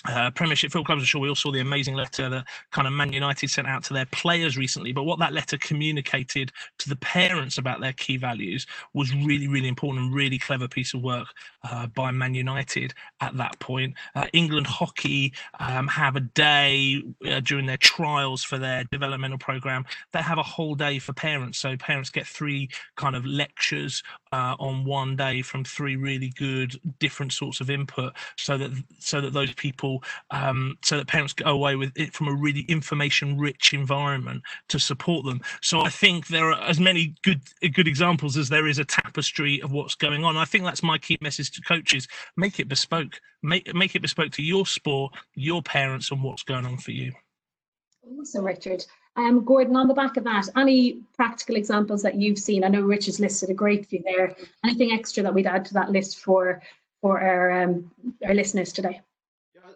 uh, 0.08 0.32
Premiership 0.32 0.72
football 0.72 0.86
clubs. 0.86 1.02
I'm 1.02 1.06
sure 1.06 1.22
we 1.22 1.30
all 1.30 1.36
saw 1.36 1.52
the 1.52 1.60
amazing 1.60 1.96
letter 1.96 2.30
that 2.30 2.46
kind 2.72 2.88
of 2.88 2.94
Man 2.94 3.14
United 3.14 3.50
sent 3.50 3.68
out 3.68 3.84
to 3.86 3.94
their 3.94 4.06
players 4.08 4.58
recently. 4.58 4.92
But 4.92 5.04
what 5.04 5.20
that 5.20 5.34
letter 5.34 5.58
communicated 5.58 6.52
to 6.80 6.90
the 6.90 6.96
parents 6.98 7.58
about 7.58 7.82
their 7.82 7.94
key 7.94 8.18
values 8.18 8.66
was 8.94 9.14
really, 9.14 9.48
really 9.48 9.68
important 9.68 10.06
and 10.06 10.14
really 10.14 10.38
clever 10.38 10.68
piece 10.68 10.94
of 10.94 11.02
work 11.02 11.28
uh, 11.64 11.88
by 11.88 12.12
Man 12.12 12.34
United 12.34 12.94
at 13.22 13.36
that 13.38 13.58
point. 13.60 13.96
Uh, 14.16 14.28
England 14.34 14.68
hockey 14.68 15.34
um, 15.60 15.88
have 15.88 16.16
a 16.16 16.22
day 16.22 17.02
uh, 17.30 17.40
during 17.40 17.66
their 17.66 17.78
trials 17.78 18.44
for 18.44 18.58
their 18.58 18.84
developmental 18.92 19.38
program. 19.38 19.86
They 20.12 20.22
have 20.22 20.38
a 20.38 20.44
whole 20.44 20.76
day 20.76 21.00
for 21.00 21.14
parents, 21.14 21.60
so 21.60 21.76
parents 21.78 22.10
get 22.10 22.28
three 22.28 22.70
kind 22.96 23.16
of 23.16 23.26
lectures 23.26 24.04
uh, 24.32 24.56
on 24.60 24.86
one 24.86 25.16
day 25.16 25.42
from 25.42 25.64
three 25.64 25.96
really 25.96 26.34
good 26.38 26.80
different 27.00 27.32
sorts 27.32 27.62
of 27.62 27.70
input, 27.70 28.14
so 28.38 28.58
that 28.58 28.72
so 29.00 29.22
that 29.22 29.34
those 29.34 29.54
people, 29.54 29.95
um, 30.32 30.78
so 30.84 30.98
that 30.98 31.08
parents 31.08 31.34
go 31.34 31.46
away 31.46 31.75
with 31.75 31.92
it 31.96 32.14
from 32.14 32.28
a 32.28 32.34
really 32.34 32.62
information-rich 32.62 33.74
environment 33.74 34.42
to 34.70 34.80
support 34.80 35.25
them. 35.25 35.42
So 35.62 35.82
I 35.82 35.90
think 35.90 36.28
there 36.28 36.52
are 36.52 36.62
as 36.62 36.80
many 36.80 37.16
good 37.24 37.42
good 37.74 37.88
examples 37.88 38.38
as 38.38 38.50
there 38.50 38.68
is 38.68 38.80
a 38.80 38.86
tapestry 38.86 39.62
of 39.62 39.72
what's 39.72 39.96
going 39.96 40.24
on. 40.24 40.38
I 40.38 40.46
think 40.46 40.64
that's 40.64 40.84
my 40.84 40.98
key 40.98 41.18
message 41.22 41.52
to 41.52 41.62
coaches 41.62 42.08
make 42.38 42.60
it 42.60 42.68
bespoke 42.68 43.20
make 43.44 43.74
make 43.75 43.96
it 43.96 44.02
bespoke 44.02 44.32
to 44.32 44.44
your 44.44 44.66
sport 44.66 45.14
your 45.36 45.62
parents 45.62 46.12
and 46.12 46.24
what's 46.24 46.44
going 46.44 46.66
on 46.66 46.78
for 46.78 46.92
you 46.92 47.12
awesome 48.20 48.46
richard 48.46 48.86
um, 49.18 49.46
Gordon, 49.46 49.78
on 49.78 49.88
the 49.88 49.94
back 49.94 50.18
of 50.18 50.25
that, 50.25 50.50
any 50.58 51.00
practical 51.16 51.56
examples 51.56 52.02
that 52.04 52.16
you've 52.16 52.38
seen? 52.38 52.66
I 52.66 52.68
know 52.68 52.82
Rich 52.82 53.06
has 53.06 53.20
listed 53.20 53.50
a 53.50 53.54
great 53.54 53.86
few 53.86 54.04
there. 54.04 54.36
Anything 54.64 54.92
extra 54.92 55.24
that 55.24 55.34
we'd 55.34 55.48
add 55.48 55.64
to 55.66 55.74
that 55.75 55.90
list 55.90 56.20
for 56.20 56.62
for 57.02 57.22
our 57.22 57.64
um, 57.64 57.90
our 58.25 58.34
listeners 58.34 58.74
today? 58.74 59.00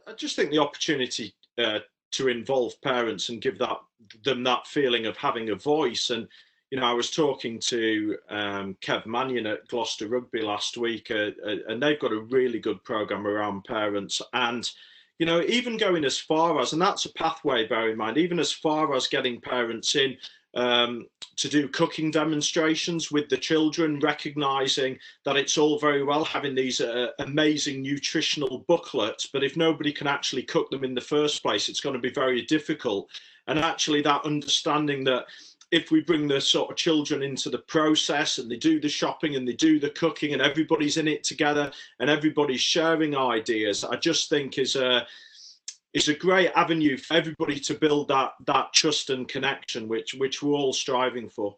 I 0.10 0.14
just 0.14 0.36
think 0.36 0.52
the 0.52 0.60
opportunity 0.60 1.34
uh, 1.58 1.80
to 2.12 2.28
involve 2.28 2.82
parents 2.82 3.30
and 3.30 3.42
give 3.42 3.60
that 3.60 3.78
them 4.24 4.44
that 4.44 4.66
feeling 4.66 5.06
of 5.06 5.16
having 5.18 5.50
a 5.50 5.56
voice 5.56 6.10
and 6.10 6.28
you 6.72 6.80
know, 6.80 6.86
I 6.86 6.94
was 6.94 7.10
talking 7.10 7.60
to 7.62 8.18
um, 8.30 8.78
Kev 8.82 9.06
Mannion 9.06 9.48
at 9.48 9.68
Gloucester 9.68 10.08
Rugby 10.08 10.42
last 10.42 10.78
week, 10.78 11.10
uh, 11.10 11.32
uh, 11.44 11.56
and 11.68 11.82
they've 11.82 12.00
got 12.00 12.12
a 12.12 12.22
really 12.22 12.60
good 12.60 12.84
program 12.84 13.26
around 13.26 13.64
parents. 13.64 14.22
And, 14.34 14.70
you 15.18 15.26
know, 15.26 15.42
even 15.42 15.78
going 15.78 16.06
as 16.06 16.20
far 16.20 16.60
as, 16.60 16.74
and 16.74 16.82
that's 16.82 17.06
a 17.06 17.14
pathway, 17.14 17.68
bear 17.68 17.90
in 17.90 17.98
mind, 17.98 18.20
even 18.20 18.40
as 18.40 18.52
far 18.52 18.94
as 18.94 19.08
getting 19.08 19.42
parents 19.42 19.96
in 19.96 20.16
um, 20.54 21.08
to 21.38 21.48
do 21.48 21.68
cooking 21.68 22.12
demonstrations 22.12 23.12
with 23.12 23.30
the 23.30 23.38
children, 23.38 24.00
recognizing 24.00 24.98
that 25.26 25.38
it's 25.38 25.58
all 25.58 25.80
very 25.80 26.04
well 26.04 26.24
having 26.24 26.56
these 26.56 26.82
uh, 26.82 27.08
amazing 27.20 27.82
nutritional 27.82 28.66
booklets, 28.68 29.26
but 29.26 29.44
if 29.44 29.56
nobody 29.56 29.92
can 29.92 30.08
actually 30.08 30.44
cook 30.44 30.70
them 30.70 30.84
in 30.84 30.94
the 30.94 31.02
first 31.02 31.42
place, 31.42 31.70
it's 31.70 31.82
going 31.82 31.96
to 31.96 32.02
be 32.02 32.12
very 32.12 32.42
difficult. 32.44 33.10
And 33.48 33.58
actually, 33.60 34.02
that 34.04 34.26
understanding 34.26 35.04
that 35.06 35.26
if 35.72 35.92
we 35.92 36.02
bring 36.02 36.28
the 36.28 36.42
sort 36.42 36.72
of 36.72 36.78
children 36.78 37.22
into 37.22 37.50
the 37.50 37.60
process 37.60 38.40
and 38.40 38.50
they 38.50 38.58
do 38.58 38.80
the 38.80 38.90
shopping 38.90 39.36
and 39.36 39.48
they 39.48 39.54
do 39.54 39.80
the 39.80 39.92
cooking 39.92 40.34
and 40.34 40.42
everybody's 40.42 40.98
in 40.98 41.08
it 41.08 41.24
together 41.24 41.72
and 42.00 42.10
everybody's 42.10 42.62
sharing 42.62 43.16
ideas, 43.16 43.84
I 43.84 43.96
just 43.96 44.30
think 44.30 44.58
is 44.58 44.76
a 44.76 45.06
is 45.94 46.08
a 46.08 46.14
great 46.14 46.52
avenue 46.56 46.98
for 46.98 47.16
everybody 47.16 47.60
to 47.60 47.74
build 47.74 48.08
that 48.10 48.34
that 48.46 48.74
trust 48.74 49.10
and 49.10 49.28
connection, 49.28 49.88
which 49.88 50.14
which 50.14 50.42
we're 50.42 50.54
all 50.54 50.74
striving 50.74 51.30
for. 51.30 51.58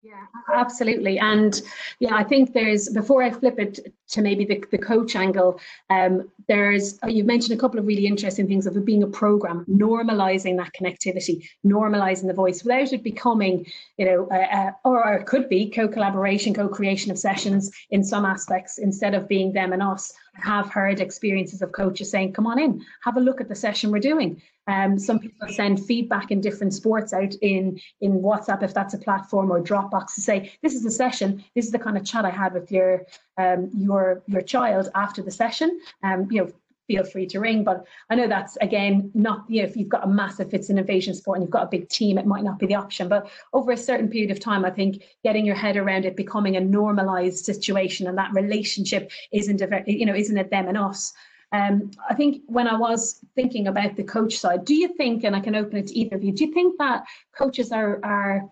Yeah, 0.00 0.26
absolutely. 0.54 1.18
And 1.18 1.60
yeah, 1.98 2.14
I 2.14 2.22
think 2.22 2.52
there's, 2.52 2.88
before 2.88 3.20
I 3.20 3.30
flip 3.30 3.58
it 3.58 3.80
to 4.10 4.22
maybe 4.22 4.44
the, 4.44 4.64
the 4.70 4.78
coach 4.78 5.16
angle, 5.16 5.60
um, 5.90 6.30
there's, 6.46 6.98
uh, 7.02 7.08
you 7.08 7.24
mentioned 7.24 7.58
a 7.58 7.60
couple 7.60 7.80
of 7.80 7.86
really 7.86 8.06
interesting 8.06 8.46
things 8.46 8.66
of 8.66 8.76
it 8.76 8.84
being 8.84 9.02
a 9.02 9.08
program, 9.08 9.64
normalizing 9.68 10.56
that 10.58 10.70
connectivity, 10.72 11.48
normalizing 11.66 12.28
the 12.28 12.32
voice 12.32 12.62
without 12.62 12.92
it 12.92 13.02
becoming, 13.02 13.66
you 13.96 14.06
know, 14.06 14.28
uh, 14.30 14.56
uh, 14.56 14.70
or 14.84 15.14
it 15.14 15.26
could 15.26 15.48
be 15.48 15.68
co-collaboration, 15.68 16.54
co-creation 16.54 17.10
of 17.10 17.18
sessions 17.18 17.70
in 17.90 18.04
some 18.04 18.24
aspects 18.24 18.78
instead 18.78 19.14
of 19.14 19.28
being 19.28 19.52
them 19.52 19.72
and 19.72 19.82
us. 19.82 20.12
I 20.36 20.46
have 20.46 20.70
heard 20.70 21.00
experiences 21.00 21.60
of 21.60 21.72
coaches 21.72 22.08
saying, 22.08 22.34
come 22.34 22.46
on 22.46 22.60
in, 22.60 22.84
have 23.02 23.16
a 23.16 23.20
look 23.20 23.40
at 23.40 23.48
the 23.48 23.56
session 23.56 23.90
we're 23.90 23.98
doing. 23.98 24.40
Um, 24.68 24.98
some 24.98 25.18
people 25.18 25.48
send 25.48 25.84
feedback 25.84 26.30
in 26.30 26.40
different 26.40 26.74
sports 26.74 27.12
out 27.12 27.34
in, 27.40 27.80
in 28.00 28.20
WhatsApp, 28.20 28.62
if 28.62 28.74
that's 28.74 28.94
a 28.94 28.98
platform, 28.98 29.50
or 29.50 29.60
Dropbox 29.60 30.14
to 30.14 30.20
say, 30.20 30.52
this 30.62 30.74
is 30.74 30.84
the 30.84 30.90
session, 30.90 31.42
this 31.54 31.64
is 31.64 31.72
the 31.72 31.78
kind 31.78 31.96
of 31.96 32.04
chat 32.04 32.24
I 32.24 32.30
had 32.30 32.54
with 32.54 32.70
your 32.70 33.04
um, 33.38 33.70
your 33.76 34.22
your 34.26 34.42
child 34.42 34.88
after 34.94 35.22
the 35.22 35.30
session. 35.30 35.80
Um, 36.02 36.28
you 36.30 36.44
know, 36.44 36.52
feel 36.88 37.04
free 37.04 37.26
to 37.26 37.38
ring. 37.38 37.62
But 37.62 37.86
I 38.10 38.16
know 38.16 38.26
that's 38.26 38.56
again 38.60 39.10
not 39.14 39.44
you 39.48 39.62
know 39.62 39.68
if 39.68 39.76
you've 39.76 39.88
got 39.88 40.04
a 40.04 40.08
massive 40.08 40.52
it's 40.52 40.70
an 40.70 40.78
invasion 40.78 41.14
sport 41.14 41.36
and 41.36 41.44
you've 41.44 41.50
got 41.50 41.64
a 41.64 41.70
big 41.70 41.88
team, 41.88 42.18
it 42.18 42.26
might 42.26 42.42
not 42.42 42.58
be 42.58 42.66
the 42.66 42.74
option. 42.74 43.08
But 43.08 43.30
over 43.52 43.70
a 43.72 43.76
certain 43.76 44.08
period 44.08 44.30
of 44.30 44.40
time, 44.40 44.64
I 44.64 44.70
think 44.70 45.04
getting 45.22 45.46
your 45.46 45.54
head 45.54 45.76
around 45.76 46.04
it 46.04 46.16
becoming 46.16 46.56
a 46.56 46.60
normalized 46.60 47.44
situation 47.44 48.06
and 48.08 48.18
that 48.18 48.32
relationship 48.32 49.12
isn't 49.30 49.60
a 49.60 49.84
you 49.86 50.06
know 50.06 50.14
isn't 50.14 50.36
it 50.36 50.50
them 50.50 50.66
and 50.68 50.78
us. 50.78 51.12
Um, 51.52 51.90
I 52.08 52.14
think 52.14 52.42
when 52.46 52.68
I 52.68 52.76
was 52.76 53.20
thinking 53.34 53.68
about 53.68 53.96
the 53.96 54.04
coach 54.04 54.36
side, 54.36 54.64
do 54.64 54.74
you 54.74 54.88
think, 54.88 55.24
and 55.24 55.34
I 55.34 55.40
can 55.40 55.54
open 55.54 55.78
it 55.78 55.86
to 55.88 55.98
either 55.98 56.16
of 56.16 56.22
you, 56.22 56.32
do 56.32 56.44
you 56.44 56.52
think 56.52 56.78
that 56.78 57.04
coaches 57.36 57.72
are 57.72 58.00
are 58.04 58.50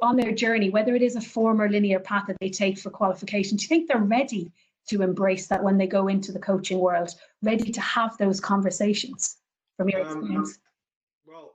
on 0.00 0.16
their 0.16 0.32
journey, 0.32 0.70
whether 0.70 0.94
it 0.94 1.02
is 1.02 1.16
a 1.16 1.20
former 1.20 1.68
linear 1.68 2.00
path 2.00 2.24
that 2.28 2.38
they 2.40 2.48
take 2.48 2.78
for 2.78 2.90
qualification, 2.90 3.56
do 3.56 3.62
you 3.62 3.68
think 3.68 3.88
they're 3.88 3.98
ready 3.98 4.50
to 4.88 5.02
embrace 5.02 5.48
that 5.48 5.62
when 5.62 5.76
they 5.76 5.86
go 5.86 6.08
into 6.08 6.32
the 6.32 6.38
coaching 6.38 6.78
world, 6.78 7.10
ready 7.42 7.70
to 7.72 7.80
have 7.80 8.16
those 8.18 8.40
conversations 8.40 9.36
from 9.76 9.88
your 9.88 10.02
um, 10.02 10.18
experience? 10.18 10.50
Um, 10.50 11.34
well, 11.34 11.52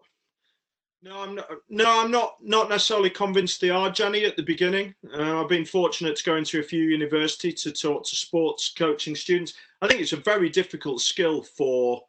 no, 1.01 1.19
I'm 1.21 1.36
not. 1.36 1.49
No, 1.69 2.01
I'm 2.01 2.12
not. 2.12 2.36
Not 2.41 2.69
necessarily 2.69 3.10
convinced 3.10 3.62
they 3.62 3.69
are, 3.69 3.89
Jenny. 3.89 4.25
At 4.25 4.36
the 4.36 4.43
beginning, 4.43 4.93
uh, 5.17 5.41
I've 5.41 5.49
been 5.49 5.65
fortunate 5.65 6.15
to 6.17 6.23
go 6.23 6.36
into 6.36 6.60
a 6.60 6.63
few 6.63 6.84
universities 6.84 7.63
to 7.63 7.71
talk 7.71 8.06
to 8.06 8.15
sports 8.15 8.71
coaching 8.77 9.15
students. 9.15 9.54
I 9.82 9.88
think 9.88 10.02
it's 10.02 10.13
a 10.13 10.17
very 10.17 10.50
difficult 10.50 11.02
skill 11.02 11.41
for 11.41 12.04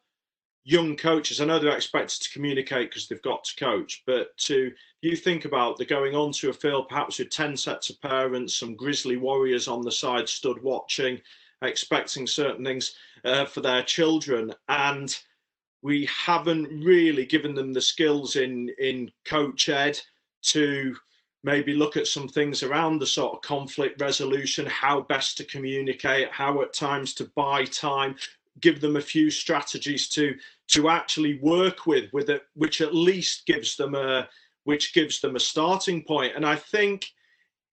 young 0.63 0.95
coaches. 0.95 1.41
I 1.41 1.45
know 1.45 1.59
they're 1.59 1.75
expected 1.75 2.21
to 2.21 2.31
communicate 2.31 2.89
because 2.89 3.07
they've 3.07 3.21
got 3.21 3.43
to 3.45 3.55
coach, 3.55 4.03
but 4.05 4.35
to 4.37 4.71
you 5.01 5.15
think 5.15 5.45
about 5.45 5.77
the 5.77 5.85
going 5.85 6.15
onto 6.15 6.49
a 6.49 6.53
field 6.53 6.87
perhaps 6.87 7.19
with 7.19 7.29
10 7.31 7.57
sets 7.57 7.89
of 7.89 8.01
parents, 8.01 8.55
some 8.55 8.75
grizzly 8.75 9.17
warriors 9.17 9.67
on 9.67 9.81
the 9.81 9.91
side 9.91 10.29
stood 10.29 10.61
watching, 10.63 11.19
expecting 11.61 12.27
certain 12.27 12.63
things 12.63 12.95
uh, 13.25 13.45
for 13.45 13.61
their 13.61 13.83
children. 13.83 14.53
And 14.69 15.15
we 15.81 16.05
haven't 16.05 16.83
really 16.83 17.25
given 17.25 17.55
them 17.55 17.73
the 17.73 17.81
skills 17.81 18.37
in, 18.37 18.69
in 18.79 19.11
coach 19.25 19.67
ed 19.67 19.99
to 20.43 20.95
maybe 21.43 21.73
look 21.73 21.97
at 21.97 22.07
some 22.07 22.27
things 22.27 22.63
around 22.63 22.99
the 22.99 23.05
sort 23.05 23.33
of 23.33 23.41
conflict 23.41 24.01
resolution, 24.01 24.65
how 24.65 25.01
best 25.01 25.37
to 25.37 25.43
communicate, 25.43 26.31
how 26.31 26.61
at 26.61 26.73
times 26.73 27.13
to 27.15 27.29
buy 27.35 27.65
time, 27.65 28.15
give 28.61 28.79
them 28.79 28.95
a 28.95 29.01
few 29.01 29.29
strategies 29.29 30.07
to 30.09 30.35
to 30.67 30.89
actually 30.89 31.39
work 31.39 31.85
with, 31.85 32.11
with 32.13 32.29
it, 32.29 32.43
which 32.55 32.81
at 32.81 32.95
least 32.95 33.45
gives 33.45 33.75
them 33.75 33.95
a 33.95 34.27
which 34.63 34.93
gives 34.93 35.19
them 35.19 35.35
a 35.35 35.39
starting 35.39 36.01
point. 36.03 36.33
And 36.35 36.45
I 36.45 36.55
think 36.55 37.11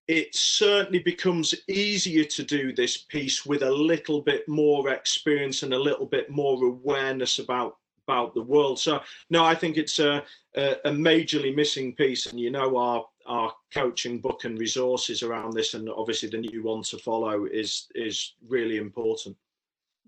it 0.08 0.34
certainly 0.34 0.98
becomes 0.98 1.54
easier 1.68 2.24
to 2.24 2.42
do 2.42 2.74
this 2.74 2.96
piece 2.96 3.46
with 3.46 3.62
a 3.62 3.70
little 3.70 4.20
bit 4.20 4.48
more 4.48 4.90
experience 4.90 5.62
and 5.62 5.72
a 5.72 5.78
little 5.78 6.06
bit 6.06 6.28
more 6.28 6.64
awareness 6.64 7.38
about 7.38 7.76
about 8.08 8.34
the 8.34 8.42
world. 8.42 8.80
So 8.80 9.00
no, 9.30 9.44
I 9.44 9.54
think 9.54 9.76
it's 9.76 10.00
a, 10.00 10.24
a, 10.56 10.76
a 10.86 10.90
majorly 10.90 11.54
missing 11.54 11.94
piece, 11.94 12.26
and 12.26 12.40
you 12.40 12.50
know 12.50 12.76
our 12.76 13.06
our 13.26 13.52
coaching 13.72 14.18
book 14.18 14.44
and 14.44 14.58
resources 14.58 15.22
around 15.22 15.52
this, 15.52 15.74
and 15.74 15.88
obviously 15.88 16.28
the 16.28 16.38
new 16.38 16.62
one 16.62 16.82
to 16.84 16.98
follow 16.98 17.46
is 17.46 17.86
is 17.94 18.34
really 18.48 18.76
important. 18.76 19.36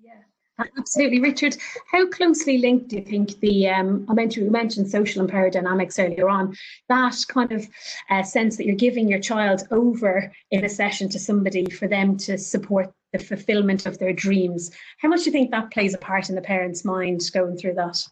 Yeah. 0.03 0.21
Absolutely, 0.79 1.21
Richard. 1.21 1.57
How 1.91 2.07
closely 2.09 2.59
linked 2.59 2.89
do 2.89 2.97
you 2.97 3.03
think 3.03 3.41
the 3.41 3.69
um, 3.69 4.05
I 4.09 4.15
mentioned 4.15 4.47
you 4.47 4.53
mentioned 4.53 4.91
social 4.91 5.23
and 5.23 5.31
power 5.31 5.51
dynamics 5.51 5.99
earlier 5.99 6.29
on? 6.29 6.55
That 6.89 7.17
kind 7.29 7.53
of 7.53 7.67
uh, 8.11 8.23
sense 8.23 8.57
that 8.57 8.67
you're 8.67 8.77
giving 8.77 9.09
your 9.09 9.19
child 9.19 9.63
over 9.71 10.31
in 10.51 10.65
a 10.65 10.69
session 10.69 11.09
to 11.11 11.19
somebody 11.19 11.65
for 11.71 11.89
them 11.89 12.17
to 12.19 12.37
support 12.37 12.93
the 13.13 13.19
fulfillment 13.19 13.87
of 13.87 13.99
their 13.99 14.13
dreams. 14.13 14.71
How 14.99 15.09
much 15.09 15.21
do 15.21 15.27
you 15.27 15.33
think 15.33 15.51
that 15.51 15.71
plays 15.71 15.95
a 15.95 15.99
part 15.99 16.29
in 16.29 16.35
the 16.35 16.43
parent's 16.43 16.85
mind 16.85 17.23
going 17.33 17.57
through 17.57 17.75
that? 17.75 18.07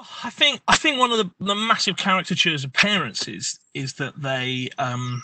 Well, 0.00 0.08
I 0.24 0.30
think 0.30 0.62
I 0.66 0.76
think 0.76 0.98
one 0.98 1.12
of 1.12 1.18
the, 1.18 1.30
the 1.44 1.54
massive 1.54 1.98
caricatures 1.98 2.64
of 2.64 2.72
parents 2.72 3.28
is 3.28 3.60
is 3.74 3.92
that 3.94 4.14
they 4.22 4.70
um, 4.78 5.22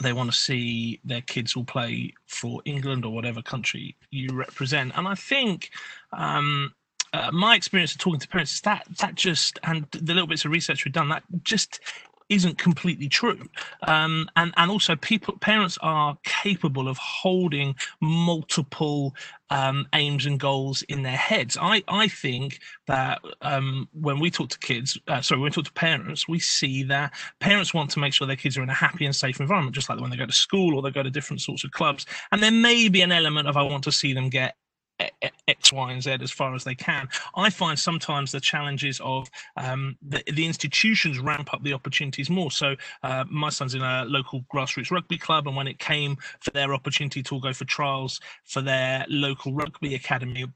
they 0.00 0.12
want 0.12 0.30
to 0.30 0.36
see 0.38 1.00
their 1.04 1.22
kids 1.22 1.56
all 1.56 1.64
play 1.64 2.14
for 2.28 2.62
England 2.64 3.04
or 3.04 3.12
whatever 3.12 3.42
country 3.42 3.96
you 4.12 4.28
represent. 4.32 4.92
And 4.94 5.08
I 5.08 5.16
think 5.16 5.70
um, 6.12 6.72
uh, 7.12 7.32
my 7.32 7.56
experience 7.56 7.94
of 7.94 7.98
talking 7.98 8.20
to 8.20 8.28
parents 8.28 8.54
is 8.54 8.60
that 8.60 8.86
that 9.00 9.16
just 9.16 9.58
and 9.64 9.88
the 9.90 10.14
little 10.14 10.28
bits 10.28 10.44
of 10.44 10.52
research 10.52 10.84
we've 10.84 10.94
done 10.94 11.08
that 11.08 11.24
just 11.42 11.80
isn't 12.28 12.58
completely 12.58 13.08
true. 13.08 13.48
Um, 13.82 14.28
and 14.36 14.52
and 14.56 14.70
also 14.70 14.96
people 14.96 15.36
parents 15.38 15.78
are 15.82 16.16
capable 16.24 16.88
of 16.88 16.98
holding 16.98 17.74
multiple 18.00 19.14
um, 19.50 19.86
aims 19.92 20.26
and 20.26 20.40
goals 20.40 20.82
in 20.82 21.02
their 21.02 21.16
heads. 21.16 21.56
I 21.60 21.82
I 21.88 22.08
think 22.08 22.60
that 22.86 23.20
um, 23.42 23.88
when 23.92 24.18
we 24.18 24.30
talk 24.30 24.48
to 24.50 24.58
kids, 24.58 24.98
uh, 25.08 25.20
sorry, 25.20 25.40
when 25.40 25.50
we 25.50 25.54
talk 25.54 25.66
to 25.66 25.72
parents, 25.72 26.26
we 26.28 26.38
see 26.38 26.82
that 26.84 27.12
parents 27.40 27.72
want 27.72 27.90
to 27.90 27.98
make 27.98 28.12
sure 28.12 28.26
their 28.26 28.36
kids 28.36 28.56
are 28.58 28.62
in 28.62 28.70
a 28.70 28.74
happy 28.74 29.06
and 29.06 29.14
safe 29.14 29.40
environment, 29.40 29.74
just 29.74 29.88
like 29.88 30.00
when 30.00 30.10
they 30.10 30.16
go 30.16 30.26
to 30.26 30.32
school 30.32 30.74
or 30.74 30.82
they 30.82 30.90
go 30.90 31.02
to 31.02 31.10
different 31.10 31.40
sorts 31.40 31.64
of 31.64 31.70
clubs. 31.70 32.06
And 32.32 32.42
there 32.42 32.50
may 32.50 32.88
be 32.88 33.02
an 33.02 33.12
element 33.12 33.48
of 33.48 33.56
I 33.56 33.62
want 33.62 33.84
to 33.84 33.92
see 33.92 34.12
them 34.12 34.28
get 34.28 34.56
X, 35.48 35.72
Y, 35.72 35.92
and 35.92 36.02
Z 36.02 36.18
as 36.20 36.30
far 36.30 36.54
as 36.54 36.64
they 36.64 36.74
can. 36.74 37.08
I 37.34 37.50
find 37.50 37.78
sometimes 37.78 38.32
the 38.32 38.40
challenges 38.40 39.00
of 39.02 39.28
um, 39.56 39.96
the, 40.02 40.22
the, 40.32 40.46
institutions 40.46 41.18
ramp 41.18 41.52
up 41.52 41.62
the 41.62 41.72
opportunities 41.72 42.30
more. 42.30 42.50
So 42.50 42.76
uh, 43.02 43.24
my 43.30 43.50
son's 43.50 43.74
in 43.74 43.82
a 43.82 44.04
local 44.06 44.44
grassroots 44.52 44.90
rugby 44.90 45.18
club, 45.18 45.46
and 45.46 45.56
when 45.56 45.68
it 45.68 45.78
came 45.78 46.16
for 46.40 46.50
their 46.50 46.72
opportunity 46.72 47.22
to 47.22 47.40
go 47.40 47.52
for 47.52 47.64
trials 47.64 48.20
for 48.44 48.62
their 48.62 49.04
local 49.08 49.52
rugby 49.52 49.94
academy, 49.94 50.46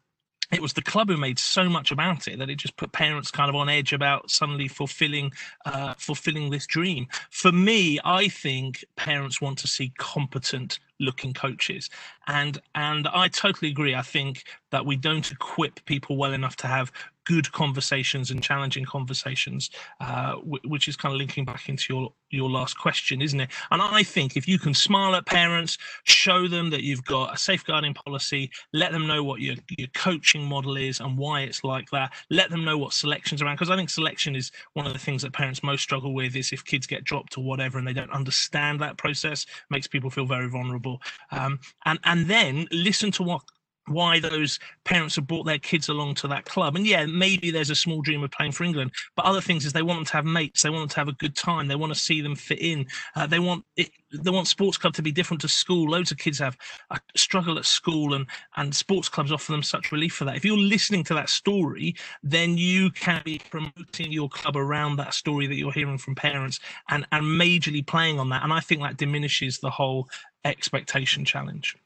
it 0.52 0.60
was 0.60 0.72
the 0.72 0.82
club 0.82 1.08
who 1.08 1.16
made 1.16 1.38
so 1.38 1.68
much 1.68 1.92
about 1.92 2.26
it 2.26 2.38
that 2.38 2.50
it 2.50 2.56
just 2.56 2.76
put 2.76 2.92
parents 2.92 3.30
kind 3.30 3.48
of 3.48 3.54
on 3.54 3.68
edge 3.68 3.92
about 3.92 4.30
suddenly 4.30 4.68
fulfilling 4.68 5.32
uh, 5.64 5.94
fulfilling 5.96 6.50
this 6.50 6.66
dream. 6.66 7.06
For 7.30 7.52
me, 7.52 8.00
I 8.04 8.28
think 8.28 8.84
parents 8.96 9.40
want 9.40 9.58
to 9.58 9.68
see 9.68 9.92
competent 9.98 10.80
looking 11.00 11.32
coaches. 11.32 11.90
And 12.28 12.60
and 12.74 13.08
i 13.08 13.28
totally 13.28 13.70
agree. 13.70 13.94
I 13.94 14.02
think 14.02 14.44
that 14.70 14.86
we 14.86 14.96
don't 14.96 15.30
equip 15.32 15.84
people 15.84 16.16
well 16.16 16.32
enough 16.32 16.56
to 16.56 16.66
have 16.66 16.92
good 17.26 17.50
conversations 17.52 18.30
and 18.30 18.42
challenging 18.42 18.84
conversations 18.84 19.70
uh, 20.00 20.32
w- 20.36 20.58
which 20.64 20.88
is 20.88 20.96
kind 20.96 21.12
of 21.14 21.18
linking 21.18 21.44
back 21.44 21.68
into 21.68 21.92
your 21.92 22.12
your 22.30 22.48
last 22.48 22.78
question 22.78 23.20
isn't 23.20 23.40
it? 23.40 23.50
And 23.70 23.82
i 23.82 24.02
think 24.02 24.36
if 24.36 24.48
you 24.48 24.58
can 24.58 24.74
smile 24.74 25.14
at 25.14 25.26
parents 25.26 25.76
show 26.04 26.48
them 26.48 26.70
that 26.70 26.82
you've 26.82 27.04
got 27.04 27.34
a 27.34 27.38
safeguarding 27.38 27.94
policy 27.94 28.50
let 28.72 28.92
them 28.92 29.06
know 29.06 29.22
what 29.22 29.40
your, 29.40 29.56
your 29.76 29.88
coaching 29.94 30.44
model 30.44 30.76
is 30.76 31.00
and 31.00 31.16
why 31.18 31.42
it's 31.42 31.62
like 31.62 31.90
that. 31.90 32.12
Let 32.30 32.50
them 32.50 32.64
know 32.64 32.78
what 32.78 32.92
selections 32.92 33.42
around 33.42 33.56
because 33.56 33.70
i 33.70 33.76
think 33.76 33.90
selection 33.90 34.34
is 34.34 34.50
one 34.74 34.86
of 34.86 34.92
the 34.92 34.98
things 34.98 35.22
that 35.22 35.32
parents 35.32 35.62
most 35.62 35.82
struggle 35.82 36.14
with 36.14 36.34
is 36.36 36.52
if 36.52 36.64
kids 36.64 36.86
get 36.86 37.04
dropped 37.04 37.36
or 37.38 37.44
whatever 37.44 37.78
and 37.78 37.86
they 37.86 37.92
don't 37.92 38.12
understand 38.12 38.80
that 38.80 38.96
process 38.96 39.46
makes 39.70 39.86
people 39.86 40.10
feel 40.10 40.26
very 40.26 40.48
vulnerable 40.48 40.89
um, 41.30 41.60
and 41.84 41.98
and 42.04 42.26
then 42.26 42.66
listen 42.70 43.10
to 43.12 43.22
what 43.22 43.42
why 43.90 44.20
those 44.20 44.58
parents 44.84 45.16
have 45.16 45.26
brought 45.26 45.44
their 45.44 45.58
kids 45.58 45.88
along 45.88 46.14
to 46.14 46.28
that 46.28 46.44
club. 46.44 46.76
And 46.76 46.86
yeah, 46.86 47.06
maybe 47.06 47.50
there's 47.50 47.70
a 47.70 47.74
small 47.74 48.02
dream 48.02 48.22
of 48.22 48.30
playing 48.30 48.52
for 48.52 48.64
England, 48.64 48.92
but 49.16 49.24
other 49.24 49.40
things 49.40 49.64
is 49.64 49.72
they 49.72 49.82
want 49.82 49.98
them 49.98 50.06
to 50.06 50.12
have 50.12 50.24
mates, 50.24 50.62
they 50.62 50.70
want 50.70 50.82
them 50.82 50.88
to 50.90 51.00
have 51.00 51.08
a 51.08 51.12
good 51.12 51.36
time, 51.36 51.66
they 51.66 51.74
want 51.74 51.92
to 51.92 51.98
see 51.98 52.20
them 52.20 52.36
fit 52.36 52.60
in. 52.60 52.86
Uh, 53.16 53.26
they 53.26 53.38
want 53.38 53.64
it, 53.76 53.90
they 54.12 54.30
want 54.30 54.46
sports 54.46 54.76
club 54.76 54.94
to 54.94 55.02
be 55.02 55.12
different 55.12 55.40
to 55.40 55.48
school. 55.48 55.90
Loads 55.90 56.10
of 56.10 56.18
kids 56.18 56.38
have 56.38 56.56
a 56.90 57.00
struggle 57.16 57.58
at 57.58 57.64
school, 57.64 58.14
and 58.14 58.26
and 58.56 58.74
sports 58.74 59.08
clubs 59.08 59.32
offer 59.32 59.52
them 59.52 59.62
such 59.62 59.92
relief 59.92 60.14
for 60.14 60.24
that. 60.24 60.36
If 60.36 60.44
you're 60.44 60.56
listening 60.58 61.04
to 61.04 61.14
that 61.14 61.28
story, 61.28 61.94
then 62.22 62.56
you 62.56 62.90
can 62.90 63.22
be 63.24 63.40
promoting 63.50 64.12
your 64.12 64.28
club 64.28 64.56
around 64.56 64.96
that 64.96 65.14
story 65.14 65.46
that 65.46 65.54
you're 65.54 65.72
hearing 65.72 65.98
from 65.98 66.14
parents, 66.14 66.60
and 66.88 67.06
and 67.12 67.24
majorly 67.24 67.86
playing 67.86 68.18
on 68.18 68.28
that. 68.30 68.42
And 68.42 68.52
I 68.52 68.60
think 68.60 68.82
that 68.82 68.96
diminishes 68.96 69.58
the 69.58 69.70
whole 69.70 70.08
expectation 70.44 71.24
challenge. 71.24 71.76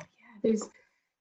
Yeah, 0.00 0.06
there's 0.42 0.68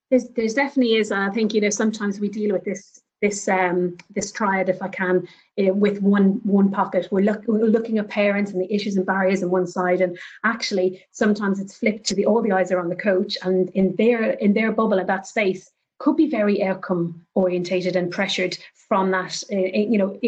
there's 0.09 0.29
there's 0.29 0.53
definitely 0.53 0.95
is. 0.95 1.11
I 1.11 1.29
think 1.29 1.53
you 1.53 1.61
know 1.61 1.69
sometimes 1.69 2.19
we 2.19 2.29
deal 2.29 2.53
with 2.53 2.63
this 2.63 3.01
this 3.21 3.47
um 3.47 3.97
this 4.15 4.31
triad 4.31 4.69
if 4.69 4.81
I 4.81 4.87
can 4.89 5.27
uh, 5.59 5.73
with 5.73 6.01
one 6.01 6.39
one 6.43 6.71
pocket. 6.71 7.07
We're, 7.11 7.21
look, 7.23 7.43
we're 7.47 7.65
looking 7.65 7.97
at 7.97 8.09
parents 8.09 8.51
and 8.51 8.61
the 8.61 8.73
issues 8.73 8.95
and 8.95 9.05
barriers 9.05 9.43
on 9.43 9.49
one 9.49 9.67
side, 9.67 10.01
and 10.01 10.17
actually 10.43 11.03
sometimes 11.11 11.59
it's 11.59 11.77
flipped 11.77 12.05
to 12.07 12.15
the 12.15 12.25
all 12.25 12.41
the 12.41 12.51
eyes 12.51 12.71
are 12.71 12.79
on 12.79 12.89
the 12.89 12.95
coach, 12.95 13.37
and 13.43 13.69
in 13.69 13.95
their 13.97 14.31
in 14.31 14.53
their 14.53 14.71
bubble 14.71 14.99
in 14.99 15.07
that 15.07 15.27
space 15.27 15.69
could 15.99 16.15
be 16.15 16.29
very 16.29 16.63
outcome 16.63 17.25
orientated 17.33 17.95
and 17.95 18.11
pressured 18.11 18.57
from 18.87 19.11
that 19.11 19.43
uh, 19.51 19.55
you 19.55 19.97
know 19.97 20.19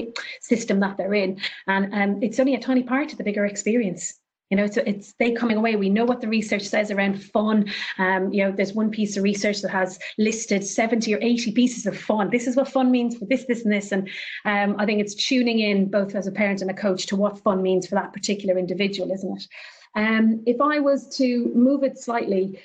system 0.42 0.80
that 0.80 0.98
they're 0.98 1.14
in 1.14 1.40
and 1.68 1.94
um, 1.94 2.24
it's 2.24 2.40
only 2.40 2.56
a 2.56 2.60
tiny 2.60 2.84
part 2.84 3.12
of 3.12 3.18
the 3.18 3.24
bigger 3.24 3.46
experience 3.46 4.19
you 4.50 4.58
know, 4.58 4.66
so 4.66 4.82
it's 4.86 5.14
they 5.14 5.32
coming 5.32 5.58
away. 5.58 5.76
We 5.76 5.90
know 5.90 6.06
what 6.06 6.22
the 6.22 6.28
research 6.28 6.64
says 6.64 6.90
around 6.90 7.24
fun. 7.24 7.72
Um, 8.00 8.34
you 8.34 8.44
know, 8.44 8.52
there's 8.52 8.74
one 8.74 8.90
piece 8.90 9.16
of 9.16 9.24
research 9.24 9.62
that 9.62 9.70
has 9.70 10.00
listed 10.18 10.64
70 10.64 11.14
or 11.14 11.20
80 11.22 11.52
pieces 11.52 11.86
of 11.86 11.98
fun. 11.98 12.32
This 12.32 12.48
is 12.48 12.56
what 12.56 12.68
fun 12.68 12.90
means 12.90 13.18
for 13.18 13.26
this, 13.26 13.46
this, 13.46 13.64
and 13.64 13.72
this. 13.72 13.92
And 13.92 14.10
um, 14.46 14.76
I 14.80 14.86
think 14.86 15.02
it's 15.02 15.14
tuning 15.14 15.60
in 15.60 15.90
both 15.90 16.16
as 16.16 16.26
a 16.26 16.32
parent 16.32 16.62
and 16.62 16.72
a 16.72 16.74
coach 16.74 17.06
to 17.08 17.16
what 17.16 17.40
fun 17.40 17.62
means 17.62 17.88
for 17.88 17.96
that 17.96 18.12
particular 18.12 18.58
individual, 18.58 19.12
isn't 19.12 19.38
it? 19.38 19.48
Um, 19.96 20.44
if 20.48 20.60
I 20.62 20.80
was 20.80 21.16
to 21.18 21.52
move 21.54 21.84
it 21.84 22.00
slightly 22.00 22.60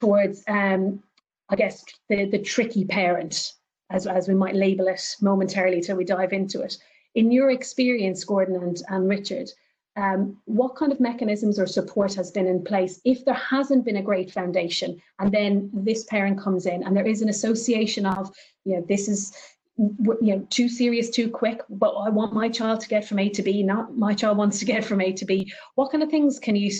towards, 0.00 0.44
um, 0.46 1.02
I 1.48 1.56
guess, 1.56 1.84
the, 2.10 2.26
the 2.26 2.38
tricky 2.38 2.84
parent, 2.84 3.54
as, 3.90 4.06
as 4.06 4.28
we 4.28 4.34
might 4.34 4.54
label 4.54 4.88
it 4.88 5.16
momentarily 5.22 5.80
till 5.80 5.96
we 5.96 6.04
dive 6.04 6.32
into 6.32 6.60
it. 6.62 6.76
In 7.14 7.32
your 7.32 7.50
experience, 7.50 8.24
Gordon 8.24 8.56
and, 8.56 8.82
and 8.88 9.08
Richard, 9.08 9.50
um, 9.96 10.36
what 10.44 10.76
kind 10.76 10.92
of 10.92 11.00
mechanisms 11.00 11.58
or 11.58 11.66
support 11.66 12.14
has 12.14 12.30
been 12.30 12.46
in 12.46 12.62
place 12.62 13.00
if 13.04 13.24
there 13.24 13.34
hasn't 13.34 13.84
been 13.84 13.96
a 13.96 14.02
great 14.02 14.30
foundation? 14.30 15.00
And 15.18 15.32
then 15.32 15.70
this 15.72 16.04
parent 16.04 16.40
comes 16.40 16.66
in 16.66 16.82
and 16.82 16.96
there 16.96 17.06
is 17.06 17.22
an 17.22 17.28
association 17.28 18.06
of 18.06 18.30
you 18.64 18.76
know 18.76 18.84
this 18.88 19.08
is 19.08 19.32
you 19.78 20.16
know 20.20 20.46
too 20.50 20.68
serious 20.68 21.08
too 21.08 21.30
quick 21.30 21.62
but 21.70 21.92
i 21.92 22.10
want 22.10 22.34
my 22.34 22.50
child 22.50 22.80
to 22.80 22.88
get 22.88 23.02
from 23.02 23.18
a 23.18 23.30
to 23.30 23.42
b 23.42 23.62
not 23.62 23.96
my 23.96 24.12
child 24.12 24.36
wants 24.36 24.58
to 24.58 24.66
get 24.66 24.84
from 24.84 25.00
a 25.00 25.10
to 25.12 25.24
b. 25.24 25.50
What 25.74 25.90
kind 25.90 26.02
of 26.02 26.10
things 26.10 26.38
can 26.38 26.54
you 26.54 26.70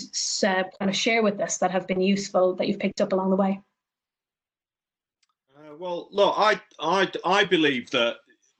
uh, 0.43 0.63
kind 0.77 0.89
of 0.89 0.95
share 0.95 1.23
with 1.23 1.39
us 1.39 1.57
that 1.57 1.71
have 1.71 1.87
been 1.87 2.01
useful 2.01 2.55
that 2.55 2.67
you've 2.67 2.79
picked 2.79 3.01
up 3.01 3.11
along 3.11 3.31
the 3.31 3.35
way? 3.35 3.59
Uh, 5.57 5.75
well 5.79 6.09
look 6.11 6.35
i 6.37 6.61
i 6.79 7.11
i 7.25 7.43
believe 7.43 7.89
that 7.91 8.17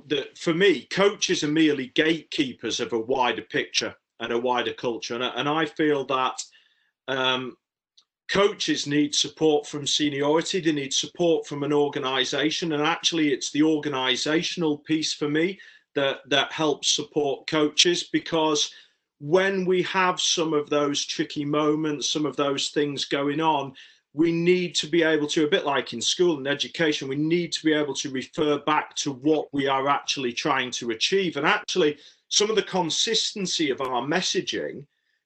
that 0.08 0.36
for 0.38 0.54
me 0.54 0.86
coaches 0.86 1.44
are 1.44 1.48
merely 1.48 1.92
gatekeepers 1.94 2.80
of 2.80 2.94
a 2.94 3.00
wider 3.00 3.44
picture 3.44 3.94
and 4.22 4.32
a 4.32 4.38
wider 4.38 4.74
culture. 4.74 5.16
And, 5.16 5.24
and 5.24 5.50
I 5.50 5.66
feel 5.66 6.06
that 6.06 6.42
um, 7.08 7.58
coaches 8.30 8.88
need 8.88 9.14
support 9.14 9.68
from 9.68 9.86
seniority, 9.86 10.62
they 10.62 10.72
need 10.72 10.94
support 10.94 11.46
from 11.46 11.64
an 11.64 11.74
organization. 11.74 12.72
And 12.72 12.84
actually, 12.84 13.34
it's 13.34 13.52
the 13.52 13.64
organizational 13.64 14.78
piece 14.78 15.14
for 15.14 15.28
me 15.28 15.60
that, 15.96 16.20
that 16.30 16.52
helps 16.54 16.96
support 16.96 17.48
coaches 17.48 18.10
because 18.14 18.72
when 19.20 19.66
we 19.66 19.84
have 19.84 20.20
some 20.20 20.54
of 20.54 20.70
those 20.70 21.06
tricky 21.06 21.46
moments, 21.46 22.10
some 22.10 22.26
of 22.26 22.36
those 22.38 22.70
things 22.70 23.06
going 23.06 23.42
on, 23.42 23.74
we 24.14 24.32
need 24.32 24.76
to 24.76 24.88
be 24.88 25.04
able 25.04 25.28
to, 25.28 25.46
a 25.46 25.50
bit 25.50 25.66
like 25.66 25.94
in 25.94 26.02
school 26.02 26.38
and 26.38 26.48
education, 26.48 27.08
we 27.08 27.16
need 27.16 27.52
to 27.52 27.64
be 27.64 27.74
able 27.74 27.94
to 27.94 28.10
refer 28.10 28.60
back 28.60 28.96
to 28.96 29.12
what 29.12 29.48
we 29.54 29.68
are 29.68 29.88
actually 29.88 30.34
trying 30.34 30.72
to 30.72 30.90
achieve. 30.92 31.38
And 31.38 31.46
actually, 31.46 31.98
some 32.32 32.50
of 32.50 32.56
the 32.56 32.64
consistency 32.64 33.70
of 33.70 33.80
our 33.82 34.02
messaging 34.02 34.84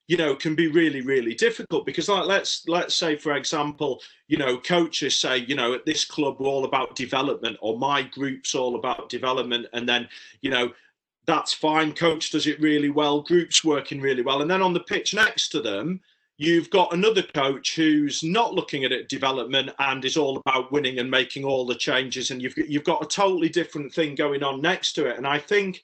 you 0.07 0.17
know 0.17 0.35
can 0.35 0.53
be 0.53 0.67
really 0.67 1.01
really 1.01 1.33
difficult 1.33 1.85
because 1.85 2.09
like 2.09 2.25
let's 2.25 2.67
let's 2.67 2.93
say 2.93 3.15
for 3.15 3.33
example 3.35 4.01
you 4.27 4.37
know 4.37 4.57
coaches 4.57 5.17
say 5.17 5.37
you 5.37 5.55
know 5.55 5.73
at 5.73 5.85
this 5.85 6.03
club 6.03 6.35
we're 6.39 6.47
all 6.47 6.65
about 6.65 6.95
development 6.95 7.57
or 7.61 7.79
my 7.79 8.01
group's 8.01 8.53
all 8.53 8.75
about 8.75 9.09
development 9.09 9.65
and 9.73 9.87
then 9.87 10.07
you 10.41 10.51
know 10.51 10.71
that's 11.25 11.53
fine 11.53 11.93
coach 11.93 12.31
does 12.31 12.47
it 12.47 12.59
really 12.59 12.89
well 12.89 13.21
groups 13.21 13.63
working 13.63 13.99
really 14.01 14.21
well. 14.21 14.41
And 14.41 14.49
then 14.49 14.61
on 14.61 14.73
the 14.73 14.79
pitch 14.81 15.13
next 15.13 15.49
to 15.49 15.61
them 15.61 16.01
you've 16.37 16.69
got 16.69 16.93
another 16.93 17.21
coach 17.21 17.75
who's 17.75 18.21
not 18.21 18.53
looking 18.53 18.83
at 18.83 18.91
it 18.91 19.07
development 19.07 19.69
and 19.79 20.03
is 20.03 20.17
all 20.17 20.37
about 20.37 20.71
winning 20.71 20.99
and 20.99 21.09
making 21.09 21.45
all 21.45 21.65
the 21.65 21.75
changes. 21.75 22.31
And 22.31 22.41
you've 22.41 22.57
you've 22.57 22.83
got 22.83 23.03
a 23.03 23.07
totally 23.07 23.49
different 23.49 23.93
thing 23.93 24.15
going 24.15 24.43
on 24.43 24.61
next 24.61 24.93
to 24.93 25.05
it. 25.05 25.17
And 25.17 25.25
i 25.25 25.39
think 25.39 25.83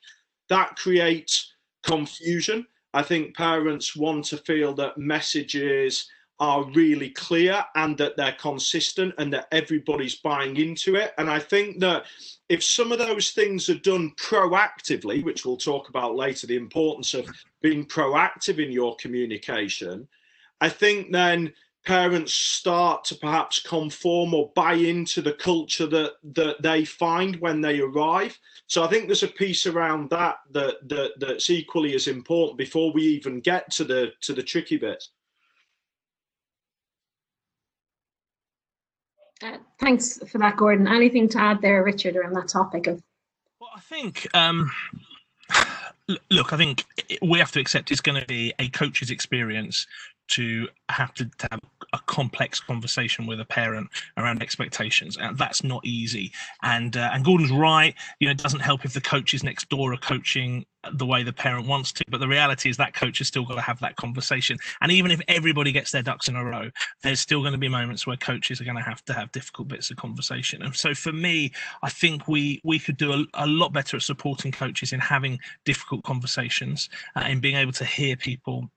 that 0.52 0.76
creates 0.76 1.54
confusion 1.82 2.68
I 2.94 3.04
think 3.04 3.36
parents 3.36 3.96
want 3.96 4.26
to 4.26 4.38
feel 4.38 4.74
that 4.76 4.98
messages 4.98 6.10
are 6.40 6.64
really 6.72 7.10
clear 7.12 7.64
and 7.76 7.98
that 8.00 8.18
they're 8.18 8.36
consistent 8.40 9.14
and 9.18 9.32
that 9.32 9.48
everybody's 9.52 10.16
buying 10.16 10.58
into 10.58 10.96
it. 10.96 11.14
And 11.18 11.30
I 11.30 11.40
think 11.40 11.80
that 11.82 12.06
if 12.50 12.64
some 12.64 12.92
of 12.92 12.98
those 12.98 13.32
things 13.32 13.70
are 13.70 13.78
done 13.78 14.12
proactively, 14.18 15.24
which 15.24 15.46
we'll 15.46 15.58
talk 15.58 15.90
about 15.90 16.16
later, 16.16 16.48
the 16.48 16.56
importance 16.56 17.14
of 17.14 17.30
being 17.62 17.86
proactive 17.86 18.64
in 18.64 18.72
your 18.72 18.96
communication, 18.96 20.08
I 20.60 20.70
think 20.70 21.12
then 21.12 21.54
parents 21.86 22.34
start 22.34 23.04
to 23.06 23.16
perhaps 23.16 23.60
conform 23.60 24.34
or 24.34 24.52
buy 24.56 24.74
into 24.74 25.22
the 25.22 25.34
culture 25.34 25.88
that 25.88 26.14
that 26.36 26.62
they 26.62 26.86
find 26.86 27.36
when 27.38 27.62
they 27.62 27.80
arrive. 27.80 28.38
So 28.68 28.84
i 28.84 28.88
think 28.88 29.08
there's 29.08 29.24
a 29.24 29.28
piece 29.28 29.66
around 29.66 30.10
that 30.12 30.36
that, 30.52 30.88
that 30.90 31.12
that's 31.20 31.50
equally 31.50 31.96
as 31.96 32.08
important 32.08 32.58
before 32.58 32.94
we 32.94 33.04
even 33.04 33.40
get 33.40 33.72
to 33.72 33.84
the 33.84 34.12
to 34.22 34.34
the 34.34 34.44
tricky 34.44 34.78
bit. 34.78 35.04
Uh, 39.44 39.58
thanks 39.80 40.20
for 40.30 40.38
that 40.38 40.58
gordon. 40.58 40.88
Anything 40.88 41.28
to 41.30 41.40
add 41.40 41.62
there 41.62 41.84
richard 41.84 42.16
around 42.16 42.34
that 42.34 42.48
topic 42.48 42.86
of 42.86 43.02
well 43.60 43.72
i 43.76 43.80
think 43.80 44.28
um 44.36 44.70
look 46.30 46.54
i 46.54 46.58
think 46.58 46.86
we 47.24 47.40
have 47.40 47.52
to 47.52 47.60
accept 47.60 47.90
it's 47.90 48.02
going 48.02 48.20
to 48.20 48.28
be 48.28 48.54
a 48.60 48.70
coach's 48.70 49.10
experience 49.10 49.88
to 50.32 50.68
have 50.90 51.14
to, 51.16 51.26
to 51.26 51.48
have 51.52 51.60
a 51.94 52.00
complex 52.06 52.60
conversation 52.60 53.26
with 53.26 53.40
a 53.40 53.46
parent 53.46 53.90
around 54.18 54.42
expectations, 54.42 55.18
and 55.18 55.38
that's 55.38 55.64
not 55.64 55.86
easy. 55.86 56.32
And 56.64 56.96
uh, 56.96 57.12
and 57.14 57.24
Gordon's 57.24 57.52
right. 57.52 57.94
You 58.20 58.28
know, 58.28 58.32
it 58.32 58.38
doesn't 58.38 58.62
help 58.62 58.86
if 58.86 58.94
the 58.94 59.02
coaches 59.02 59.44
next 59.44 59.70
door 59.70 59.94
are 59.94 59.98
coaching 59.98 60.66
the 60.94 61.06
way 61.06 61.24
the 61.24 61.34
parent 61.34 61.68
wants 61.68 61.92
to. 61.92 62.04
But 62.10 62.20
the 62.20 62.28
reality 62.28 62.70
is 62.70 62.78
that 62.78 62.96
coach 62.96 63.20
has 63.20 63.28
still 63.28 63.46
got 63.46 63.56
to 63.56 63.62
have 63.62 63.80
that 63.82 63.98
conversation. 63.98 64.58
And 64.82 64.92
even 64.92 65.12
if 65.12 65.22
everybody 65.28 65.72
gets 65.72 65.92
their 65.92 66.02
ducks 66.02 66.28
in 66.28 66.36
a 66.36 66.44
row, 66.44 66.72
there's 67.04 67.20
still 67.20 67.42
going 67.42 67.52
to 67.52 67.60
be 67.60 67.68
moments 67.68 68.08
where 68.08 68.18
coaches 68.18 68.60
are 68.60 68.64
going 68.64 68.78
to 68.78 68.84
have 68.84 69.04
to 69.06 69.14
have 69.14 69.32
difficult 69.32 69.68
bits 69.68 69.92
of 69.92 69.98
conversation. 69.98 70.64
And 70.64 70.76
so 70.76 70.94
for 70.94 71.12
me, 71.12 71.52
I 71.84 71.90
think 71.90 72.28
we 72.28 72.62
we 72.64 72.80
could 72.80 72.98
do 72.98 73.14
a, 73.14 73.26
a 73.34 73.48
lot 73.48 73.74
better 73.74 73.98
at 73.98 74.04
supporting 74.04 74.52
coaches 74.52 74.94
in 74.94 75.00
having 75.00 75.40
difficult 75.66 76.04
conversations 76.04 76.90
uh, 77.16 77.26
in 77.28 77.40
being 77.40 77.58
able 77.58 77.74
to 77.74 77.86
hear 77.86 78.16
people 78.16 78.70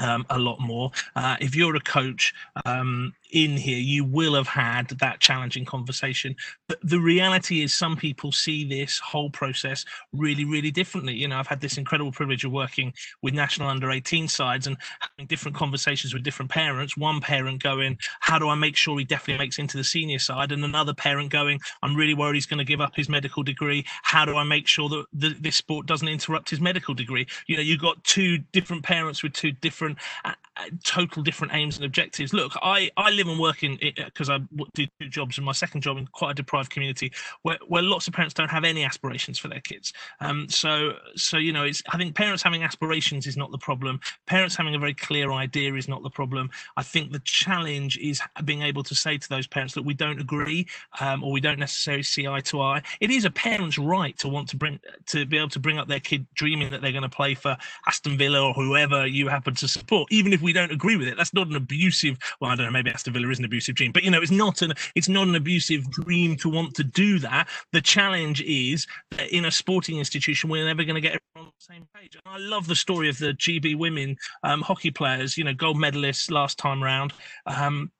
um, 0.00 0.26
a 0.30 0.38
lot 0.38 0.60
more. 0.60 0.90
Uh, 1.14 1.36
if 1.40 1.54
you're 1.54 1.76
a 1.76 1.80
coach, 1.80 2.34
um, 2.64 3.14
in 3.32 3.56
here, 3.56 3.78
you 3.78 4.04
will 4.04 4.34
have 4.34 4.48
had 4.48 4.88
that 5.00 5.20
challenging 5.20 5.64
conversation. 5.64 6.34
But 6.68 6.78
the 6.82 7.00
reality 7.00 7.62
is, 7.62 7.74
some 7.74 7.96
people 7.96 8.32
see 8.32 8.64
this 8.64 8.98
whole 8.98 9.30
process 9.30 9.84
really, 10.12 10.44
really 10.44 10.70
differently. 10.70 11.14
You 11.14 11.28
know, 11.28 11.38
I've 11.38 11.46
had 11.46 11.60
this 11.60 11.78
incredible 11.78 12.12
privilege 12.12 12.44
of 12.44 12.52
working 12.52 12.92
with 13.22 13.34
national 13.34 13.68
under 13.68 13.90
18 13.90 14.28
sides 14.28 14.66
and 14.66 14.76
having 15.00 15.26
different 15.26 15.56
conversations 15.56 16.12
with 16.14 16.22
different 16.22 16.50
parents. 16.50 16.96
One 16.96 17.20
parent 17.20 17.62
going, 17.62 17.98
How 18.20 18.38
do 18.38 18.48
I 18.48 18.54
make 18.54 18.76
sure 18.76 18.98
he 18.98 19.04
definitely 19.04 19.44
makes 19.44 19.58
into 19.58 19.76
the 19.76 19.84
senior 19.84 20.18
side? 20.18 20.52
And 20.52 20.64
another 20.64 20.94
parent 20.94 21.30
going, 21.30 21.60
I'm 21.82 21.94
really 21.94 22.14
worried 22.14 22.34
he's 22.34 22.46
going 22.46 22.58
to 22.58 22.64
give 22.64 22.80
up 22.80 22.96
his 22.96 23.08
medical 23.08 23.42
degree. 23.42 23.84
How 24.02 24.24
do 24.24 24.36
I 24.36 24.44
make 24.44 24.66
sure 24.66 24.88
that 24.88 25.42
this 25.42 25.56
sport 25.56 25.86
doesn't 25.86 26.08
interrupt 26.08 26.50
his 26.50 26.60
medical 26.60 26.94
degree? 26.94 27.26
You 27.46 27.56
know, 27.56 27.62
you've 27.62 27.80
got 27.80 28.02
two 28.04 28.38
different 28.52 28.82
parents 28.82 29.22
with 29.22 29.32
two 29.32 29.52
different, 29.52 29.98
uh, 30.24 30.32
uh 30.56 30.64
total 30.84 31.22
different 31.22 31.54
aims 31.54 31.76
and 31.76 31.84
objectives. 31.84 32.32
Look, 32.32 32.52
I, 32.62 32.90
I 32.96 33.10
live 33.20 33.30
and 33.30 33.40
work 33.40 33.62
in 33.62 33.78
because 33.96 34.30
I 34.30 34.38
do 34.74 34.86
two 35.00 35.08
jobs 35.08 35.36
and 35.38 35.44
my 35.44 35.52
second 35.52 35.82
job 35.82 35.98
in 35.98 36.06
quite 36.06 36.32
a 36.32 36.34
deprived 36.34 36.70
community 36.70 37.12
where, 37.42 37.58
where 37.68 37.82
lots 37.82 38.08
of 38.08 38.14
parents 38.14 38.34
don't 38.34 38.50
have 38.50 38.64
any 38.64 38.84
aspirations 38.84 39.38
for 39.38 39.48
their 39.48 39.60
kids. 39.60 39.92
Um, 40.20 40.48
so 40.48 40.94
so 41.16 41.36
you 41.36 41.52
know, 41.52 41.64
it's 41.64 41.82
I 41.92 41.98
think 41.98 42.14
parents 42.14 42.42
having 42.42 42.62
aspirations 42.62 43.26
is 43.26 43.36
not 43.36 43.50
the 43.50 43.58
problem. 43.58 44.00
Parents 44.26 44.56
having 44.56 44.74
a 44.74 44.78
very 44.78 44.94
clear 44.94 45.32
idea 45.32 45.74
is 45.74 45.88
not 45.88 46.02
the 46.02 46.10
problem. 46.10 46.50
I 46.76 46.82
think 46.82 47.12
the 47.12 47.20
challenge 47.20 47.98
is 47.98 48.20
being 48.44 48.62
able 48.62 48.82
to 48.84 48.94
say 48.94 49.18
to 49.18 49.28
those 49.28 49.46
parents 49.46 49.74
that 49.74 49.84
we 49.84 49.94
don't 49.94 50.20
agree 50.20 50.66
um, 51.00 51.22
or 51.22 51.32
we 51.32 51.40
don't 51.40 51.58
necessarily 51.58 52.02
see 52.02 52.26
eye 52.26 52.40
to 52.40 52.60
eye. 52.60 52.82
It 53.00 53.10
is 53.10 53.24
a 53.24 53.30
parent's 53.30 53.78
right 53.78 54.16
to 54.18 54.28
want 54.28 54.48
to 54.50 54.56
bring 54.56 54.80
to 55.06 55.26
be 55.26 55.36
able 55.36 55.50
to 55.50 55.60
bring 55.60 55.78
up 55.78 55.88
their 55.88 56.00
kid 56.00 56.26
dreaming 56.34 56.70
that 56.70 56.80
they're 56.80 56.92
going 56.92 57.02
to 57.02 57.08
play 57.08 57.34
for 57.34 57.56
Aston 57.86 58.16
Villa 58.16 58.46
or 58.46 58.54
whoever 58.54 59.06
you 59.06 59.28
happen 59.28 59.54
to 59.56 59.68
support, 59.68 60.10
even 60.10 60.32
if 60.32 60.40
we 60.40 60.52
don't 60.52 60.72
agree 60.72 60.96
with 60.96 61.08
it. 61.08 61.16
That's 61.16 61.34
not 61.34 61.48
an 61.48 61.56
abusive. 61.56 62.18
Well, 62.40 62.50
I 62.50 62.56
don't 62.56 62.66
know. 62.66 62.72
Maybe 62.72 62.90
Aston 62.90 63.09
Villa 63.10 63.28
is 63.28 63.38
an 63.38 63.44
abusive 63.44 63.74
dream, 63.74 63.92
but 63.92 64.02
you 64.02 64.10
know, 64.10 64.20
it's 64.20 64.30
not 64.30 64.62
an 64.62 64.72
it's 64.94 65.08
not 65.08 65.28
an 65.28 65.34
abusive 65.34 65.90
dream 65.90 66.36
to 66.36 66.48
want 66.48 66.74
to 66.76 66.84
do 66.84 67.18
that. 67.20 67.48
The 67.72 67.80
challenge 67.80 68.42
is 68.42 68.86
in 69.30 69.44
a 69.44 69.50
sporting 69.50 69.98
institution, 69.98 70.50
we're 70.50 70.64
never 70.64 70.84
going 70.84 70.94
to 70.94 71.00
get 71.00 71.20
everyone 71.34 71.48
on 71.48 71.52
the 71.58 71.74
same 71.74 71.86
page. 71.94 72.16
And 72.16 72.34
I 72.34 72.38
love 72.38 72.66
the 72.66 72.76
story 72.76 73.08
of 73.08 73.18
the 73.18 73.32
GB 73.34 73.76
women 73.76 74.16
um, 74.42 74.62
hockey 74.62 74.90
players, 74.90 75.36
you 75.36 75.44
know, 75.44 75.54
gold 75.54 75.76
medalists 75.76 76.30
last 76.30 76.58
time 76.58 76.82
round. 76.82 77.12
Um, 77.46 77.90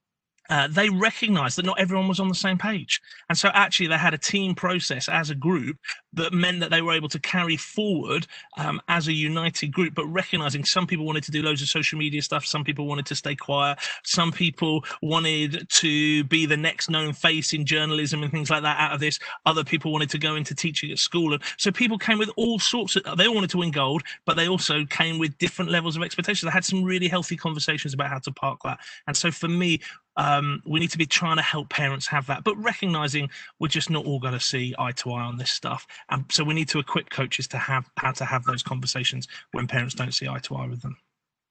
uh, 0.50 0.68
they 0.68 0.90
recognized 0.90 1.56
that 1.56 1.64
not 1.64 1.78
everyone 1.80 2.08
was 2.08 2.20
on 2.20 2.28
the 2.28 2.34
same 2.34 2.58
page. 2.58 3.00
And 3.28 3.38
so 3.38 3.50
actually 3.54 3.86
they 3.86 3.96
had 3.96 4.14
a 4.14 4.18
team 4.18 4.54
process 4.54 5.08
as 5.08 5.30
a 5.30 5.34
group 5.34 5.78
that 6.12 6.32
meant 6.32 6.58
that 6.58 6.70
they 6.70 6.82
were 6.82 6.92
able 6.92 7.08
to 7.08 7.20
carry 7.20 7.56
forward 7.56 8.26
um, 8.58 8.82
as 8.88 9.06
a 9.06 9.12
united 9.12 9.72
group, 9.72 9.94
but 9.94 10.04
recognizing 10.06 10.64
some 10.64 10.86
people 10.86 11.06
wanted 11.06 11.22
to 11.22 11.30
do 11.30 11.40
loads 11.40 11.62
of 11.62 11.68
social 11.68 11.98
media 11.98 12.20
stuff, 12.20 12.44
some 12.44 12.64
people 12.64 12.86
wanted 12.86 13.06
to 13.06 13.14
stay 13.14 13.36
quiet, 13.36 13.78
some 14.04 14.32
people 14.32 14.84
wanted 15.02 15.68
to 15.70 16.24
be 16.24 16.46
the 16.46 16.56
next 16.56 16.90
known 16.90 17.12
face 17.12 17.52
in 17.52 17.64
journalism 17.64 18.24
and 18.24 18.32
things 18.32 18.50
like 18.50 18.62
that 18.62 18.80
out 18.80 18.92
of 18.92 18.98
this, 18.98 19.20
other 19.46 19.62
people 19.62 19.92
wanted 19.92 20.10
to 20.10 20.18
go 20.18 20.34
into 20.34 20.52
teaching 20.52 20.90
at 20.90 20.98
school. 20.98 21.32
And 21.32 21.42
so 21.58 21.70
people 21.70 21.96
came 21.96 22.18
with 22.18 22.30
all 22.36 22.58
sorts 22.58 22.96
of, 22.96 23.16
they 23.16 23.28
all 23.28 23.34
wanted 23.34 23.50
to 23.50 23.58
win 23.58 23.70
gold, 23.70 24.02
but 24.26 24.36
they 24.36 24.48
also 24.48 24.84
came 24.86 25.20
with 25.20 25.38
different 25.38 25.70
levels 25.70 25.96
of 25.96 26.02
expectations. 26.02 26.48
I 26.48 26.52
had 26.52 26.64
some 26.64 26.82
really 26.82 27.06
healthy 27.06 27.36
conversations 27.36 27.94
about 27.94 28.08
how 28.10 28.18
to 28.18 28.32
park 28.32 28.58
that. 28.64 28.80
And 29.06 29.16
so 29.16 29.30
for 29.30 29.48
me, 29.48 29.80
um, 30.20 30.62
we 30.66 30.78
need 30.80 30.90
to 30.90 30.98
be 30.98 31.06
trying 31.06 31.36
to 31.36 31.42
help 31.42 31.70
parents 31.70 32.06
have 32.06 32.26
that, 32.26 32.44
but 32.44 32.54
recognizing 32.56 33.30
we're 33.58 33.68
just 33.68 33.88
not 33.88 34.04
all 34.04 34.20
going 34.20 34.34
to 34.34 34.46
see 34.52 34.74
eye 34.78 34.92
to 34.92 35.12
eye 35.12 35.22
on 35.22 35.38
this 35.38 35.50
stuff. 35.50 35.86
And 36.10 36.24
so 36.30 36.44
we 36.44 36.52
need 36.52 36.68
to 36.68 36.78
equip 36.78 37.08
coaches 37.08 37.48
to 37.48 37.58
have 37.58 37.88
how 37.96 38.12
to 38.12 38.26
have 38.26 38.44
those 38.44 38.62
conversations 38.62 39.28
when 39.52 39.66
parents 39.66 39.94
don't 39.94 40.12
see 40.12 40.28
eye 40.28 40.40
to 40.40 40.56
eye 40.56 40.66
with 40.66 40.82
them. 40.82 40.98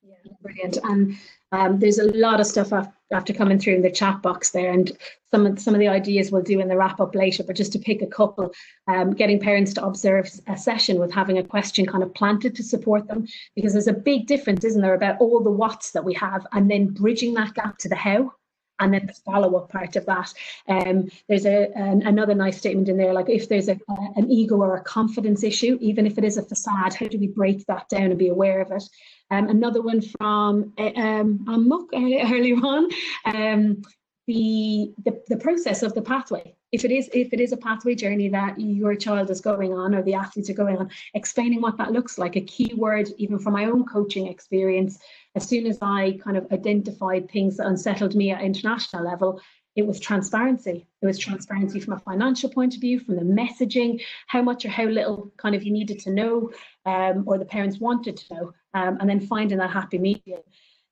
Yeah, 0.03 0.33
brilliant. 0.43 0.77
And 0.83 1.17
um, 1.51 1.79
there's 1.79 1.97
a 1.97 2.11
lot 2.13 2.39
of 2.39 2.45
stuff 2.45 2.71
after 3.11 3.33
coming 3.33 3.57
through 3.57 3.73
in 3.73 3.81
the 3.81 3.89
chat 3.89 4.21
box 4.21 4.51
there, 4.51 4.71
and 4.71 4.91
some 5.31 5.47
of 5.47 5.59
some 5.59 5.73
of 5.73 5.79
the 5.79 5.87
ideas 5.87 6.31
we'll 6.31 6.43
do 6.43 6.59
in 6.59 6.67
the 6.67 6.77
wrap 6.77 6.99
up 6.99 7.15
later. 7.15 7.43
But 7.43 7.55
just 7.55 7.73
to 7.73 7.79
pick 7.79 8.03
a 8.03 8.07
couple, 8.07 8.53
um, 8.87 9.15
getting 9.15 9.39
parents 9.39 9.73
to 9.73 9.83
observe 9.83 10.29
a 10.45 10.55
session 10.55 10.99
with 10.99 11.11
having 11.11 11.39
a 11.39 11.43
question 11.43 11.87
kind 11.87 12.03
of 12.03 12.13
planted 12.13 12.55
to 12.55 12.63
support 12.63 13.07
them, 13.07 13.25
because 13.55 13.73
there's 13.73 13.87
a 13.87 13.93
big 13.93 14.27
difference, 14.27 14.63
isn't 14.63 14.83
there, 14.83 14.93
about 14.93 15.19
all 15.19 15.41
the 15.41 15.49
whats 15.49 15.89
that 15.91 16.05
we 16.05 16.13
have, 16.13 16.45
and 16.51 16.69
then 16.69 16.93
bridging 17.01 17.33
that 17.33 17.55
gap 17.55 17.79
to 17.79 17.89
the 17.89 17.95
how 17.95 18.31
and 18.79 18.93
then 18.93 19.05
the 19.05 19.13
follow-up 19.13 19.69
part 19.71 19.95
of 19.95 20.05
that. 20.05 20.33
Um, 20.67 21.09
there's 21.27 21.45
a 21.45 21.71
an, 21.75 22.01
another 22.07 22.35
nice 22.35 22.57
statement 22.57 22.89
in 22.89 22.97
there, 22.97 23.13
like 23.13 23.29
if 23.29 23.47
there's 23.49 23.69
a, 23.69 23.79
a, 23.89 23.95
an 24.15 24.31
ego 24.31 24.55
or 24.57 24.75
a 24.77 24.83
confidence 24.83 25.43
issue, 25.43 25.77
even 25.81 26.05
if 26.05 26.17
it 26.17 26.23
is 26.23 26.37
a 26.37 26.43
facade, 26.43 26.93
how 26.93 27.07
do 27.07 27.19
we 27.19 27.27
break 27.27 27.65
that 27.65 27.89
down 27.89 28.11
and 28.11 28.17
be 28.17 28.29
aware 28.29 28.61
of 28.61 28.71
it? 28.71 28.83
Um, 29.31 29.47
another 29.49 29.81
one 29.81 30.01
from 30.01 30.73
uh, 30.77 30.91
um, 30.95 31.45
Amok 31.47 31.89
earlier 31.93 32.55
on, 32.55 32.89
um, 33.25 33.81
the, 34.27 34.93
the 35.05 35.21
the 35.27 35.37
process 35.37 35.83
of 35.83 35.93
the 35.93 36.01
pathway. 36.01 36.55
If 36.71 36.85
it 36.85 36.91
is 36.91 37.09
if 37.13 37.33
it 37.33 37.39
is 37.39 37.51
a 37.51 37.57
pathway 37.57 37.95
journey 37.95 38.29
that 38.29 38.59
your 38.59 38.95
child 38.95 39.29
is 39.29 39.41
going 39.41 39.73
on 39.73 39.95
or 39.95 40.03
the 40.03 40.13
athletes 40.13 40.49
are 40.49 40.53
going 40.53 40.77
on, 40.77 40.89
explaining 41.13 41.61
what 41.61 41.77
that 41.77 41.91
looks 41.91 42.17
like. 42.17 42.35
A 42.35 42.41
key 42.41 42.73
word, 42.75 43.09
even 43.17 43.39
from 43.39 43.53
my 43.53 43.65
own 43.65 43.85
coaching 43.85 44.27
experience, 44.27 44.99
as 45.35 45.47
soon 45.47 45.65
as 45.65 45.79
I 45.81 46.19
kind 46.23 46.37
of 46.37 46.51
identified 46.51 47.29
things 47.29 47.57
that 47.57 47.67
unsettled 47.67 48.15
me 48.15 48.31
at 48.31 48.41
international 48.41 49.03
level, 49.03 49.41
it 49.75 49.87
was 49.87 49.99
transparency. 49.99 50.85
It 51.01 51.05
was 51.05 51.17
transparency 51.17 51.79
from 51.79 51.93
a 51.93 51.99
financial 51.99 52.49
point 52.49 52.75
of 52.75 52.81
view, 52.81 52.99
from 52.99 53.15
the 53.15 53.21
messaging, 53.21 54.01
how 54.27 54.41
much 54.41 54.65
or 54.65 54.69
how 54.69 54.85
little 54.85 55.31
kind 55.37 55.55
of 55.55 55.63
you 55.63 55.71
needed 55.71 55.99
to 55.99 56.11
know, 56.11 56.51
um, 56.85 57.23
or 57.25 57.37
the 57.37 57.45
parents 57.45 57.79
wanted 57.79 58.17
to 58.17 58.33
know, 58.33 58.53
um, 58.73 58.97
and 58.99 59.09
then 59.09 59.19
finding 59.19 59.57
that 59.59 59.71
happy 59.71 59.97
medium. 59.97 60.41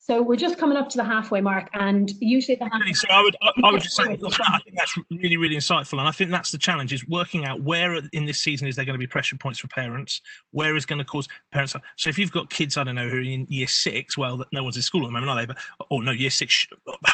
So 0.07 0.21
we're 0.21 0.37
just 0.37 0.57
coming 0.57 0.77
up 0.77 0.87
to 0.91 0.97
the 0.97 1.03
halfway 1.03 1.41
mark, 1.41 1.67
and 1.73 2.09
usually 2.21 2.55
the 2.55 2.69
halfway. 2.71 2.93
So 2.93 3.09
I 3.09 3.21
would, 3.21 3.35
I, 3.41 3.51
I 3.61 3.71
would 3.73 3.81
just 3.81 3.97
say, 3.97 4.03
I 4.03 4.15
think 4.15 4.77
that's 4.77 4.97
really, 5.11 5.35
really 5.35 5.57
insightful, 5.57 5.99
and 5.99 6.07
I 6.07 6.11
think 6.11 6.31
that's 6.31 6.49
the 6.49 6.57
challenge: 6.57 6.93
is 6.93 7.05
working 7.09 7.43
out 7.43 7.61
where 7.61 7.99
in 8.13 8.25
this 8.25 8.39
season 8.39 8.69
is 8.69 8.77
there 8.77 8.85
going 8.85 8.93
to 8.93 8.99
be 8.99 9.05
pressure 9.05 9.35
points 9.35 9.59
for 9.59 9.67
parents, 9.67 10.21
where 10.51 10.77
is 10.77 10.85
going 10.85 10.99
to 10.99 11.03
cause 11.03 11.27
parents. 11.51 11.75
So 11.97 12.09
if 12.09 12.17
you've 12.17 12.31
got 12.31 12.49
kids, 12.49 12.77
I 12.77 12.85
don't 12.85 12.95
know, 12.95 13.09
who 13.09 13.17
are 13.17 13.21
in 13.21 13.47
year 13.49 13.67
six, 13.67 14.17
well, 14.17 14.45
no 14.53 14.63
one's 14.63 14.77
in 14.77 14.81
school 14.81 15.03
at 15.03 15.07
the 15.07 15.11
moment, 15.11 15.29
are 15.29 15.35
they? 15.35 15.45
But 15.45 15.57
oh 15.91 15.99
no, 15.99 16.11
year 16.11 16.29
six 16.29 16.65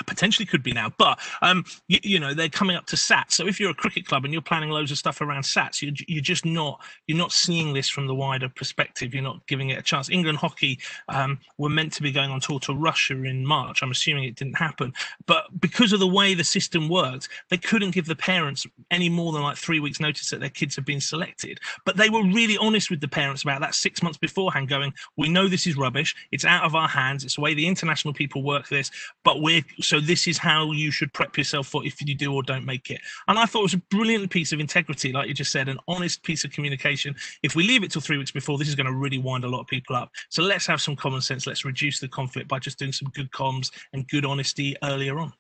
potentially 0.06 0.46
could 0.46 0.62
be 0.62 0.72
now, 0.72 0.94
but 1.00 1.20
um, 1.42 1.66
you, 1.88 1.98
you 2.04 2.20
know, 2.20 2.36
they're 2.36 2.48
coming 2.48 2.76
up 2.76 2.86
to 2.88 2.98
SAT. 2.98 3.32
So 3.32 3.48
if 3.48 3.60
you're 3.60 3.72
a 3.72 3.76
cricket 3.76 4.06
club 4.06 4.24
and 4.24 4.32
you're 4.32 4.44
planning 4.44 4.70
loads 4.70 4.92
of 4.92 5.00
stuff 5.00 5.20
around 5.20 5.46
SATs, 5.46 5.82
you're, 5.82 5.96
you're 6.08 6.22
just 6.22 6.46
not 6.46 6.80
you're 7.08 7.18
not 7.18 7.32
seeing 7.32 7.74
this 7.74 7.90
from 7.90 8.06
the 8.06 8.14
wider 8.14 8.50
perspective. 8.50 9.16
You're 9.16 9.24
not 9.24 9.44
giving 9.48 9.72
it 9.72 9.80
a 9.80 9.82
chance. 9.82 10.12
England 10.12 10.38
hockey 10.38 10.80
um, 11.10 11.40
were 11.58 11.70
meant 11.70 11.92
to 11.94 12.04
be 12.04 12.12
going 12.12 12.30
on 12.30 12.40
tour 12.40 12.60
to 12.60 12.83
Russia 12.84 13.14
in 13.24 13.46
March. 13.46 13.82
I'm 13.82 13.92
assuming 13.92 14.26
it 14.26 14.36
didn't 14.36 14.58
happen. 14.58 14.94
But 15.26 15.46
because 15.60 15.94
of 15.94 16.00
the 16.00 16.08
way 16.08 16.34
the 16.34 16.44
system 16.44 16.90
worked, 16.90 17.30
they 17.50 17.58
couldn't 17.58 17.92
give 17.92 18.06
the 18.06 18.16
parents 18.16 18.66
any 18.92 19.10
more 19.10 19.32
than 19.34 19.42
like 19.42 19.58
three 19.58 19.80
weeks' 19.80 20.00
notice 20.00 20.30
that 20.30 20.40
their 20.40 20.50
kids 20.50 20.76
have 20.76 20.86
been 20.86 21.02
selected. 21.02 21.60
But 21.86 21.98
they 21.98 22.10
were 22.10 22.24
really 22.24 22.58
honest 22.58 22.90
with 22.90 23.02
the 23.02 23.08
parents 23.08 23.44
about 23.44 23.62
that 23.62 23.76
six 23.76 24.04
months 24.04 24.18
beforehand, 24.18 24.70
going, 24.70 24.94
We 25.18 25.30
know 25.30 25.48
this 25.48 25.68
is 25.68 25.78
rubbish. 25.78 26.16
It's 26.32 26.46
out 26.46 26.64
of 26.64 26.76
our 26.76 26.88
hands. 26.88 27.24
It's 27.24 27.36
the 27.36 27.42
way 27.42 27.54
the 27.54 27.68
international 27.68 28.14
people 28.14 28.44
work 28.44 28.68
this. 28.70 28.92
But 29.24 29.42
we're 29.42 29.64
so 29.82 30.00
this 30.00 30.28
is 30.28 30.38
how 30.38 30.72
you 30.72 30.92
should 30.92 31.14
prep 31.14 31.38
yourself 31.38 31.68
for 31.68 31.86
if 31.86 32.02
you 32.02 32.14
do 32.16 32.34
or 32.34 32.44
don't 32.44 32.66
make 32.66 32.90
it. 32.90 33.02
And 33.28 33.40
I 33.40 33.46
thought 33.46 33.60
it 33.60 33.64
was 33.64 33.74
a 33.74 33.78
brilliant 33.90 34.30
piece 34.30 34.52
of 34.52 34.60
integrity, 34.60 35.12
like 35.12 35.28
you 35.28 35.34
just 35.34 35.52
said, 35.52 35.70
an 35.70 35.80
honest 35.88 36.24
piece 36.24 36.44
of 36.44 36.52
communication. 36.52 37.16
If 37.42 37.56
we 37.56 37.64
leave 37.66 37.84
it 37.84 37.92
till 37.92 38.02
three 38.02 38.18
weeks 38.18 38.32
before, 38.32 38.58
this 38.58 38.68
is 38.68 38.76
going 38.76 38.88
to 38.88 38.94
really 38.94 39.18
wind 39.18 39.44
a 39.44 39.48
lot 39.48 39.62
of 39.62 39.68
people 39.68 39.96
up. 39.96 40.12
So 40.30 40.44
let's 40.44 40.66
have 40.68 40.82
some 40.82 40.96
common 40.96 41.22
sense. 41.22 41.48
Let's 41.48 41.66
reduce 41.66 42.00
the 42.00 42.08
conflict 42.08 42.48
by 42.48 42.60
just 42.60 42.73
doing 42.76 42.92
some 42.92 43.10
good 43.14 43.32
comms 43.32 43.72
and 43.94 44.08
good 44.08 44.26
honesty 44.26 44.76
earlier 44.84 45.20
on. 45.20 45.34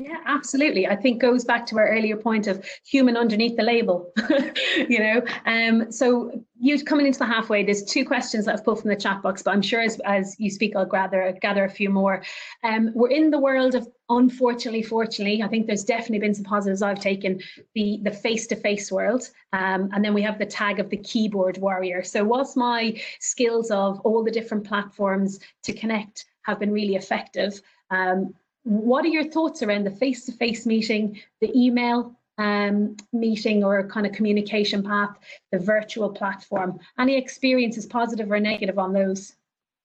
Yeah, 0.00 0.18
absolutely. 0.26 0.86
I 0.86 0.94
think 0.94 1.20
goes 1.20 1.44
back 1.44 1.66
to 1.66 1.78
our 1.78 1.88
earlier 1.88 2.16
point 2.16 2.46
of 2.46 2.64
human 2.86 3.16
underneath 3.16 3.56
the 3.56 3.64
label. 3.64 4.12
you 4.76 5.00
know, 5.00 5.22
um, 5.44 5.90
so 5.90 6.30
you 6.60 6.80
coming 6.84 7.04
into 7.04 7.18
the 7.18 7.26
halfway. 7.26 7.64
There's 7.64 7.82
two 7.82 8.04
questions 8.04 8.44
that 8.44 8.54
I've 8.54 8.64
pulled 8.64 8.80
from 8.80 8.90
the 8.90 8.96
chat 8.96 9.22
box, 9.22 9.42
but 9.42 9.50
I'm 9.54 9.62
sure 9.62 9.80
as, 9.80 10.00
as 10.04 10.36
you 10.38 10.50
speak, 10.50 10.76
I'll 10.76 10.86
gather 10.86 11.36
gather 11.42 11.64
a 11.64 11.68
few 11.68 11.90
more. 11.90 12.22
Um, 12.62 12.92
we're 12.94 13.10
in 13.10 13.32
the 13.32 13.40
world 13.40 13.74
of 13.74 13.88
unfortunately, 14.08 14.84
fortunately. 14.84 15.42
I 15.42 15.48
think 15.48 15.66
there's 15.66 15.82
definitely 15.82 16.20
been 16.20 16.34
some 16.34 16.44
positives 16.44 16.80
I've 16.80 17.00
taken 17.00 17.40
the 17.74 17.98
the 18.04 18.12
face 18.12 18.46
to 18.48 18.56
face 18.56 18.92
world, 18.92 19.28
um, 19.52 19.90
and 19.92 20.04
then 20.04 20.14
we 20.14 20.22
have 20.22 20.38
the 20.38 20.46
tag 20.46 20.78
of 20.78 20.90
the 20.90 20.98
keyboard 20.98 21.58
warrior. 21.58 22.04
So 22.04 22.22
whilst 22.22 22.56
my 22.56 23.00
skills 23.18 23.72
of 23.72 23.98
all 24.00 24.22
the 24.22 24.30
different 24.30 24.64
platforms 24.64 25.40
to 25.64 25.72
connect 25.72 26.24
have 26.48 26.58
been 26.58 26.72
really 26.72 26.96
effective. 26.96 27.60
Um, 27.90 28.34
what 28.64 29.04
are 29.04 29.08
your 29.08 29.24
thoughts 29.24 29.62
around 29.62 29.84
the 29.84 29.90
face-to-face 29.90 30.64
meeting, 30.64 31.20
the 31.42 31.50
email 31.54 32.16
um, 32.38 32.96
meeting 33.12 33.62
or 33.62 33.86
kind 33.86 34.06
of 34.06 34.12
communication 34.12 34.82
path, 34.82 35.18
the 35.52 35.58
virtual 35.58 36.08
platform? 36.08 36.80
Any 36.98 37.16
experiences, 37.16 37.84
positive 37.84 38.30
or 38.30 38.40
negative, 38.40 38.78
on 38.78 38.94
those? 38.94 39.34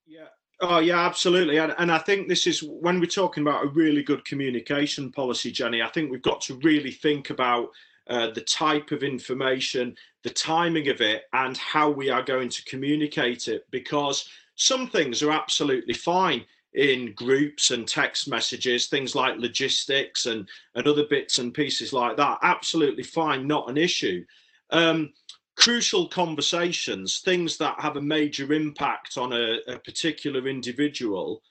Yeah. 0.07 0.27
Oh 0.61 0.79
yeah, 0.79 1.05
absolutely. 1.05 1.57
And, 1.57 1.75
and 1.77 1.91
I 1.91 1.97
think 1.97 2.29
this 2.29 2.47
is 2.47 2.63
when 2.63 3.01
we're 3.01 3.07
talking 3.07 3.43
about 3.43 3.65
a 3.65 3.67
really 3.67 4.03
good 4.03 4.23
communication 4.23 5.11
policy, 5.11 5.51
Jenny. 5.51 5.81
I 5.81 5.89
think 5.89 6.09
we've 6.09 6.21
got 6.21 6.39
to 6.41 6.55
really 6.55 6.91
think 6.91 7.29
about 7.29 7.71
uh, 8.07 8.31
the 8.31 8.41
type 8.41 8.91
of 8.91 9.03
information, 9.03 9.95
the 10.23 10.29
timing 10.29 10.87
of 10.87 11.01
it, 11.01 11.23
and 11.33 11.57
how 11.57 11.89
we 11.89 12.09
are 12.09 12.23
going 12.23 12.49
to 12.49 12.63
communicate 12.63 13.49
it. 13.49 13.65
Because 13.71 14.29
some 14.55 14.87
things 14.87 15.23
are 15.23 15.31
absolutely 15.31 15.93
fine 15.93 16.45
in 16.73 17.13
groups 17.13 17.71
and 17.71 17.87
text 17.87 18.27
messages, 18.27 18.87
things 18.87 19.15
like 19.15 19.37
logistics 19.37 20.25
and, 20.25 20.49
and 20.75 20.87
other 20.87 21.05
bits 21.09 21.39
and 21.39 21.53
pieces 21.53 21.93
like 21.93 22.17
that. 22.17 22.39
Absolutely 22.41 23.03
fine, 23.03 23.47
not 23.47 23.69
an 23.69 23.77
issue. 23.77 24.25
Um, 24.71 25.13
crucial 25.55 26.07
conversations, 26.07 27.19
things 27.19 27.57
that 27.57 27.79
have 27.79 27.95
a 27.97 28.01
major 28.01 28.53
impact 28.53 29.17
on 29.17 29.33
a, 29.33 29.59
a 29.67 29.77
particular 29.79 30.47
individual, 30.47 31.43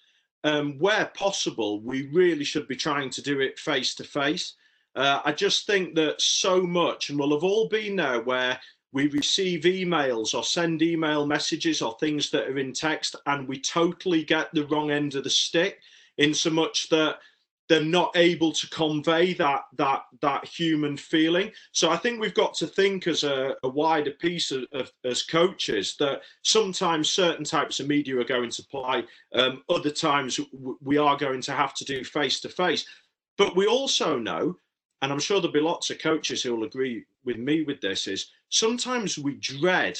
um, 0.44 0.76
where 0.78 1.06
possible, 1.14 1.80
we 1.80 2.08
really 2.08 2.42
should 2.42 2.66
be 2.66 2.74
trying 2.74 3.10
to 3.10 3.22
do 3.22 3.40
it 3.40 3.58
face 3.60 3.94
to 3.94 4.04
face. 4.04 4.54
I 4.94 5.32
just 5.32 5.66
think 5.66 5.94
that 5.94 6.20
so 6.20 6.60
much, 6.62 7.08
and 7.08 7.18
we'll 7.18 7.32
have 7.32 7.44
all 7.44 7.68
been 7.68 7.96
there 7.96 8.20
where 8.20 8.60
we 8.92 9.08
receive 9.08 9.62
emails 9.62 10.34
or 10.34 10.44
send 10.44 10.82
email 10.82 11.26
messages 11.26 11.80
or 11.82 11.96
things 11.98 12.30
that 12.30 12.48
are 12.48 12.58
in 12.58 12.72
text 12.72 13.16
and 13.26 13.48
we 13.48 13.58
totally 13.58 14.22
get 14.22 14.52
the 14.52 14.66
wrong 14.66 14.90
end 14.90 15.14
of 15.14 15.24
the 15.24 15.30
stick 15.30 15.80
in 16.18 16.34
so 16.34 16.50
much 16.50 16.88
that 16.90 17.18
they're 17.68 17.82
not 17.82 18.14
able 18.16 18.52
to 18.52 18.68
convey 18.68 19.32
that 19.32 19.62
that 19.76 20.02
that 20.20 20.44
human 20.44 20.96
feeling. 20.96 21.50
So 21.72 21.90
i 21.90 21.96
think 21.96 22.20
we've 22.20 22.34
got 22.34 22.54
to 22.54 22.66
think 22.66 23.06
as 23.06 23.24
a, 23.24 23.54
a 23.62 23.68
wider 23.68 24.10
piece 24.10 24.50
of, 24.50 24.64
of, 24.72 24.92
as 25.04 25.22
coaches 25.22 25.96
that 25.98 26.20
sometimes 26.42 27.08
certain 27.08 27.44
types 27.44 27.80
of 27.80 27.88
media 27.88 28.18
are 28.18 28.24
going 28.24 28.50
to 28.50 28.64
play 28.64 29.04
um, 29.34 29.62
other 29.70 29.90
times 29.90 30.38
we 30.82 30.98
are 30.98 31.16
going 31.16 31.40
to 31.40 31.52
have 31.52 31.74
to 31.74 31.84
do 31.84 32.04
face 32.04 32.40
to 32.40 32.48
face 32.48 32.84
but 33.38 33.56
we 33.56 33.66
also 33.66 34.18
know 34.18 34.54
and 35.00 35.10
i'm 35.10 35.20
sure 35.20 35.40
there'll 35.40 35.52
be 35.52 35.60
lots 35.60 35.90
of 35.90 35.98
coaches 35.98 36.42
who 36.42 36.54
will 36.54 36.66
agree 36.66 37.04
with 37.24 37.36
me 37.36 37.62
with 37.62 37.80
this 37.80 38.06
is 38.06 38.30
sometimes 38.52 39.18
we 39.18 39.34
dread 39.34 39.98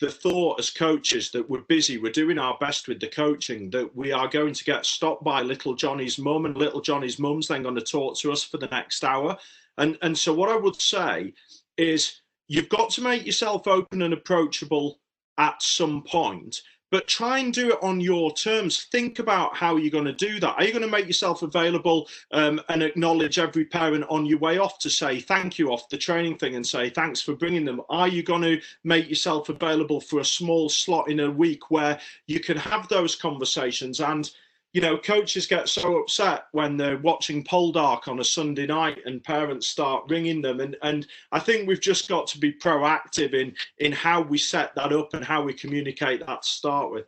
the 0.00 0.10
thought 0.10 0.58
as 0.58 0.70
coaches 0.70 1.30
that 1.30 1.48
we're 1.48 1.60
busy, 1.68 1.98
we're 1.98 2.10
doing 2.10 2.38
our 2.38 2.56
best 2.58 2.88
with 2.88 2.98
the 2.98 3.06
coaching, 3.06 3.70
that 3.70 3.94
we 3.94 4.10
are 4.10 4.26
going 4.26 4.52
to 4.52 4.64
get 4.64 4.84
stopped 4.84 5.22
by 5.22 5.42
little 5.42 5.74
Johnny's 5.74 6.18
mum 6.18 6.44
and 6.44 6.56
little 6.56 6.80
Johnny's 6.80 7.20
mum's 7.20 7.46
then 7.46 7.62
going 7.62 7.76
to 7.76 7.82
talk 7.82 8.18
to 8.18 8.32
us 8.32 8.42
for 8.42 8.58
the 8.58 8.66
next 8.68 9.04
hour. 9.04 9.36
And 9.78 9.96
and 10.02 10.18
so 10.18 10.34
what 10.34 10.50
I 10.50 10.56
would 10.56 10.80
say 10.80 11.34
is 11.76 12.20
you've 12.48 12.68
got 12.68 12.90
to 12.90 13.02
make 13.02 13.24
yourself 13.24 13.68
open 13.68 14.02
and 14.02 14.12
approachable 14.12 14.98
at 15.38 15.62
some 15.62 16.02
point 16.02 16.60
but 16.92 17.08
try 17.08 17.38
and 17.38 17.54
do 17.54 17.70
it 17.70 17.78
on 17.82 18.00
your 18.02 18.32
terms. 18.34 18.84
Think 18.92 19.18
about 19.18 19.56
how 19.56 19.76
you're 19.76 19.90
going 19.90 20.04
to 20.04 20.12
do 20.12 20.38
that. 20.38 20.54
Are 20.56 20.64
you 20.64 20.72
going 20.72 20.84
to 20.84 20.90
make 20.90 21.06
yourself 21.06 21.42
available 21.42 22.06
um, 22.32 22.60
and 22.68 22.82
acknowledge 22.82 23.38
every 23.38 23.64
parent 23.64 24.04
on 24.10 24.26
your 24.26 24.38
way 24.38 24.58
off 24.58 24.78
to 24.80 24.90
say 24.90 25.18
thank 25.18 25.58
you 25.58 25.72
off 25.72 25.88
the 25.88 25.96
training 25.96 26.36
thing 26.36 26.54
and 26.54 26.66
say 26.66 26.90
thanks 26.90 27.22
for 27.22 27.34
bringing 27.34 27.64
them? 27.64 27.80
Are 27.88 28.08
you 28.08 28.22
going 28.22 28.42
to 28.42 28.60
make 28.84 29.08
yourself 29.08 29.48
available 29.48 30.02
for 30.02 30.20
a 30.20 30.24
small 30.24 30.68
slot 30.68 31.10
in 31.10 31.20
a 31.20 31.30
week 31.30 31.70
where 31.70 31.98
you 32.26 32.40
can 32.40 32.58
have 32.58 32.86
those 32.88 33.16
conversations 33.16 34.00
and 34.00 34.30
you 34.72 34.80
know, 34.80 34.96
coaches 34.96 35.46
get 35.46 35.68
so 35.68 35.98
upset 35.98 36.46
when 36.52 36.76
they're 36.76 36.98
watching 36.98 37.44
Poldark 37.44 38.08
on 38.08 38.20
a 38.20 38.24
Sunday 38.24 38.66
night 38.66 38.98
and 39.04 39.22
parents 39.22 39.66
start 39.66 40.04
ringing 40.08 40.40
them. 40.40 40.60
And, 40.60 40.76
and 40.82 41.06
I 41.30 41.40
think 41.40 41.68
we've 41.68 41.80
just 41.80 42.08
got 42.08 42.26
to 42.28 42.38
be 42.38 42.52
proactive 42.52 43.34
in, 43.34 43.54
in 43.78 43.92
how 43.92 44.22
we 44.22 44.38
set 44.38 44.74
that 44.76 44.92
up 44.92 45.12
and 45.12 45.24
how 45.24 45.42
we 45.42 45.52
communicate 45.52 46.26
that 46.26 46.42
to 46.42 46.48
start 46.48 46.90
with. 46.90 47.04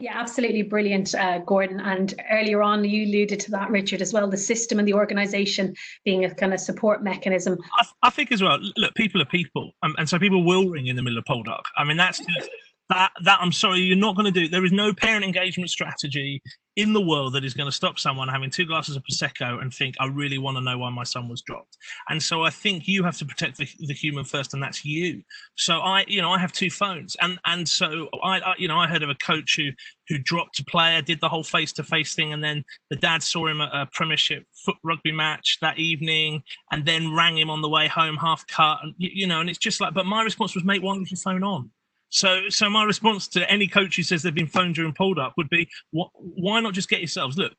Yeah, 0.00 0.18
absolutely 0.18 0.62
brilliant, 0.62 1.14
uh, 1.14 1.40
Gordon. 1.40 1.78
And 1.80 2.14
earlier 2.30 2.62
on, 2.62 2.82
you 2.82 3.04
alluded 3.04 3.38
to 3.40 3.50
that, 3.50 3.70
Richard, 3.70 4.00
as 4.00 4.14
well. 4.14 4.26
The 4.26 4.38
system 4.38 4.78
and 4.78 4.88
the 4.88 4.94
organisation 4.94 5.74
being 6.06 6.24
a 6.24 6.34
kind 6.34 6.54
of 6.54 6.60
support 6.60 7.02
mechanism. 7.02 7.58
I, 7.78 7.84
I, 8.04 8.10
think 8.10 8.32
as 8.32 8.42
well. 8.42 8.58
Look, 8.78 8.94
people 8.94 9.20
are 9.20 9.26
people, 9.26 9.72
um, 9.82 9.94
and 9.98 10.08
so 10.08 10.18
people 10.18 10.44
will 10.44 10.70
ring 10.70 10.86
in 10.86 10.96
the 10.96 11.02
middle 11.02 11.18
of 11.18 11.26
Poldark. 11.26 11.64
I 11.76 11.84
mean, 11.84 11.98
that's 11.98 12.20
just 12.20 12.48
that 12.88 13.12
that 13.24 13.38
I'm 13.40 13.52
sorry, 13.52 13.80
you're 13.80 13.96
not 13.96 14.16
going 14.16 14.32
to 14.32 14.40
do. 14.40 14.48
There 14.48 14.64
is 14.64 14.72
no 14.72 14.92
parent 14.92 15.24
engagement 15.24 15.70
strategy 15.70 16.42
in 16.76 16.92
the 16.92 17.00
world 17.00 17.34
that 17.34 17.44
is 17.44 17.52
going 17.52 17.68
to 17.68 17.72
stop 17.72 17.98
someone 17.98 18.28
having 18.28 18.50
two 18.50 18.64
glasses 18.64 18.96
of 18.96 19.02
prosecco 19.02 19.60
and 19.60 19.72
think, 19.72 19.94
I 20.00 20.06
really 20.06 20.38
want 20.38 20.56
to 20.56 20.62
know 20.62 20.78
why 20.78 20.88
my 20.88 21.04
son 21.04 21.28
was 21.28 21.42
dropped. 21.42 21.76
And 22.08 22.22
so 22.22 22.44
I 22.44 22.50
think 22.50 22.88
you 22.88 23.02
have 23.04 23.18
to 23.18 23.26
protect 23.26 23.58
the, 23.58 23.68
the 23.80 23.92
human 23.92 24.24
first, 24.24 24.54
and 24.54 24.62
that's 24.62 24.84
you. 24.84 25.22
So 25.56 25.78
I, 25.80 26.04
you 26.08 26.22
know, 26.22 26.30
I 26.30 26.38
have 26.38 26.52
two 26.52 26.70
phones, 26.70 27.16
and 27.20 27.38
and 27.46 27.68
so 27.68 28.08
I, 28.22 28.40
I 28.40 28.54
you 28.58 28.68
know, 28.68 28.78
I 28.78 28.86
heard 28.86 29.02
of 29.02 29.10
a 29.10 29.14
coach 29.16 29.56
who 29.56 29.70
who 30.08 30.18
dropped 30.18 30.58
a 30.58 30.64
player, 30.64 31.02
did 31.02 31.20
the 31.20 31.28
whole 31.28 31.44
face 31.44 31.72
to 31.74 31.84
face 31.84 32.14
thing, 32.14 32.32
and 32.32 32.42
then 32.42 32.64
the 32.90 32.96
dad 32.96 33.22
saw 33.22 33.46
him 33.46 33.60
at 33.60 33.70
a 33.72 33.86
Premiership 33.92 34.44
foot 34.64 34.76
rugby 34.82 35.12
match 35.12 35.58
that 35.60 35.78
evening, 35.78 36.42
and 36.70 36.86
then 36.86 37.14
rang 37.14 37.38
him 37.38 37.50
on 37.50 37.62
the 37.62 37.68
way 37.68 37.86
home, 37.86 38.16
half 38.16 38.46
cut, 38.46 38.78
and 38.82 38.94
you, 38.98 39.10
you 39.12 39.26
know, 39.26 39.40
and 39.40 39.50
it's 39.50 39.58
just 39.58 39.80
like, 39.80 39.94
but 39.94 40.06
my 40.06 40.22
response 40.22 40.54
was, 40.54 40.64
mate, 40.64 40.82
why 40.82 40.94
don't 40.94 41.10
you 41.10 41.16
phone 41.16 41.42
on? 41.42 41.70
So, 42.12 42.50
so 42.50 42.68
my 42.68 42.84
response 42.84 43.26
to 43.28 43.50
any 43.50 43.66
coach 43.66 43.96
who 43.96 44.02
says 44.02 44.22
they've 44.22 44.34
been 44.34 44.46
phoned 44.46 44.74
during 44.74 44.92
Poldark 44.92 45.32
would 45.38 45.48
be, 45.48 45.68
what, 45.92 46.10
why 46.14 46.60
not 46.60 46.74
just 46.74 46.90
get 46.90 47.00
yourselves? 47.00 47.38
Look, 47.38 47.54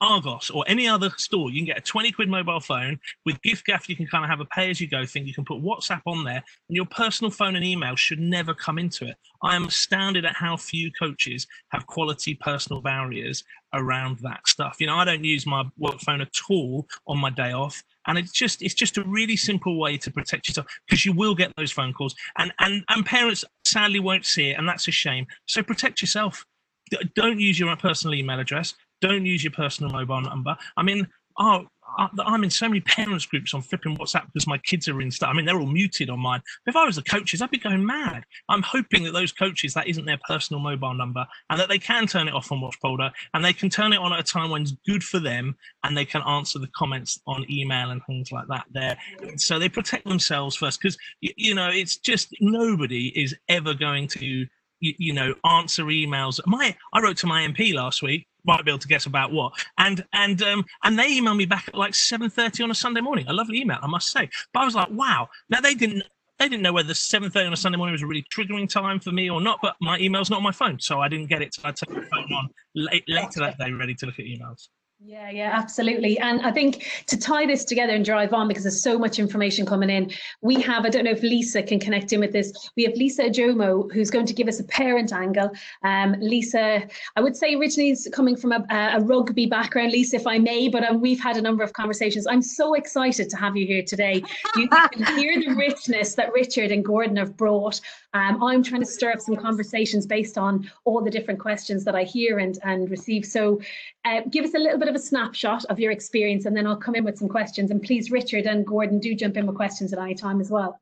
Argos 0.00 0.48
or 0.50 0.64
any 0.68 0.86
other 0.86 1.10
store, 1.16 1.50
you 1.50 1.58
can 1.58 1.66
get 1.66 1.78
a 1.78 1.80
20 1.80 2.12
quid 2.12 2.28
mobile 2.28 2.60
phone 2.60 3.00
with 3.26 3.40
giffgaff. 3.42 3.88
You 3.88 3.96
can 3.96 4.06
kind 4.06 4.22
of 4.22 4.30
have 4.30 4.38
a 4.38 4.44
pay 4.44 4.70
as 4.70 4.80
you 4.80 4.86
go 4.86 5.04
thing. 5.04 5.26
You 5.26 5.34
can 5.34 5.44
put 5.44 5.60
WhatsApp 5.60 6.02
on 6.06 6.22
there, 6.22 6.44
and 6.68 6.76
your 6.76 6.86
personal 6.86 7.32
phone 7.32 7.56
and 7.56 7.64
email 7.64 7.96
should 7.96 8.20
never 8.20 8.54
come 8.54 8.78
into 8.78 9.06
it. 9.06 9.16
I 9.42 9.56
am 9.56 9.64
astounded 9.64 10.24
at 10.24 10.36
how 10.36 10.56
few 10.56 10.92
coaches 10.92 11.46
have 11.70 11.86
quality 11.88 12.34
personal 12.34 12.80
barriers 12.80 13.42
around 13.72 14.18
that 14.20 14.46
stuff. 14.46 14.76
You 14.78 14.86
know, 14.86 14.96
I 14.96 15.04
don't 15.04 15.24
use 15.24 15.46
my 15.46 15.64
work 15.78 15.98
phone 16.00 16.20
at 16.20 16.30
all 16.48 16.86
on 17.08 17.18
my 17.18 17.30
day 17.30 17.52
off 17.52 17.82
and 18.06 18.18
it's 18.18 18.32
just 18.32 18.62
it's 18.62 18.74
just 18.74 18.96
a 18.98 19.02
really 19.04 19.36
simple 19.36 19.78
way 19.78 19.96
to 19.96 20.10
protect 20.10 20.48
yourself 20.48 20.66
because 20.86 21.04
you 21.04 21.12
will 21.12 21.34
get 21.34 21.52
those 21.56 21.72
phone 21.72 21.92
calls 21.92 22.14
and 22.38 22.52
and 22.60 22.84
and 22.88 23.06
parents 23.06 23.44
sadly 23.66 24.00
won't 24.00 24.24
see 24.24 24.50
it 24.50 24.58
and 24.58 24.68
that's 24.68 24.88
a 24.88 24.92
shame 24.92 25.26
so 25.46 25.62
protect 25.62 26.00
yourself 26.00 26.44
don't 27.14 27.40
use 27.40 27.58
your 27.58 27.74
personal 27.76 28.14
email 28.14 28.38
address. 28.38 28.74
Don't 29.00 29.26
use 29.26 29.42
your 29.44 29.52
personal 29.52 29.92
mobile 29.92 30.20
number. 30.20 30.56
I 30.76 30.82
mean, 30.82 31.08
oh, 31.38 31.66
I'm 31.98 32.44
in 32.44 32.50
so 32.50 32.68
many 32.68 32.80
parents 32.80 33.26
groups 33.26 33.54
on 33.54 33.62
flipping 33.62 33.96
WhatsApp 33.96 34.26
because 34.26 34.46
my 34.46 34.58
kids 34.58 34.88
are 34.88 35.00
in 35.00 35.10
stuff. 35.10 35.30
I 35.30 35.32
mean, 35.32 35.44
they're 35.44 35.58
all 35.58 35.66
muted 35.66 36.10
on 36.10 36.20
mine. 36.20 36.40
But 36.64 36.72
If 36.72 36.76
I 36.76 36.84
was 36.84 36.96
the 36.96 37.02
coaches, 37.02 37.42
I'd 37.42 37.50
be 37.50 37.58
going 37.58 37.84
mad. 37.84 38.24
I'm 38.48 38.62
hoping 38.62 39.04
that 39.04 39.12
those 39.12 39.32
coaches, 39.32 39.74
that 39.74 39.86
isn't 39.86 40.04
their 40.04 40.20
personal 40.26 40.60
mobile 40.60 40.94
number 40.94 41.26
and 41.50 41.60
that 41.60 41.68
they 41.68 41.78
can 41.78 42.06
turn 42.06 42.28
it 42.28 42.34
off 42.34 42.52
on 42.52 42.60
Watchfolder 42.60 43.10
and 43.32 43.44
they 43.44 43.52
can 43.52 43.70
turn 43.70 43.92
it 43.92 43.98
on 43.98 44.12
at 44.12 44.20
a 44.20 44.22
time 44.22 44.50
when 44.50 44.62
it's 44.62 44.74
good 44.86 45.02
for 45.02 45.18
them 45.18 45.56
and 45.82 45.96
they 45.96 46.04
can 46.04 46.22
answer 46.22 46.58
the 46.58 46.70
comments 46.76 47.20
on 47.26 47.46
email 47.50 47.90
and 47.90 48.02
things 48.06 48.32
like 48.32 48.46
that 48.48 48.64
there. 48.72 48.96
So 49.36 49.58
they 49.58 49.68
protect 49.68 50.06
themselves 50.06 50.56
first 50.56 50.80
because, 50.80 50.96
you, 51.20 51.54
know, 51.54 51.68
it's 51.70 51.98
just 51.98 52.28
nobody 52.40 53.08
is 53.20 53.34
ever 53.48 53.74
going 53.74 54.08
to, 54.08 54.46
you 54.80 55.12
know, 55.12 55.34
answer 55.44 55.84
emails. 55.84 56.40
My, 56.46 56.76
I 56.92 57.00
wrote 57.00 57.16
to 57.18 57.26
my 57.26 57.46
MP 57.46 57.74
last 57.74 58.02
week 58.02 58.26
might 58.44 58.64
be 58.64 58.70
able 58.70 58.78
to 58.78 58.88
guess 58.88 59.06
about 59.06 59.32
what. 59.32 59.52
And 59.78 60.04
and 60.12 60.42
um 60.42 60.64
and 60.82 60.98
they 60.98 61.18
emailed 61.18 61.36
me 61.36 61.46
back 61.46 61.68
at 61.68 61.74
like 61.74 61.94
seven 61.94 62.30
thirty 62.30 62.62
on 62.62 62.70
a 62.70 62.74
Sunday 62.74 63.00
morning. 63.00 63.26
A 63.28 63.32
lovely 63.32 63.60
email, 63.60 63.78
I 63.82 63.86
must 63.86 64.10
say. 64.10 64.28
But 64.52 64.60
I 64.60 64.64
was 64.64 64.74
like, 64.74 64.90
wow. 64.90 65.28
Now 65.48 65.60
they 65.60 65.74
didn't 65.74 66.04
they 66.38 66.48
didn't 66.48 66.62
know 66.62 66.72
whether 66.72 66.94
seven 66.94 67.30
thirty 67.30 67.46
on 67.46 67.52
a 67.52 67.56
Sunday 67.56 67.78
morning 67.78 67.92
was 67.92 68.02
a 68.02 68.06
really 68.06 68.24
triggering 68.34 68.68
time 68.68 69.00
for 69.00 69.12
me 69.12 69.30
or 69.30 69.40
not. 69.40 69.60
But 69.62 69.76
my 69.80 69.98
email's 69.98 70.30
not 70.30 70.38
on 70.38 70.42
my 70.42 70.52
phone, 70.52 70.80
so 70.80 71.00
I 71.00 71.08
didn't 71.08 71.28
get 71.28 71.42
it. 71.42 71.54
So 71.54 71.62
I 71.64 71.72
took 71.72 71.90
my 71.90 72.04
phone 72.04 72.32
on 72.32 72.48
late, 72.74 73.04
later 73.08 73.40
that 73.40 73.58
day, 73.58 73.70
ready 73.72 73.94
to 73.94 74.06
look 74.06 74.18
at 74.18 74.24
emails. 74.24 74.68
Yeah, 75.06 75.28
yeah, 75.28 75.50
absolutely. 75.52 76.18
And 76.18 76.40
I 76.40 76.50
think 76.50 76.90
to 77.08 77.18
tie 77.18 77.44
this 77.44 77.66
together 77.66 77.92
and 77.92 78.02
drive 78.02 78.32
on, 78.32 78.48
because 78.48 78.62
there's 78.62 78.82
so 78.82 78.98
much 78.98 79.18
information 79.18 79.66
coming 79.66 79.90
in, 79.90 80.10
we 80.40 80.54
have, 80.62 80.86
I 80.86 80.88
don't 80.88 81.04
know 81.04 81.10
if 81.10 81.22
Lisa 81.22 81.62
can 81.62 81.78
connect 81.78 82.14
in 82.14 82.20
with 82.20 82.32
this, 82.32 82.70
we 82.74 82.84
have 82.84 82.94
Lisa 82.94 83.24
Ojomoh, 83.24 83.92
who's 83.92 84.10
going 84.10 84.24
to 84.24 84.32
give 84.32 84.48
us 84.48 84.60
a 84.60 84.64
parent 84.64 85.12
angle. 85.12 85.50
Um, 85.82 86.16
Lisa, 86.20 86.88
I 87.16 87.20
would 87.20 87.36
say 87.36 87.54
originally 87.54 87.90
is 87.90 88.08
coming 88.14 88.34
from 88.34 88.52
a, 88.52 88.64
a, 88.70 89.00
rugby 89.02 89.44
background, 89.44 89.92
Lisa, 89.92 90.16
if 90.16 90.26
I 90.26 90.38
may, 90.38 90.68
but 90.68 90.82
um, 90.84 91.02
we've 91.02 91.20
had 91.20 91.36
a 91.36 91.42
number 91.42 91.62
of 91.62 91.74
conversations. 91.74 92.26
I'm 92.26 92.40
so 92.40 92.72
excited 92.72 93.28
to 93.28 93.36
have 93.36 93.58
you 93.58 93.66
here 93.66 93.82
today. 93.82 94.22
You 94.56 94.68
can 94.92 95.18
hear 95.18 95.38
the 95.38 95.54
richness 95.54 96.14
that 96.14 96.32
Richard 96.32 96.72
and 96.72 96.82
Gordon 96.82 97.16
have 97.16 97.36
brought. 97.36 97.78
Um, 98.14 98.42
I'm 98.42 98.62
trying 98.62 98.80
to 98.80 98.86
stir 98.86 99.12
up 99.12 99.20
some 99.20 99.36
conversations 99.36 100.06
based 100.06 100.38
on 100.38 100.70
all 100.84 101.02
the 101.02 101.10
different 101.10 101.40
questions 101.40 101.84
that 101.84 101.94
I 101.94 102.04
hear 102.04 102.38
and, 102.38 102.58
and 102.62 102.90
receive. 102.90 103.26
So 103.26 103.60
uh, 104.04 104.20
give 104.30 104.44
us 104.44 104.54
a 104.54 104.58
little 104.58 104.78
bit 104.78 104.88
of 104.88 104.94
a 104.94 104.98
snapshot 104.98 105.64
of 105.66 105.80
your 105.80 105.90
experience 105.90 106.44
and 106.44 106.56
then 106.56 106.66
I'll 106.66 106.76
come 106.76 106.94
in 106.94 107.04
with 107.04 107.18
some 107.18 107.28
questions. 107.28 107.70
And 107.70 107.82
please, 107.82 108.10
Richard 108.10 108.46
and 108.46 108.66
Gordon, 108.66 108.98
do 108.98 109.14
jump 109.14 109.36
in 109.36 109.46
with 109.46 109.56
questions 109.56 109.92
at 109.92 109.98
any 109.98 110.14
time 110.14 110.40
as 110.40 110.50
well. 110.50 110.80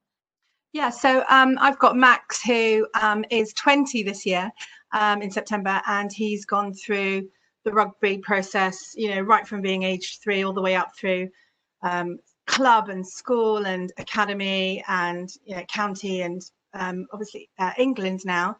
Yeah, 0.73 0.91
so 0.91 1.23
um, 1.29 1.59
I've 1.61 1.79
got 1.79 1.97
Max, 1.97 2.43
who 2.43 2.87
um, 3.01 3.25
is 3.31 3.53
20 3.53 4.03
this 4.03 4.25
year 4.25 4.51
um, 4.93 5.20
in 5.20 5.31
September, 5.31 5.83
and 5.87 6.11
he's 6.11 6.47
gone 6.47 6.73
through 6.73 7.29
the 7.64 7.73
rugby 7.73 8.18
process, 8.18 8.95
you 8.97 9.14
know, 9.14 9.20
right 9.20 9.47
from 9.47 9.61
being 9.61 9.83
age 9.83 10.18
three 10.23 10.43
all 10.43 10.53
the 10.53 10.62
way 10.62 10.75
up 10.75 10.97
through 10.97 11.29
um, 11.83 12.18
club 12.47 12.89
and 12.89 13.07
school 13.07 13.66
and 13.66 13.93
academy 13.99 14.83
and 14.89 15.31
you 15.45 15.55
know, 15.55 15.62
county 15.64 16.23
and 16.23 16.43
um, 16.75 17.07
obviously 17.12 17.49
uh, 17.59 17.73
England 17.79 18.20
now. 18.25 18.57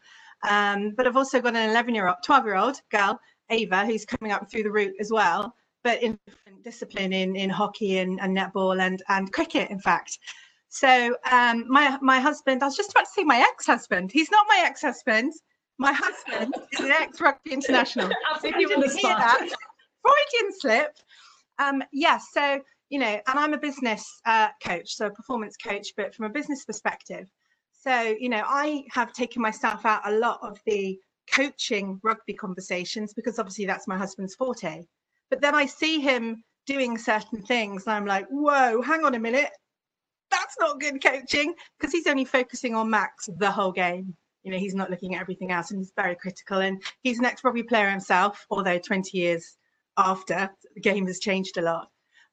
Um, 0.47 0.93
but 0.95 1.07
I've 1.07 1.17
also 1.17 1.41
got 1.41 1.55
an 1.55 1.69
11 1.69 1.95
year 1.95 2.07
old, 2.07 2.17
12 2.23 2.45
year 2.45 2.55
old 2.55 2.81
girl, 2.91 3.19
Ava, 3.53 3.85
who's 3.85 4.05
coming 4.05 4.31
up 4.31 4.49
through 4.49 4.63
the 4.63 4.71
route 4.71 4.95
as 4.99 5.11
well, 5.11 5.55
but 5.83 6.01
in 6.01 6.17
different 6.27 6.63
discipline 6.63 7.13
in, 7.13 7.35
in 7.35 7.49
hockey 7.49 7.99
and, 7.99 8.19
and 8.21 8.35
netball 8.35 8.81
and, 8.81 9.01
and 9.09 9.31
cricket, 9.31 9.69
in 9.69 9.79
fact. 9.79 10.19
So 10.69 11.15
um, 11.31 11.65
my 11.67 11.99
my 12.01 12.19
husband, 12.19 12.63
I 12.63 12.65
was 12.65 12.75
just 12.75 12.91
about 12.91 13.05
to 13.05 13.11
say 13.11 13.23
my 13.23 13.39
ex-husband. 13.39 14.11
He's 14.11 14.31
not 14.31 14.47
my 14.49 14.63
ex-husband. 14.65 15.33
My 15.77 15.93
husband 15.93 16.55
is 16.71 16.79
an 16.79 16.91
ex-rugby 16.91 17.51
international. 17.51 18.09
if 18.43 18.55
you 18.55 18.69
want 18.69 18.91
to 18.91 18.97
hear 18.97 19.15
that, 19.15 19.37
Freudian 19.39 20.59
slip. 20.59 20.97
Um, 21.59 21.83
yes, 21.91 22.25
yeah, 22.35 22.57
so 22.57 22.63
you 22.89 22.99
know, 22.99 23.19
and 23.27 23.39
I'm 23.39 23.53
a 23.53 23.57
business 23.57 24.19
uh, 24.25 24.49
coach, 24.63 24.95
so 24.95 25.07
a 25.07 25.11
performance 25.11 25.57
coach, 25.57 25.93
but 25.95 26.15
from 26.15 26.25
a 26.25 26.29
business 26.29 26.65
perspective. 26.65 27.29
So, 27.83 28.15
you 28.17 28.29
know, 28.29 28.43
I 28.45 28.85
have 28.91 29.11
taken 29.13 29.41
myself 29.41 29.85
out 29.85 30.07
a 30.07 30.17
lot 30.17 30.39
of 30.41 30.57
the 30.65 30.97
coaching 31.31 31.99
rugby 32.03 32.33
conversations 32.33 33.13
because 33.13 33.39
obviously 33.39 33.65
that's 33.65 33.87
my 33.87 33.97
husband's 33.97 34.35
forte. 34.35 34.83
But 35.29 35.41
then 35.41 35.55
I 35.55 35.65
see 35.65 35.99
him 35.99 36.43
doing 36.65 36.97
certain 36.97 37.41
things 37.41 37.85
and 37.85 37.95
I'm 37.95 38.05
like, 38.05 38.25
whoa, 38.29 38.81
hang 38.81 39.03
on 39.03 39.15
a 39.15 39.19
minute. 39.19 39.49
That's 40.31 40.55
not 40.59 40.79
good 40.79 41.03
coaching 41.03 41.53
because 41.79 41.91
he's 41.93 42.07
only 42.07 42.25
focusing 42.25 42.75
on 42.75 42.89
Max 42.89 43.29
the 43.37 43.51
whole 43.51 43.71
game. 43.71 44.15
You 44.43 44.51
know, 44.51 44.57
he's 44.57 44.75
not 44.75 44.89
looking 44.89 45.15
at 45.15 45.21
everything 45.21 45.51
else 45.51 45.71
and 45.71 45.79
he's 45.79 45.93
very 45.95 46.15
critical. 46.15 46.59
And 46.59 46.81
he's 47.01 47.19
an 47.19 47.25
ex 47.25 47.43
rugby 47.43 47.63
player 47.63 47.89
himself, 47.89 48.45
although 48.49 48.79
20 48.79 49.17
years 49.17 49.57
after 49.97 50.49
the 50.75 50.81
game 50.81 51.07
has 51.07 51.19
changed 51.19 51.57
a 51.57 51.61
lot. 51.61 51.87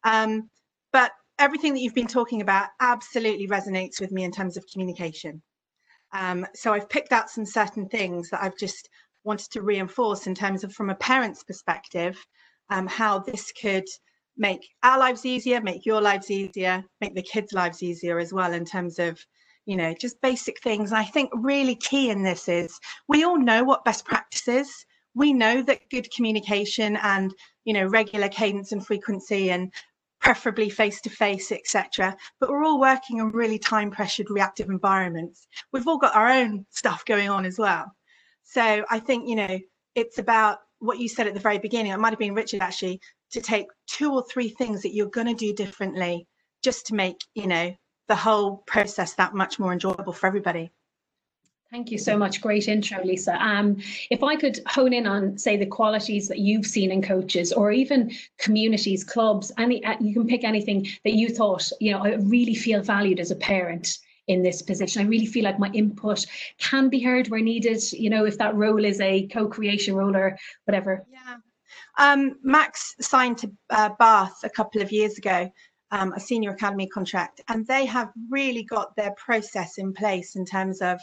Um, 0.04 0.48
but 0.92 1.12
everything 1.38 1.72
that 1.74 1.80
you've 1.80 1.94
been 1.94 2.06
talking 2.06 2.42
about 2.42 2.68
absolutely 2.80 3.48
resonates 3.48 4.00
with 4.00 4.12
me 4.12 4.24
in 4.24 4.32
terms 4.32 4.56
of 4.56 4.64
communication. 4.72 5.42
Um, 6.12 6.46
so 6.54 6.72
I've 6.72 6.88
picked 6.88 7.12
out 7.12 7.30
some 7.30 7.46
certain 7.46 7.88
things 7.88 8.30
that 8.30 8.42
I've 8.42 8.56
just 8.56 8.88
wanted 9.24 9.50
to 9.52 9.62
reinforce 9.62 10.26
in 10.26 10.34
terms 10.34 10.64
of 10.64 10.72
from 10.72 10.90
a 10.90 10.94
parent's 10.94 11.44
perspective, 11.44 12.24
um, 12.70 12.86
how 12.86 13.18
this 13.18 13.52
could 13.52 13.84
make 14.36 14.66
our 14.82 14.98
lives 14.98 15.26
easier, 15.26 15.60
make 15.60 15.84
your 15.84 16.00
lives 16.00 16.30
easier, 16.30 16.84
make 17.00 17.14
the 17.14 17.22
kids' 17.22 17.52
lives 17.52 17.82
easier 17.82 18.18
as 18.18 18.32
well 18.32 18.52
in 18.52 18.64
terms 18.64 18.98
of, 18.98 19.24
you 19.66 19.76
know, 19.76 19.94
just 20.00 20.20
basic 20.22 20.60
things. 20.62 20.90
And 20.90 20.98
I 20.98 21.04
think 21.04 21.30
really 21.34 21.74
key 21.74 22.10
in 22.10 22.22
this 22.22 22.48
is 22.48 22.78
we 23.08 23.24
all 23.24 23.38
know 23.38 23.62
what 23.62 23.84
best 23.84 24.04
practice 24.04 24.48
is. 24.48 24.86
We 25.14 25.32
know 25.32 25.62
that 25.62 25.90
good 25.90 26.08
communication 26.14 26.96
and, 27.02 27.34
you 27.64 27.74
know, 27.74 27.86
regular 27.86 28.28
cadence 28.28 28.72
and 28.72 28.84
frequency 28.84 29.50
and 29.50 29.72
preferably 30.20 30.70
face 30.70 31.00
to 31.02 31.10
face, 31.10 31.50
etc. 31.50 32.16
But 32.38 32.50
we're 32.50 32.64
all 32.64 32.80
working 32.80 33.18
in 33.18 33.30
really 33.30 33.58
time 33.58 33.90
pressured 33.90 34.30
reactive 34.30 34.68
environments. 34.68 35.46
We've 35.72 35.86
all 35.88 35.98
got 35.98 36.14
our 36.14 36.28
own 36.28 36.66
stuff 36.70 37.04
going 37.04 37.28
on 37.28 37.44
as 37.44 37.58
well. 37.58 37.92
So 38.42 38.84
I 38.90 38.98
think, 39.00 39.28
you 39.28 39.36
know, 39.36 39.58
it's 39.94 40.18
about 40.18 40.58
what 40.78 40.98
you 40.98 41.08
said 41.08 41.26
at 41.26 41.34
the 41.34 41.40
very 41.40 41.58
beginning. 41.58 41.92
It 41.92 41.98
might 41.98 42.10
have 42.10 42.18
been 42.18 42.34
Richard 42.34 42.60
actually 42.60 43.00
to 43.32 43.40
take 43.40 43.66
two 43.86 44.12
or 44.12 44.24
three 44.30 44.48
things 44.48 44.82
that 44.82 44.94
you're 44.94 45.08
going 45.08 45.26
to 45.26 45.34
do 45.34 45.52
differently 45.54 46.26
just 46.62 46.86
to 46.86 46.94
make, 46.94 47.16
you 47.34 47.46
know, 47.46 47.74
the 48.08 48.16
whole 48.16 48.58
process 48.66 49.14
that 49.14 49.34
much 49.34 49.58
more 49.58 49.72
enjoyable 49.72 50.12
for 50.12 50.26
everybody. 50.26 50.70
Thank 51.70 51.92
you 51.92 51.98
so 51.98 52.18
much. 52.18 52.40
Great 52.40 52.66
intro, 52.66 52.98
Lisa. 53.04 53.40
Um, 53.40 53.76
if 54.10 54.24
I 54.24 54.34
could 54.34 54.58
hone 54.66 54.92
in 54.92 55.06
on, 55.06 55.38
say, 55.38 55.56
the 55.56 55.66
qualities 55.66 56.26
that 56.26 56.38
you've 56.38 56.66
seen 56.66 56.90
in 56.90 57.00
coaches 57.00 57.52
or 57.52 57.70
even 57.70 58.10
communities, 58.38 59.04
clubs, 59.04 59.52
any, 59.56 59.84
uh, 59.84 59.94
you 60.00 60.12
can 60.12 60.26
pick 60.26 60.42
anything 60.42 60.88
that 61.04 61.12
you 61.12 61.28
thought, 61.28 61.70
you 61.80 61.92
know, 61.92 62.04
I 62.04 62.14
really 62.14 62.56
feel 62.56 62.82
valued 62.82 63.20
as 63.20 63.30
a 63.30 63.36
parent 63.36 63.98
in 64.26 64.42
this 64.42 64.62
position. 64.62 65.02
I 65.02 65.08
really 65.08 65.26
feel 65.26 65.44
like 65.44 65.60
my 65.60 65.70
input 65.70 66.26
can 66.58 66.88
be 66.88 66.98
heard 66.98 67.28
where 67.28 67.40
needed, 67.40 67.80
you 67.92 68.10
know, 68.10 68.24
if 68.24 68.36
that 68.38 68.56
role 68.56 68.84
is 68.84 69.00
a 69.00 69.28
co-creation 69.28 69.94
role 69.94 70.16
or 70.16 70.36
whatever. 70.64 71.04
Yeah. 71.08 71.36
Um, 71.98 72.36
Max 72.42 72.96
signed 73.00 73.38
to 73.38 73.52
uh, 73.70 73.90
Bath 73.96 74.40
a 74.42 74.50
couple 74.50 74.82
of 74.82 74.90
years 74.90 75.18
ago, 75.18 75.48
um, 75.92 76.12
a 76.14 76.20
senior 76.20 76.50
academy 76.50 76.88
contract, 76.88 77.42
and 77.48 77.64
they 77.68 77.84
have 77.86 78.10
really 78.28 78.64
got 78.64 78.96
their 78.96 79.12
process 79.12 79.78
in 79.78 79.92
place 79.92 80.34
in 80.34 80.44
terms 80.44 80.82
of 80.82 81.00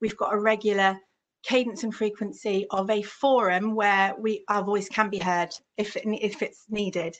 We've 0.00 0.16
got 0.16 0.34
a 0.34 0.38
regular 0.38 0.98
cadence 1.42 1.84
and 1.84 1.94
frequency 1.94 2.66
of 2.70 2.90
a 2.90 3.02
forum 3.02 3.74
where 3.74 4.14
we 4.18 4.44
our 4.48 4.64
voice 4.64 4.88
can 4.88 5.08
be 5.08 5.18
heard 5.18 5.50
if 5.76 5.96
if 5.96 6.42
it's 6.42 6.64
needed. 6.68 7.16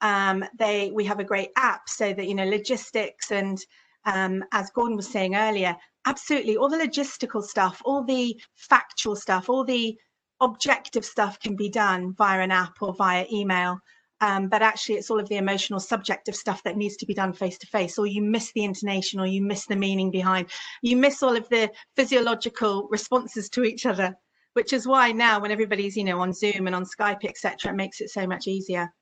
Um, 0.00 0.44
they 0.58 0.90
we 0.90 1.04
have 1.04 1.20
a 1.20 1.24
great 1.24 1.50
app 1.56 1.88
so 1.88 2.12
that 2.12 2.26
you 2.26 2.34
know 2.34 2.44
logistics 2.44 3.30
and 3.30 3.58
um, 4.04 4.44
as 4.52 4.70
Gordon 4.70 4.96
was 4.96 5.08
saying 5.08 5.36
earlier, 5.36 5.76
absolutely 6.06 6.56
all 6.56 6.68
the 6.68 6.76
logistical 6.76 7.42
stuff, 7.42 7.80
all 7.84 8.02
the 8.04 8.40
factual 8.54 9.16
stuff, 9.16 9.48
all 9.48 9.64
the 9.64 9.96
objective 10.40 11.04
stuff 11.04 11.38
can 11.38 11.54
be 11.54 11.68
done 11.68 12.12
via 12.14 12.40
an 12.40 12.50
app 12.50 12.82
or 12.82 12.92
via 12.94 13.24
email. 13.32 13.78
Um, 14.22 14.46
but 14.46 14.62
actually 14.62 14.94
it's 14.94 15.10
all 15.10 15.18
of 15.18 15.28
the 15.28 15.36
emotional 15.36 15.80
subjective 15.80 16.36
stuff 16.36 16.62
that 16.62 16.76
needs 16.76 16.96
to 16.98 17.06
be 17.06 17.12
done 17.12 17.32
face 17.32 17.58
to 17.58 17.66
face 17.66 17.98
or 17.98 18.06
you 18.06 18.22
miss 18.22 18.52
the 18.52 18.62
intonation 18.62 19.18
or 19.18 19.26
you 19.26 19.42
miss 19.42 19.66
the 19.66 19.74
meaning 19.74 20.12
behind. 20.12 20.46
You 20.80 20.96
miss 20.96 21.24
all 21.24 21.36
of 21.36 21.48
the 21.48 21.72
physiological 21.96 22.86
responses 22.88 23.50
to 23.50 23.64
each 23.64 23.84
other 23.84 24.16
which 24.52 24.72
is 24.72 24.86
why 24.86 25.10
now 25.10 25.40
when 25.40 25.50
everybody's 25.50 25.96
you 25.96 26.04
know 26.04 26.20
on 26.20 26.32
zoom 26.32 26.68
and 26.68 26.76
on 26.76 26.84
skype 26.84 27.24
etc 27.24 27.72
it 27.72 27.74
makes 27.74 28.00
it 28.00 28.10
so 28.10 28.24
much 28.24 28.46
easier. 28.46 28.92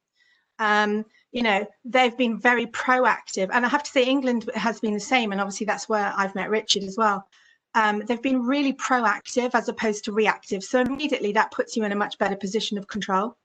Um, 0.58 1.04
you 1.32 1.42
know 1.42 1.66
they've 1.84 2.16
been 2.16 2.40
very 2.40 2.64
proactive. 2.64 3.50
And 3.52 3.66
i 3.66 3.68
have 3.68 3.82
to 3.82 3.90
say 3.90 4.04
england 4.04 4.50
has 4.54 4.80
been 4.80 4.94
the 4.94 5.00
same 5.00 5.32
and 5.32 5.40
obviously 5.40 5.66
that's 5.66 5.86
where 5.86 6.14
i've 6.16 6.34
met 6.34 6.48
richard 6.48 6.82
as 6.82 6.96
well. 6.96 7.28
Um, 7.74 8.02
they've 8.06 8.22
been 8.22 8.46
really 8.46 8.72
proactive 8.72 9.50
as 9.52 9.68
opposed 9.68 10.04
to 10.06 10.12
reactive. 10.12 10.64
So 10.64 10.80
immediately 10.80 11.32
that 11.32 11.52
puts 11.52 11.76
you 11.76 11.84
in 11.84 11.92
a 11.92 11.96
much 12.04 12.16
better 12.16 12.36
position 12.36 12.78
of 12.78 12.88
control 12.88 13.36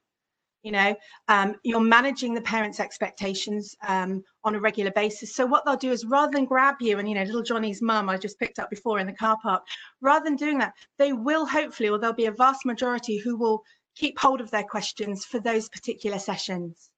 you 0.66 0.72
know 0.72 0.96
um, 1.28 1.56
you're 1.64 1.80
managing 1.80 2.34
the 2.34 2.42
parents 2.42 2.80
expectations 2.80 3.76
um, 3.88 4.24
on 4.44 4.56
a 4.56 4.60
regular 4.60 4.92
basis. 4.92 5.36
So 5.36 5.46
what 5.46 5.64
they'll 5.64 5.78
do 5.78 5.92
is 5.92 6.06
rather 6.06 6.32
than 6.32 6.46
grab 6.46 6.76
you 6.82 6.98
and 6.98 7.08
you 7.08 7.14
know 7.14 7.24
little 7.24 7.44
johnny's 7.44 7.82
mum 7.82 8.10
i 8.10 8.18
just 8.18 8.40
picked 8.40 8.58
up 8.58 8.70
before 8.72 9.00
in 9.00 9.06
the 9.06 9.14
car 9.14 9.38
park 9.42 9.64
rather 10.02 10.26
than 10.26 10.36
doing 10.36 10.58
that 10.58 10.74
they 10.98 11.14
will 11.14 11.46
hopefully 11.46 11.90
or 11.90 12.00
there'll 12.00 12.16
be 12.16 12.26
a 12.26 12.32
vast 12.32 12.66
majority 12.66 13.18
who 13.18 13.38
will 13.38 13.62
keep 13.96 14.20
hold 14.20 14.42
of 14.42 14.50
their 14.52 14.64
questions 14.64 15.24
for 15.24 15.40
those 15.40 15.70
particular 15.70 16.20
sessions. 16.20 16.90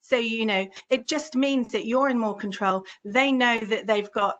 So 0.00 0.16
you 0.16 0.46
know 0.46 0.66
it 0.88 1.06
just 1.06 1.34
means 1.34 1.70
that 1.72 1.86
you're 1.86 2.08
in 2.08 2.18
more 2.18 2.36
control. 2.36 2.84
They 3.04 3.30
know 3.30 3.58
that 3.58 3.86
they've 3.86 4.10
got 4.12 4.36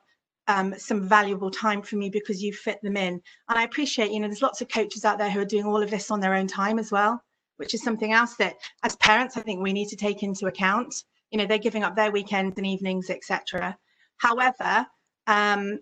um, 0.49 0.75
some 0.79 1.07
valuable 1.07 1.51
time 1.51 1.83
for 1.83 1.97
me 1.97 2.09
because 2.09 2.43
you 2.43 2.53
fit 2.55 2.81
them 2.83 2.97
in. 2.97 3.21
And 3.51 3.59
i 3.59 3.65
appreciate 3.65 4.11
you 4.11 4.21
know 4.21 4.29
there's 4.29 4.43
lots 4.49 4.63
of 4.63 4.69
coaches 4.69 5.05
out 5.05 5.19
there 5.19 5.31
who 5.31 5.41
are 5.41 5.53
doing 5.55 5.67
all 5.67 5.83
of 5.83 5.91
this 5.91 6.11
on 6.11 6.21
their 6.21 6.35
own 6.35 6.47
time 6.47 6.79
as 6.79 6.91
well 6.91 7.23
which 7.61 7.75
is 7.75 7.83
something 7.83 8.13
else 8.13 8.35
that 8.37 8.55
as 8.83 8.97
parents 8.97 9.37
i 9.37 9.41
think 9.43 9.63
we 9.63 9.73
need 9.73 9.89
to 9.89 9.97
take 9.97 10.23
into 10.23 10.47
account. 10.47 11.05
You 11.31 11.39
know 11.39 11.47
they're 11.47 11.59
giving 11.59 11.85
up 11.85 11.95
their 11.95 12.11
weekends 12.11 12.57
and 12.57 12.67
evenings 12.67 13.11
etc 13.11 13.77
however 14.17 14.87
um, 15.27 15.79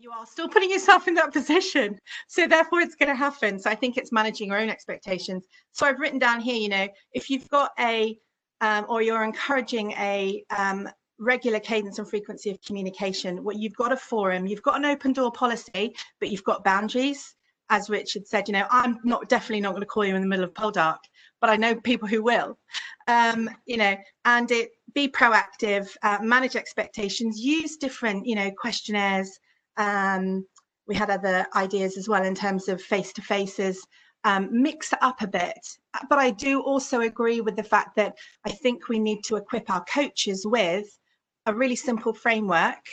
you 0.00 0.12
are 0.12 0.24
still 0.24 0.48
putting 0.48 0.70
yourself 0.70 1.08
in 1.08 1.14
that 1.14 1.32
position. 1.38 1.98
So 2.28 2.46
therefore 2.46 2.80
it's 2.80 2.94
going 2.94 3.08
to 3.08 3.16
happen. 3.16 3.58
So 3.58 3.68
i 3.68 3.74
think 3.74 3.96
it's 3.96 4.12
managing 4.12 4.48
your 4.48 4.58
own 4.58 4.70
expectations. 4.70 5.44
So 5.72 5.84
i've 5.86 5.98
written 5.98 6.20
down 6.20 6.40
here 6.40 6.60
you 6.64 6.68
know 6.68 6.86
if 7.12 7.28
you've 7.28 7.48
got 7.48 7.72
a 7.78 8.16
um, 8.60 8.86
or 8.88 9.02
you're 9.02 9.24
encouraging 9.24 9.92
a 9.92 10.44
um, 10.56 10.88
regular 11.18 11.60
cadence 11.60 11.98
and 11.98 12.08
frequency 12.08 12.50
of 12.50 12.62
communication 12.62 13.42
what 13.42 13.56
you've 13.56 13.76
got 13.82 13.92
a 13.92 13.96
forum. 13.96 14.46
You've 14.46 14.62
got 14.62 14.76
an 14.76 14.84
open 14.84 15.12
door 15.12 15.32
policy 15.32 15.96
but 16.20 16.30
you've 16.30 16.44
got 16.44 16.62
boundaries 16.62 17.34
as 17.70 17.90
Richard 17.90 18.26
said, 18.26 18.48
you 18.48 18.52
know, 18.52 18.66
I'm 18.70 18.98
not 19.04 19.28
definitely 19.28 19.60
not 19.60 19.70
going 19.70 19.82
to 19.82 19.86
call 19.86 20.04
you 20.04 20.14
in 20.14 20.22
the 20.22 20.28
middle 20.28 20.44
of 20.44 20.54
Poldark, 20.54 20.98
but 21.40 21.50
I 21.50 21.56
know 21.56 21.74
people 21.74 22.08
who 22.08 22.22
will. 22.22 22.58
Um, 23.06 23.50
you 23.66 23.76
know, 23.76 23.96
and 24.24 24.50
it 24.50 24.70
be 24.94 25.08
proactive, 25.08 25.88
uh, 26.02 26.18
manage 26.22 26.56
expectations, 26.56 27.40
use 27.40 27.76
different, 27.76 28.26
you 28.26 28.34
know, 28.34 28.50
questionnaires. 28.50 29.38
Um, 29.76 30.46
we 30.86 30.94
had 30.94 31.10
other 31.10 31.46
ideas 31.54 31.96
as 31.96 32.08
well 32.08 32.24
in 32.24 32.34
terms 32.34 32.68
of 32.68 32.80
face 32.80 33.12
to 33.14 33.22
faces. 33.22 33.86
Um, 34.24 34.48
mix 34.50 34.92
it 34.92 34.98
up 35.00 35.22
a 35.22 35.28
bit. 35.28 35.60
But 36.08 36.18
I 36.18 36.30
do 36.30 36.60
also 36.60 37.02
agree 37.02 37.40
with 37.40 37.56
the 37.56 37.62
fact 37.62 37.94
that 37.96 38.16
I 38.44 38.50
think 38.50 38.88
we 38.88 38.98
need 38.98 39.22
to 39.24 39.36
equip 39.36 39.70
our 39.70 39.84
coaches 39.84 40.44
with 40.44 40.86
a 41.46 41.54
really 41.54 41.76
simple 41.76 42.12
framework 42.12 42.84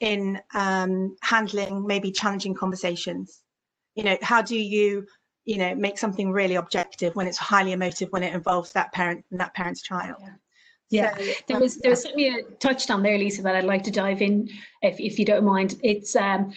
in 0.00 0.38
um, 0.52 1.16
handling 1.22 1.86
maybe 1.86 2.12
challenging 2.12 2.54
conversations 2.54 3.42
you 3.96 4.04
know 4.04 4.16
how 4.22 4.40
do 4.40 4.56
you 4.56 5.06
you 5.44 5.58
know 5.58 5.74
make 5.74 5.98
something 5.98 6.30
really 6.30 6.54
objective 6.54 7.16
when 7.16 7.26
it's 7.26 7.38
highly 7.38 7.72
emotive 7.72 8.10
when 8.10 8.22
it 8.22 8.34
involves 8.34 8.72
that 8.72 8.92
parent 8.92 9.24
and 9.30 9.40
that 9.40 9.54
parent's 9.54 9.82
child 9.82 10.16
yeah. 10.20 10.30
Yeah, 10.88 11.16
so, 11.16 11.32
there 11.48 11.58
was 11.58 11.76
there 11.78 11.90
was 11.90 12.02
something 12.02 12.20
you 12.20 12.44
touched 12.60 12.92
on 12.92 13.02
there, 13.02 13.18
Lisa, 13.18 13.42
that 13.42 13.56
I'd 13.56 13.64
like 13.64 13.82
to 13.82 13.90
dive 13.90 14.22
in, 14.22 14.48
if 14.82 15.00
if 15.00 15.18
you 15.18 15.24
don't 15.24 15.44
mind. 15.44 15.80
It's 15.82 16.14
um, 16.14 16.52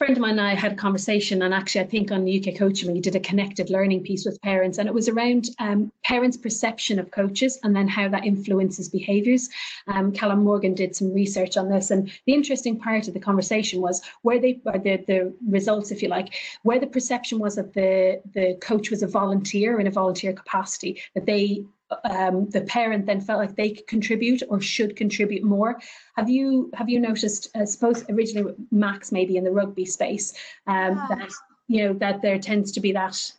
friend 0.00 0.16
of 0.16 0.22
mine 0.22 0.38
and 0.38 0.40
I 0.40 0.54
had 0.54 0.72
a 0.72 0.76
conversation, 0.76 1.42
and 1.42 1.52
actually, 1.52 1.82
I 1.82 1.86
think 1.86 2.10
on 2.10 2.22
UK 2.22 2.56
Coaching, 2.56 2.90
we 2.90 3.02
did 3.02 3.16
a 3.16 3.20
connected 3.20 3.68
learning 3.68 4.02
piece 4.02 4.24
with 4.24 4.40
parents, 4.40 4.78
and 4.78 4.88
it 4.88 4.94
was 4.94 5.10
around 5.10 5.50
um, 5.58 5.92
parents' 6.04 6.38
perception 6.38 6.98
of 6.98 7.10
coaches 7.10 7.58
and 7.64 7.76
then 7.76 7.86
how 7.86 8.08
that 8.08 8.24
influences 8.24 8.88
behaviours. 8.88 9.50
Um, 9.88 10.10
Callum 10.10 10.42
Morgan 10.42 10.72
did 10.72 10.96
some 10.96 11.12
research 11.12 11.58
on 11.58 11.68
this, 11.68 11.90
and 11.90 12.10
the 12.24 12.32
interesting 12.32 12.78
part 12.78 13.08
of 13.08 13.12
the 13.14 13.20
conversation 13.20 13.82
was 13.82 14.00
where 14.22 14.40
they, 14.40 14.62
or 14.64 14.78
the 14.78 15.04
the 15.06 15.34
results, 15.46 15.90
if 15.90 16.00
you 16.00 16.08
like, 16.08 16.32
where 16.62 16.80
the 16.80 16.86
perception 16.86 17.38
was 17.38 17.56
that 17.56 17.74
the 17.74 18.22
the 18.32 18.56
coach 18.62 18.90
was 18.90 19.02
a 19.02 19.06
volunteer 19.06 19.80
in 19.80 19.86
a 19.86 19.90
volunteer 19.90 20.32
capacity, 20.32 20.98
that 21.14 21.26
they 21.26 21.62
um, 22.04 22.48
the 22.50 22.62
parent 22.62 23.06
then 23.06 23.20
felt 23.20 23.40
like 23.40 23.56
they 23.56 23.70
could 23.70 23.86
contribute 23.86 24.42
or 24.48 24.60
should 24.60 24.96
contribute 24.96 25.42
more. 25.42 25.80
Have 26.16 26.28
you 26.28 26.70
have 26.74 26.88
you 26.88 27.00
noticed? 27.00 27.48
I 27.54 27.64
suppose 27.64 28.04
originally 28.08 28.54
Max 28.70 29.12
maybe 29.12 29.36
in 29.36 29.44
the 29.44 29.50
rugby 29.50 29.84
space 29.84 30.32
um, 30.66 30.96
yeah. 30.96 31.06
that 31.10 31.30
you 31.68 31.84
know 31.84 31.92
that 31.94 32.22
there 32.22 32.38
tends 32.38 32.72
to 32.72 32.80
be 32.80 32.92
that. 32.92 33.32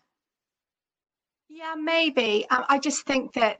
Yeah, 1.49 1.75
maybe. 1.75 2.45
I, 2.49 2.65
I 2.69 2.79
just 2.79 3.05
think 3.05 3.33
that 3.33 3.57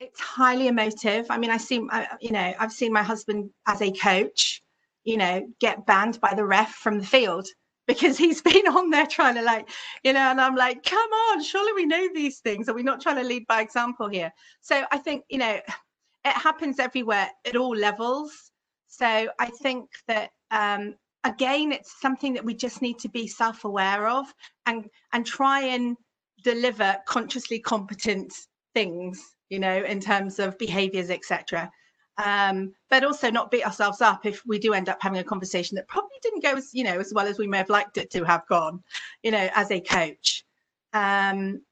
it's 0.00 0.20
highly 0.20 0.68
emotive. 0.68 1.26
I 1.30 1.38
mean, 1.38 1.50
I 1.50 1.56
see, 1.56 1.76
you 2.20 2.30
know, 2.30 2.54
I've 2.58 2.72
seen 2.72 2.92
my 2.92 3.02
husband 3.02 3.50
as 3.66 3.82
a 3.82 3.90
coach, 3.90 4.62
you 5.04 5.16
know, 5.16 5.46
get 5.60 5.86
banned 5.86 6.20
by 6.20 6.34
the 6.34 6.44
ref 6.44 6.74
from 6.74 6.98
the 6.98 7.06
field 7.06 7.46
because 7.86 8.18
he's 8.18 8.42
been 8.52 8.66
on 8.68 8.90
there 8.90 9.06
trying 9.06 9.34
to 9.36 9.42
like 9.42 9.68
you 10.04 10.12
know 10.12 10.30
and 10.30 10.40
i'm 10.40 10.56
like 10.56 10.82
come 10.84 11.10
on 11.30 11.42
surely 11.42 11.72
we 11.74 11.86
know 11.86 12.08
these 12.14 12.40
things. 12.40 12.68
Are 12.68 12.74
we 12.74 12.82
not 12.82 13.00
trying 13.00 13.16
to 13.16 13.24
lead 13.24 13.46
by 13.48 13.60
example 13.62 14.08
here? 14.08 14.32
So 14.60 14.84
i 14.92 14.98
think 14.98 15.24
you 15.30 15.38
know 15.38 15.60
it 16.24 16.32
happens 16.32 16.78
everywhere 16.80 17.30
at 17.46 17.56
all 17.56 17.76
levels. 17.76 18.52
So 18.88 19.28
i 19.38 19.46
think 19.62 19.88
that 20.08 20.30
um 20.50 20.94
again 21.24 21.72
it's 21.72 22.00
something 22.00 22.34
that 22.34 22.44
we 22.44 22.54
just 22.54 22.82
need 22.82 22.98
to 23.00 23.08
be 23.08 23.26
self-aware 23.26 24.08
of 24.08 24.26
and 24.66 24.86
and 25.12 25.26
try 25.26 25.62
and 25.62 25.96
deliver 26.44 26.96
consciously 27.06 27.58
competent 27.58 28.32
things 28.74 29.20
you 29.50 29.58
know 29.58 29.82
in 29.84 30.00
terms 30.00 30.38
of 30.38 30.56
behaviors 30.58 31.10
etc 31.10 31.70
um, 32.24 32.72
but 32.90 33.04
also 33.04 33.30
not 33.30 33.50
beat 33.50 33.64
ourselves 33.64 34.00
up 34.00 34.26
if 34.26 34.44
we 34.46 34.58
do 34.58 34.72
end 34.72 34.88
up 34.88 34.98
having 35.00 35.18
a 35.18 35.24
conversation 35.24 35.74
that 35.74 35.88
probably 35.88 36.16
didn't 36.22 36.42
go 36.42 36.54
as 36.54 36.70
you 36.72 36.84
know 36.84 36.98
as 36.98 37.12
well 37.14 37.26
as 37.26 37.38
we 37.38 37.46
may 37.46 37.58
have 37.58 37.70
liked 37.70 37.98
it 37.98 38.10
to 38.10 38.24
have 38.24 38.46
gone 38.48 38.82
you 39.22 39.30
know 39.30 39.48
as 39.54 39.70
a 39.70 39.80
coach. 39.80 40.44
Um, 40.92 41.62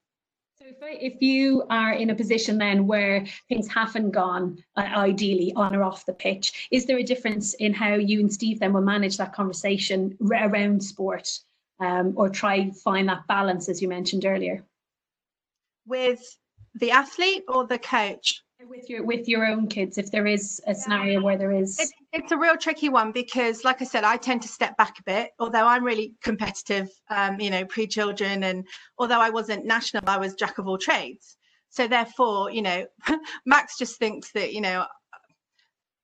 so 0.59 0.67
if, 0.67 1.15
if 1.15 1.23
you 1.23 1.65
are 1.71 1.93
in 1.93 2.11
a 2.11 2.15
position 2.15 2.59
then 2.59 2.87
where 2.87 3.25
things 3.49 3.69
haven't 3.69 4.11
gone 4.11 4.63
uh, 4.77 4.81
ideally 4.81 5.53
on 5.57 5.75
or 5.75 5.83
off 5.83 6.07
the 6.07 6.13
pitch 6.13 6.69
is 6.71 6.85
there 6.87 6.99
a 6.99 7.03
difference 7.03 7.55
in 7.55 7.73
how 7.73 7.95
you 7.95 8.21
and 8.21 8.33
steve 8.33 8.61
then 8.61 8.73
will 8.73 8.83
manage 8.83 9.17
that 9.17 9.33
conversation 9.33 10.17
around 10.21 10.83
sport 10.83 11.41
um, 11.81 12.13
or 12.17 12.29
try 12.29 12.71
find 12.71 13.09
that 13.09 13.27
balance 13.27 13.69
as 13.69 13.83
you 13.83 13.89
mentioned 13.89 14.25
earlier? 14.25 14.65
With 15.87 16.23
the 16.75 16.91
athlete 16.91 17.45
or 17.49 17.67
the 17.67 17.79
coach 17.79 18.43
with 18.69 18.89
your 18.89 19.05
with 19.05 19.29
your 19.29 19.47
own 19.47 19.67
kids 19.67 19.99
if 19.99 20.11
there 20.11 20.27
is 20.27 20.61
a 20.67 20.75
scenario 20.75 21.21
where 21.21 21.37
there 21.37 21.53
is? 21.53 21.79
It, 21.79 21.89
it's 22.13 22.33
a 22.33 22.37
real 22.37 22.57
tricky 22.57 22.89
one 22.89 23.13
because 23.13 23.65
like 23.65 23.83
i 23.83 23.85
said 23.85 24.05
i 24.05 24.17
tend 24.17 24.43
to 24.43 24.49
step 24.49 24.77
back 24.77 24.99
a 24.99 25.03
bit 25.03 25.31
although 25.39 25.67
i'm 25.67 25.85
really 25.85 26.15
competitive 26.23 26.89
um, 27.11 27.41
you 27.41 27.51
know 27.51 27.65
pre-children 27.65 28.45
and 28.45 28.67
although 28.99 29.21
i 29.21 29.31
wasn't 29.31 29.65
national 29.65 30.03
i 30.07 30.17
was 30.17 30.35
jack 30.35 30.59
of 30.59 30.67
all 30.69 30.79
trades. 30.79 31.37
So 31.71 31.89
therefore 31.89 32.51
you 32.51 32.63
know 32.63 32.87
max 33.47 33.79
just 33.79 33.99
thinks 33.99 34.33
that 34.33 34.53
you 34.53 34.61
know 34.61 34.87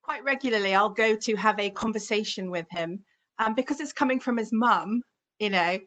quite 0.02 0.24
regularly 0.24 0.74
i'll 0.74 0.90
go 0.90 1.14
to 1.16 1.36
have 1.36 1.58
a 1.58 1.70
conversation 1.70 2.50
with 2.50 2.66
him 2.70 3.00
um, 3.38 3.54
because 3.54 3.80
it's 3.80 3.92
coming 3.92 4.20
from 4.20 4.36
his 4.36 4.52
mum 4.52 5.02
you 5.38 5.50
know 5.50 5.78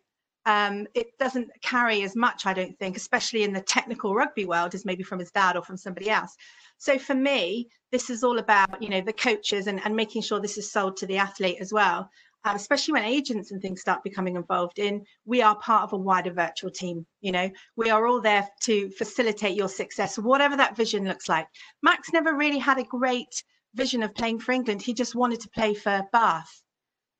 um, 0.45 0.87
it 0.93 1.17
doesn't 1.19 1.49
carry 1.61 2.03
as 2.03 2.15
much, 2.15 2.45
I 2.45 2.53
don't 2.53 2.77
think, 2.77 2.97
especially 2.97 3.43
in 3.43 3.53
the 3.53 3.61
technical 3.61 4.13
rugby 4.13 4.45
world, 4.45 4.75
as 4.75 4.85
maybe 4.85 5.03
from 5.03 5.19
his 5.19 5.31
dad 5.31 5.55
or 5.55 5.63
from 5.63 5.77
somebody 5.77 6.09
else. 6.09 6.35
So 6.77 6.97
for 6.97 7.15
me, 7.15 7.69
this 7.91 8.09
is 8.09 8.23
all 8.23 8.39
about, 8.39 8.81
you 8.81 8.89
know, 8.89 9.01
the 9.01 9.13
coaches 9.13 9.67
and, 9.67 9.79
and 9.85 9.95
making 9.95 10.21
sure 10.21 10.39
this 10.39 10.57
is 10.57 10.71
sold 10.71 10.97
to 10.97 11.05
the 11.05 11.17
athlete 11.17 11.57
as 11.61 11.71
well. 11.71 12.09
Um, 12.45 12.57
especially 12.57 12.93
when 12.93 13.05
agents 13.05 13.51
and 13.51 13.61
things 13.61 13.79
start 13.79 14.03
becoming 14.03 14.35
involved 14.35 14.77
in, 14.77 15.05
we 15.23 15.41
are 15.41 15.55
part 15.55 15.83
of 15.83 15.93
a 15.93 15.97
wider 15.97 16.33
virtual 16.33 16.71
team. 16.71 17.05
You 17.21 17.31
know, 17.31 17.49
we 17.77 17.89
are 17.89 18.05
all 18.05 18.19
there 18.19 18.49
to 18.63 18.89
facilitate 18.97 19.55
your 19.55 19.69
success, 19.69 20.17
whatever 20.17 20.57
that 20.57 20.75
vision 20.75 21.05
looks 21.05 21.29
like. 21.29 21.47
Max 21.81 22.11
never 22.11 22.35
really 22.35 22.57
had 22.57 22.79
a 22.79 22.83
great 22.83 23.43
vision 23.75 24.03
of 24.03 24.13
playing 24.13 24.39
for 24.39 24.51
England. 24.51 24.81
He 24.81 24.93
just 24.93 25.15
wanted 25.15 25.39
to 25.39 25.49
play 25.49 25.73
for 25.73 26.03
Bath. 26.11 26.62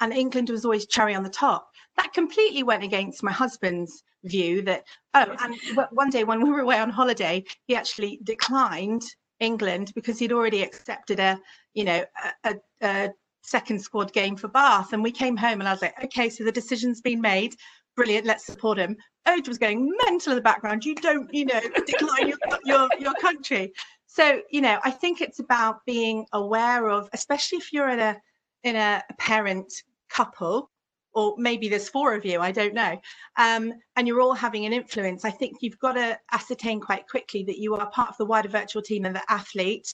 And 0.04 0.12
England 0.12 0.50
was 0.50 0.66
always 0.66 0.86
cherry 0.86 1.16
on 1.16 1.24
the 1.24 1.30
top. 1.30 1.72
That 1.96 2.12
completely 2.12 2.62
went 2.62 2.84
against 2.84 3.24
my 3.24 3.32
husband's 3.32 4.04
view 4.26 4.62
that, 4.64 4.84
oh, 5.14 5.34
and 5.40 5.56
one 5.92 6.10
day 6.10 6.26
when 6.26 6.44
we 6.44 6.52
were 6.52 6.60
away 6.60 6.78
on 6.78 6.90
holiday, 6.90 7.46
he 7.68 7.76
actually 7.78 8.20
declined 8.24 9.02
England 9.40 9.94
because 9.96 10.20
he'd 10.20 10.34
already 10.34 10.62
accepted 10.62 11.22
a, 11.22 11.40
you 11.74 11.86
know, 11.86 12.04
a, 12.44 12.56
a, 12.82 13.10
second 13.46 13.78
squad 13.82 14.12
game 14.12 14.36
for 14.36 14.50
Bath. 14.50 14.92
And 14.92 15.02
we 15.04 15.12
came 15.12 15.38
home 15.38 15.62
and 15.62 15.70
I 15.70 15.72
was 15.72 15.82
like, 15.82 16.02
okay, 16.04 16.30
so 16.30 16.44
the 16.44 16.52
decision's 16.52 17.00
been 17.00 17.22
made. 17.22 17.56
Brilliant, 17.96 18.26
let's 18.26 18.46
support 18.46 18.78
him. 18.78 18.98
Ode 19.26 19.48
was 19.48 19.58
going 19.58 19.90
mental 20.06 20.32
in 20.32 20.36
the 20.36 20.42
background. 20.42 20.84
You 20.84 20.96
don't, 20.96 21.34
you 21.34 21.46
know, 21.46 21.62
decline 21.86 22.28
your, 22.28 22.38
your, 22.66 22.90
your 23.00 23.14
country. 23.16 23.72
So, 24.08 24.42
you 24.50 24.62
know, 24.62 24.80
I 24.84 24.92
think 24.92 25.22
it's 25.22 25.40
about 25.40 25.86
being 25.86 26.26
aware 26.34 26.90
of, 26.90 27.10
especially 27.14 27.58
if 27.58 27.72
you're 27.72 27.90
in 27.90 28.00
a 28.00 28.18
in 28.64 28.78
a 28.78 29.04
parent 29.18 29.74
couple 30.14 30.70
or 31.16 31.36
maybe 31.38 31.70
there's 31.70 31.90
four 31.90 32.16
of 32.16 32.26
you, 32.26 32.40
I 32.40 32.52
don't 32.52 32.74
know, 32.74 33.00
um, 33.38 33.74
and 33.96 34.08
you're 34.08 34.22
all 34.22 34.34
having 34.34 34.66
an 34.66 34.74
influence, 34.74 35.24
I 35.24 35.30
think 35.30 35.58
you've 35.62 35.78
got 35.80 35.94
to 35.94 36.18
ascertain 36.32 36.80
quite 36.80 37.08
quickly 37.08 37.44
that 37.44 37.60
you 37.60 37.76
are 37.76 37.90
part 37.92 38.10
of 38.10 38.18
the 38.18 38.26
wider 38.26 38.50
virtual 38.50 38.82
team 38.82 39.06
and 39.06 39.16
the 39.16 39.24
athlete, 39.30 39.94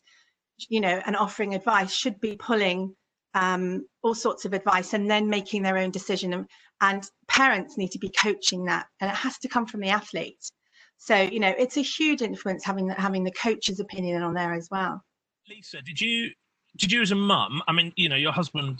you 0.69 0.79
know, 0.79 1.01
and 1.05 1.15
offering 1.15 1.55
advice 1.55 1.93
should 1.93 2.19
be 2.19 2.37
pulling 2.37 2.95
um, 3.33 3.85
all 4.01 4.15
sorts 4.15 4.45
of 4.45 4.53
advice 4.53 4.93
and 4.93 5.09
then 5.09 5.29
making 5.29 5.61
their 5.61 5.77
own 5.77 5.91
decision. 5.91 6.33
And, 6.33 6.47
and 6.81 7.09
parents 7.27 7.77
need 7.77 7.91
to 7.91 7.99
be 7.99 8.09
coaching 8.09 8.65
that, 8.65 8.87
and 9.01 9.11
it 9.11 9.15
has 9.15 9.37
to 9.39 9.47
come 9.47 9.65
from 9.65 9.81
the 9.81 9.89
athlete. 9.89 10.49
So 10.97 11.15
you 11.15 11.39
know, 11.39 11.53
it's 11.57 11.77
a 11.77 11.81
huge 11.81 12.21
influence 12.21 12.63
having 12.65 12.89
having 12.89 13.23
the 13.23 13.31
coach's 13.31 13.79
opinion 13.79 14.21
on 14.21 14.33
there 14.33 14.53
as 14.53 14.67
well. 14.69 15.01
Lisa, 15.49 15.81
did 15.81 15.99
you 15.99 16.31
did 16.77 16.91
you 16.91 17.01
as 17.01 17.11
a 17.11 17.15
mum? 17.15 17.61
I 17.67 17.73
mean, 17.73 17.93
you 17.95 18.09
know, 18.09 18.15
your 18.15 18.31
husband 18.31 18.79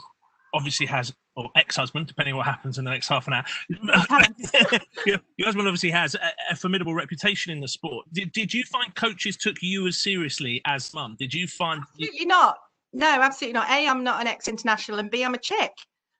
obviously 0.54 0.86
has 0.88 1.14
or 1.40 1.50
ex-husband, 1.56 2.08
depending 2.08 2.34
on 2.34 2.38
what 2.38 2.46
happens 2.46 2.78
in 2.78 2.86
the 2.86 2.92
next 2.92 3.08
half 3.08 3.28
an 3.28 3.34
hour. 3.34 3.44
your, 5.06 5.20
your, 5.38 5.48
husband 5.48 5.68
obviously 5.68 5.92
has 5.92 6.16
a, 6.16 6.32
a, 6.52 6.56
formidable 6.56 6.94
reputation 6.94 7.52
in 7.52 7.62
the 7.62 7.68
sport. 7.68 8.06
Did, 8.12 8.32
did 8.34 8.54
you 8.54 8.64
find 8.66 8.94
coaches 8.96 9.38
took 9.38 9.56
you 9.62 9.88
as 9.88 9.98
seriously 9.98 10.62
as 10.66 10.94
mum? 10.94 11.16
Did 11.18 11.34
you 11.34 11.48
find? 11.48 11.82
Absolutely 11.82 12.26
not. 12.26 12.58
No, 12.92 13.08
absolutely 13.08 13.54
not. 13.54 13.70
A, 13.70 13.88
I'm 13.88 14.04
not 14.04 14.20
an 14.20 14.28
ex-international, 14.28 15.00
and 15.00 15.10
B, 15.10 15.24
I'm 15.24 15.34
a 15.34 15.40
chick. 15.40 15.72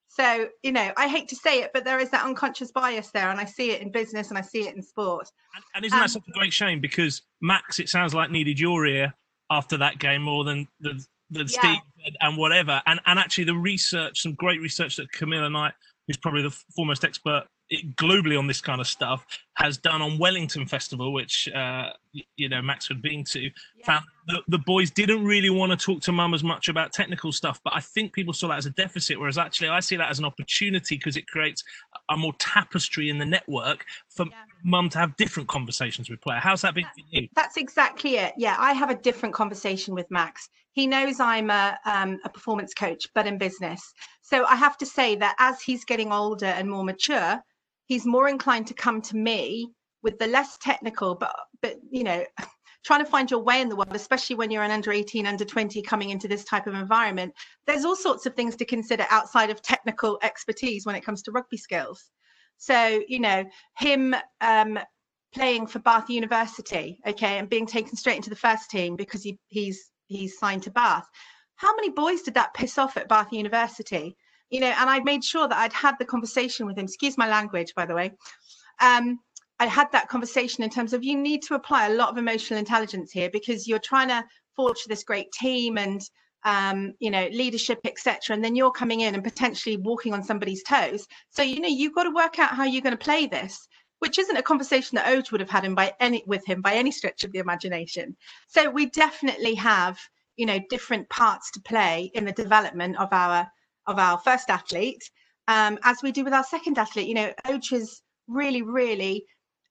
So 0.08 0.48
you 0.64 0.72
know, 0.72 0.92
I 0.98 1.08
hate 1.08 1.28
to 1.30 1.36
say 1.36 1.62
it, 1.62 1.72
but 1.74 1.86
there 1.86 2.00
is 2.00 2.10
that 2.10 2.26
unconscious 2.26 2.72
bias 2.72 3.12
there, 3.12 3.30
and 3.30 3.40
I 3.40 3.46
see 3.46 3.72
it 3.72 3.82
in 3.82 3.92
business 3.92 4.30
and 4.30 4.38
I 4.38 4.42
see 4.42 4.68
it 4.68 4.76
in 4.76 4.82
sport. 4.82 5.30
And, 5.56 5.64
and 5.76 5.86
isn't 5.86 5.98
um, 5.98 6.04
that 6.04 6.10
such 6.10 6.24
a 6.28 6.32
great 6.32 6.54
shame? 6.54 6.82
Because 6.82 7.22
Max, 7.42 7.80
it 7.80 7.90
sounds 7.90 8.14
like 8.14 8.32
needed 8.32 8.60
your 8.60 8.86
ear 8.86 9.14
after 9.52 9.78
that 9.78 10.00
game 10.00 10.24
more 10.24 10.44
than 10.44 10.68
the 10.80 11.06
than 11.30 11.48
yeah. 11.48 11.60
Steve 11.60 12.14
and 12.22 12.38
whatever. 12.38 12.82
And 12.86 13.00
and 13.06 13.20
actually, 13.20 13.46
the 13.46 13.56
research, 13.56 14.22
some 14.22 14.34
great 14.36 14.62
research 14.62 14.96
that 14.98 15.12
Camilla 15.12 15.50
Knight, 15.50 15.74
who's 16.08 16.18
probably 16.18 16.44
the 16.44 16.56
foremost 16.76 17.04
expert 17.04 17.46
globally 17.96 18.38
on 18.38 18.48
this 18.48 18.62
kind 18.62 18.82
of 18.82 18.88
stuff 18.88 19.26
has 19.56 19.78
done 19.78 20.02
on 20.02 20.18
Wellington 20.18 20.66
Festival, 20.66 21.14
which 21.14 21.48
uh, 21.54 21.90
you 22.36 22.50
know 22.50 22.62
Max 22.62 22.88
had 22.88 23.02
been 23.02 23.24
to. 23.26 23.42
Yeah. 23.42 23.50
Found 23.86 24.06
the, 24.30 24.44
the 24.48 24.58
boys 24.60 24.92
didn't 24.92 25.26
really 25.26 25.50
want 25.50 25.72
to 25.72 25.78
talk 25.78 26.02
to 26.02 26.12
mum 26.12 26.36
as 26.36 26.44
much 26.44 26.70
about 26.70 26.94
technical 26.94 27.32
stuff, 27.32 27.60
but 27.64 27.74
I 27.76 27.80
think 27.80 28.14
people 28.14 28.32
saw 28.32 28.48
that 28.50 28.60
as 28.60 28.68
a 28.68 28.70
deficit. 28.72 29.20
Whereas 29.20 29.40
actually, 29.40 29.70
I 29.70 29.80
see 29.80 29.96
that 29.96 30.10
as 30.10 30.20
an 30.20 30.26
opportunity 30.26 30.96
because 30.98 31.18
it 31.18 31.28
creates 31.28 31.64
a 32.12 32.16
more 32.16 32.34
tapestry 32.38 33.10
in 33.10 33.18
the 33.18 33.26
network 33.26 33.86
for 34.08 34.28
yeah. 34.28 34.36
mum 34.64 34.88
to 34.90 35.00
have 35.00 35.18
different 35.18 35.50
conversations 35.50 36.12
with 36.12 36.22
player. 36.22 36.40
How's 36.40 36.62
that 36.62 36.76
been 36.76 36.86
for 36.86 37.02
you? 37.10 37.28
That's 37.36 37.58
exactly 37.58 38.18
it. 38.18 38.34
Yeah, 38.38 38.56
I 38.60 38.74
have 38.74 38.92
a 38.92 38.96
different 38.96 39.34
conversation 39.34 39.96
with 39.96 40.06
Max. 40.12 40.48
He 40.74 40.86
knows 40.86 41.20
I'm 41.20 41.50
a, 41.50 41.78
um, 41.86 42.20
a 42.24 42.30
performance 42.30 42.76
coach, 42.76 43.08
but 43.16 43.26
in 43.26 43.40
business. 43.40 43.82
So 44.22 44.46
I 44.46 44.56
have 44.56 44.78
to 44.78 44.86
say 44.86 45.16
that 45.16 45.36
as 45.40 45.60
he's 45.60 45.84
getting 45.84 46.12
older 46.12 46.46
and 46.46 46.70
more 46.70 46.84
mature, 46.84 47.42
he's 47.88 48.06
more 48.06 48.30
inclined 48.30 48.68
to 48.68 48.76
come 48.76 49.02
to 49.02 49.18
me 49.18 49.72
with 50.02 50.18
the 50.20 50.28
less 50.28 50.58
technical 50.60 51.16
but 51.16 51.36
but 51.62 51.76
you 51.92 52.04
know 52.04 52.24
trying 52.86 53.04
to 53.04 53.10
find 53.10 53.30
your 53.30 53.42
way 53.42 53.62
in 53.62 53.70
the 53.70 53.76
world 53.76 53.96
especially 53.96 54.36
when 54.36 54.52
you're 54.52 54.64
an 54.64 54.72
under 54.72 54.92
18 54.92 55.26
under 55.26 55.46
20 55.46 55.82
coming 55.82 56.10
into 56.10 56.28
this 56.28 56.44
type 56.44 56.68
of 56.68 56.74
environment 56.74 57.34
there's 57.66 57.86
all 57.86 57.96
sorts 57.96 58.26
of 58.26 58.36
things 58.36 58.56
to 58.56 58.66
consider 58.66 59.06
outside 59.10 59.50
of 59.50 59.62
technical 59.62 60.18
expertise 60.22 60.86
when 60.86 60.96
it 60.96 61.04
comes 61.04 61.22
to 61.22 61.32
rugby 61.32 61.58
skills 61.58 62.12
so 62.58 63.02
you 63.08 63.20
know 63.20 63.44
him 63.78 64.16
um, 64.42 64.80
playing 65.34 65.68
for 65.68 65.80
bath 65.80 66.10
university 66.10 67.00
okay 67.08 67.38
and 67.38 67.50
being 67.50 67.66
taken 67.66 67.96
straight 67.96 68.18
into 68.18 68.30
the 68.30 68.36
first 68.36 68.70
team 68.70 68.96
because 68.96 69.24
he, 69.24 69.38
he's 69.48 69.92
he's 70.08 70.38
signed 70.38 70.64
to 70.64 70.72
bath 70.72 71.08
how 71.56 71.76
many 71.76 71.90
boys 71.90 72.22
did 72.22 72.34
that 72.34 72.54
piss 72.54 72.78
off 72.78 72.98
at 72.98 73.10
bath 73.10 73.32
university 73.32 74.16
you 74.50 74.60
know, 74.60 74.74
and 74.78 74.90
I 74.90 75.00
made 75.02 75.24
sure 75.24 75.48
that 75.48 75.58
I'd 75.58 75.74
had 75.74 75.96
the 76.00 76.06
conversation 76.06 76.66
with 76.66 76.78
him. 76.78 76.86
Excuse 76.86 77.18
my 77.18 77.30
language, 77.30 77.74
by 77.76 77.86
the 77.86 77.96
way. 77.96 78.12
Um, 78.82 79.20
I 79.60 79.66
had 79.66 79.92
that 79.92 80.08
conversation 80.08 80.64
in 80.64 80.70
terms 80.70 80.94
of 80.94 81.04
you 81.04 81.18
need 81.18 81.42
to 81.44 81.56
apply 81.56 81.88
a 81.88 81.94
lot 81.94 82.10
of 82.10 82.18
emotional 82.18 82.60
intelligence 82.60 83.12
here 83.12 83.30
because 83.32 83.68
you're 83.68 83.80
trying 83.80 84.08
to 84.10 84.24
forge 84.56 84.86
this 84.86 85.04
great 85.04 85.32
team 85.32 85.78
and 85.78 86.02
um, 86.46 86.94
you 87.00 87.12
know 87.12 87.28
leadership, 87.32 87.80
etc. 87.86 88.34
And 88.34 88.44
then 88.44 88.56
you're 88.56 88.72
coming 88.72 89.02
in 89.02 89.14
and 89.14 89.24
potentially 89.24 89.78
walking 89.78 90.14
on 90.14 90.24
somebody's 90.24 90.64
toes. 90.64 91.06
So 91.30 91.44
you 91.44 91.60
know 91.60 91.68
you've 91.68 91.96
got 91.96 92.04
to 92.04 92.12
work 92.12 92.40
out 92.40 92.52
how 92.52 92.64
you're 92.64 92.82
going 92.82 92.98
to 92.98 93.04
play 93.04 93.28
this 93.28 93.68
which 94.00 94.18
isn't 94.18 94.38
a 94.38 94.44
conversation 94.44 94.96
that 94.96 95.06
Oj 95.06 95.32
would 95.32 95.42
have 95.42 95.50
had 95.50 95.64
him 95.64 95.76
by 95.76 95.94
any 96.00 96.24
with 96.26 96.46
him 96.46 96.62
by 96.62 96.74
any 96.74 96.92
stretch 96.92 97.24
of 97.24 97.32
the 97.32 97.40
imagination. 97.40 98.16
So 98.48 98.70
we 98.70 98.88
definitely 98.88 99.56
have, 99.56 100.00
you 100.38 100.46
know, 100.46 100.60
different 100.70 101.10
parts 101.10 101.52
to 101.52 101.62
play 101.62 102.12
in 102.14 102.26
the 102.26 102.32
development 102.32 102.98
of 102.98 103.10
our 103.12 103.48
of 103.88 104.00
our 104.00 104.18
first 104.20 104.50
athlete, 104.50 105.10
um, 105.48 105.78
as 105.84 106.02
we 106.02 106.12
do 106.12 106.24
with 106.24 106.34
our 106.34 106.44
second 106.44 106.78
athlete. 106.78 107.08
You 107.08 107.16
know, 107.16 107.34
Oj 107.46 107.72
has 107.72 108.02
really, 108.28 108.62
really 108.62 109.26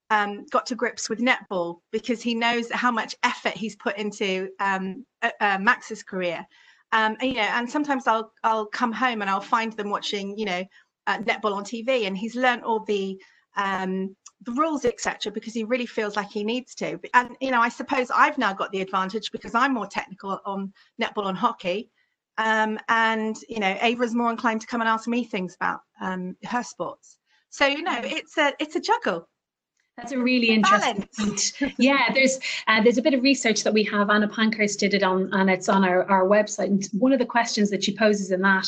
um, 0.09 0.45
got 0.51 0.65
to 0.67 0.75
grips 0.75 1.09
with 1.09 1.19
netball 1.19 1.79
because 1.91 2.21
he 2.21 2.33
knows 2.33 2.71
how 2.71 2.91
much 2.91 3.15
effort 3.23 3.53
he's 3.53 3.75
put 3.75 3.97
into 3.97 4.49
um, 4.59 5.05
uh, 5.21 5.31
uh, 5.39 5.57
Max's 5.59 6.03
career. 6.03 6.45
Um, 6.91 7.15
and, 7.19 7.29
you 7.29 7.35
know, 7.35 7.41
and 7.41 7.69
sometimes 7.69 8.07
I'll 8.07 8.31
I'll 8.43 8.65
come 8.65 8.91
home 8.91 9.21
and 9.21 9.29
I'll 9.29 9.41
find 9.41 9.73
them 9.73 9.89
watching, 9.89 10.37
you 10.37 10.45
know, 10.45 10.63
uh, 11.07 11.19
netball 11.19 11.53
on 11.53 11.63
TV, 11.63 12.07
and 12.07 12.17
he's 12.17 12.35
learned 12.35 12.63
all 12.63 12.79
the 12.81 13.21
um, 13.55 14.15
the 14.43 14.51
rules, 14.53 14.85
etc., 14.85 15.31
because 15.31 15.53
he 15.53 15.63
really 15.63 15.85
feels 15.85 16.15
like 16.15 16.29
he 16.29 16.43
needs 16.43 16.73
to. 16.75 16.99
And 17.13 17.35
you 17.41 17.51
know, 17.51 17.61
I 17.61 17.69
suppose 17.69 18.09
I've 18.09 18.37
now 18.37 18.53
got 18.53 18.71
the 18.71 18.81
advantage 18.81 19.31
because 19.31 19.53
I'm 19.53 19.73
more 19.73 19.87
technical 19.87 20.39
on 20.45 20.73
netball 21.01 21.27
and 21.27 21.37
hockey. 21.37 21.91
Um, 22.37 22.79
and 22.87 23.35
you 23.49 23.59
know, 23.59 23.77
Ava's 23.81 24.15
more 24.15 24.31
inclined 24.31 24.61
to 24.61 24.67
come 24.67 24.81
and 24.81 24.89
ask 24.89 25.07
me 25.07 25.25
things 25.25 25.55
about 25.55 25.81
um, 26.01 26.37
her 26.45 26.63
sports. 26.63 27.17
So 27.49 27.67
you 27.67 27.83
know, 27.83 27.99
it's 28.03 28.37
a 28.37 28.53
it's 28.59 28.75
a 28.75 28.79
juggle. 28.79 29.27
That's 29.99 30.13
a 30.13 30.17
really 30.17 30.49
interesting 30.49 31.07
point. 31.17 31.53
Yeah, 31.77 32.13
there's 32.13 32.39
uh, 32.67 32.81
there's 32.81 32.97
a 32.97 33.01
bit 33.01 33.13
of 33.13 33.21
research 33.21 33.63
that 33.63 33.73
we 33.73 33.83
have. 33.83 34.09
Anna 34.09 34.29
Pankhurst 34.29 34.79
did 34.79 34.93
it 34.93 35.03
on, 35.03 35.29
and 35.33 35.49
it's 35.49 35.67
on 35.67 35.83
our, 35.83 36.09
our 36.09 36.23
website. 36.25 36.67
And 36.67 36.85
one 36.93 37.11
of 37.11 37.19
the 37.19 37.25
questions 37.25 37.69
that 37.71 37.83
she 37.83 37.93
poses 37.93 38.31
in 38.31 38.41
that 38.41 38.65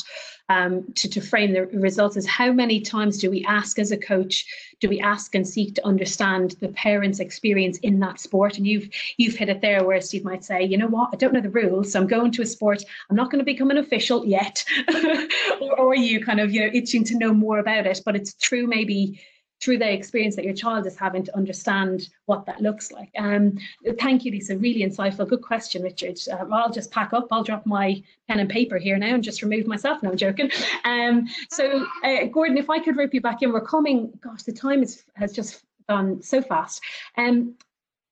um, 0.49 0.91
to, 0.95 1.09
to 1.09 1.21
frame 1.21 1.53
the 1.53 1.67
results 1.67 2.17
is 2.17 2.27
how 2.27 2.51
many 2.51 2.82
times 2.82 3.17
do 3.17 3.32
we 3.32 3.45
ask 3.45 3.79
as 3.79 3.91
a 3.91 3.97
coach, 3.97 4.45
do 4.82 4.89
we 4.89 4.99
ask 4.99 5.34
and 5.34 5.47
seek 5.47 5.75
to 5.75 5.88
understand 5.88 6.57
the 6.59 6.67
parents' 6.69 7.21
experience 7.21 7.77
in 7.77 7.99
that 8.01 8.19
sport? 8.19 8.57
And 8.57 8.67
you've 8.67 8.89
you've 9.15 9.36
hit 9.36 9.47
it 9.47 9.61
there 9.61 9.86
where 9.86 10.01
Steve 10.01 10.25
might 10.25 10.43
say, 10.43 10.63
you 10.63 10.77
know 10.77 10.88
what, 10.88 11.11
I 11.13 11.15
don't 11.15 11.34
know 11.34 11.39
the 11.39 11.49
rules, 11.49 11.93
so 11.93 12.01
I'm 12.01 12.07
going 12.07 12.32
to 12.32 12.41
a 12.41 12.45
sport. 12.45 12.84
I'm 13.09 13.15
not 13.15 13.32
going 13.32 13.39
to 13.39 13.45
become 13.45 13.71
an 13.71 13.77
official 13.77 14.25
yet, 14.25 14.65
or, 15.61 15.79
or 15.79 15.95
you 15.95 16.25
kind 16.25 16.41
of 16.41 16.51
you 16.51 16.59
know 16.59 16.71
itching 16.73 17.05
to 17.05 17.17
know 17.17 17.34
more 17.34 17.59
about 17.59 17.88
it. 17.88 18.01
But 18.03 18.17
it's 18.17 18.34
true 18.34 18.67
maybe 18.67 19.21
through 19.62 19.78
the 19.78 19.91
experience 19.91 20.36
that 20.36 20.45
your 20.45 20.53
child 20.53 20.88
is 20.88 20.97
having 20.97 21.24
to 21.24 21.36
understand 21.38 22.09
what 22.26 22.45
that 22.45 22.62
looks 22.62 22.91
like. 22.91 23.09
Um, 23.18 23.57
thank 23.99 24.26
you, 24.26 24.32
Lisa. 24.32 24.57
Really 24.57 24.82
insightful. 24.82 25.28
Good 25.28 25.43
question, 25.43 25.84
Richard. 25.84 26.20
Uh, 26.32 26.45
I'll 26.51 26.72
just 26.72 26.91
pack 26.91 27.14
up. 27.14 27.28
I'll 27.32 27.43
drop 27.43 27.66
my 27.66 28.01
pen 28.28 28.39
and 28.39 28.49
paper 28.49 28.78
here 28.78 28.97
now 28.97 29.14
and 29.14 29.24
just 29.24 29.43
remove 29.43 29.68
myself. 29.68 30.01
No, 30.01 30.09
I'm 30.09 30.18
joking. 30.18 30.51
Um, 30.84 31.28
so, 31.49 31.86
uh, 32.03 32.26
Gordon, 32.26 32.57
if 32.57 32.70
I 32.70 32.80
could 32.80 32.97
rope 32.97 33.14
you 33.14 33.22
back 33.22 33.43
in, 33.43 33.53
we're 33.53 33.62
coming. 33.62 34.12
Gosh, 34.22 34.43
the 34.43 34.51
time 34.51 34.82
is, 34.82 35.03
has 35.16 35.32
just 35.32 35.64
gone 35.88 36.22
so 36.22 36.41
fast. 36.41 36.82
Um, 37.18 37.55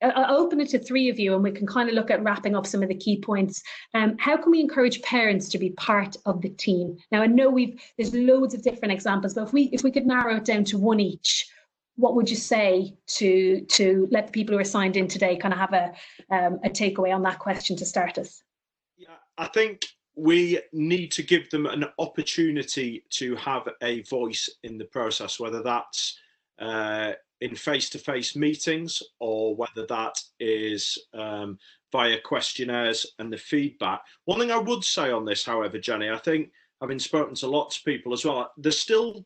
I'll 0.01 0.37
open 0.37 0.61
it 0.61 0.69
to 0.69 0.79
three 0.79 1.09
of 1.09 1.19
you 1.19 1.33
and 1.35 1.43
we 1.43 1.51
can 1.51 1.67
kind 1.67 1.89
of 1.89 1.95
look 1.95 2.09
at 2.09 2.23
wrapping 2.23 2.55
up 2.55 2.65
some 2.65 2.81
of 2.81 2.89
the 2.89 2.95
key 2.95 3.19
points. 3.19 3.61
Um, 3.93 4.15
how 4.17 4.37
can 4.37 4.51
we 4.51 4.61
encourage 4.61 5.01
parents 5.01 5.49
to 5.49 5.57
be 5.57 5.71
part 5.71 6.15
of 6.25 6.41
the 6.41 6.49
team? 6.49 6.97
Now 7.11 7.21
I 7.21 7.27
know 7.27 7.49
we've 7.49 7.81
there's 7.97 8.15
loads 8.15 8.53
of 8.53 8.63
different 8.63 8.93
examples, 8.93 9.33
but 9.33 9.43
if 9.43 9.53
we 9.53 9.63
if 9.73 9.83
we 9.83 9.91
could 9.91 10.05
narrow 10.05 10.37
it 10.37 10.45
down 10.45 10.63
to 10.65 10.77
one 10.77 10.99
each, 10.99 11.49
what 11.95 12.15
would 12.15 12.29
you 12.29 12.37
say 12.37 12.95
to 13.07 13.61
to 13.61 14.07
let 14.11 14.27
the 14.27 14.31
people 14.31 14.53
who 14.55 14.61
are 14.61 14.65
signed 14.65 14.95
in 14.95 15.07
today 15.07 15.35
kind 15.35 15.53
of 15.53 15.59
have 15.59 15.73
a 15.73 15.93
um, 16.33 16.59
a 16.63 16.69
takeaway 16.69 17.13
on 17.13 17.23
that 17.23 17.39
question 17.39 17.75
to 17.75 17.85
start 17.85 18.17
us? 18.17 18.41
Yeah, 18.97 19.17
I 19.37 19.47
think 19.47 19.85
we 20.15 20.59
need 20.73 21.11
to 21.11 21.23
give 21.23 21.49
them 21.49 21.65
an 21.65 21.85
opportunity 21.97 23.03
to 23.09 23.35
have 23.35 23.67
a 23.81 24.01
voice 24.03 24.49
in 24.63 24.77
the 24.77 24.85
process, 24.85 25.39
whether 25.39 25.63
that's 25.63 26.17
uh, 26.59 27.13
in 27.41 27.55
face-to-face 27.55 28.35
meetings 28.35 29.01
or 29.19 29.55
whether 29.55 29.85
that 29.87 30.21
is 30.39 30.97
um, 31.13 31.57
via 31.91 32.19
questionnaires 32.19 33.05
and 33.19 33.31
the 33.31 33.37
feedback. 33.37 34.01
One 34.25 34.39
thing 34.39 34.51
I 34.51 34.57
would 34.57 34.83
say 34.83 35.11
on 35.11 35.25
this, 35.25 35.45
however, 35.45 35.79
Jenny, 35.79 36.09
I 36.09 36.17
think 36.17 36.51
having 36.81 36.99
spoken 36.99 37.35
to 37.35 37.47
lots 37.47 37.77
of 37.77 37.85
people 37.85 38.13
as 38.13 38.25
well, 38.25 38.51
there's 38.57 38.79
still 38.79 39.25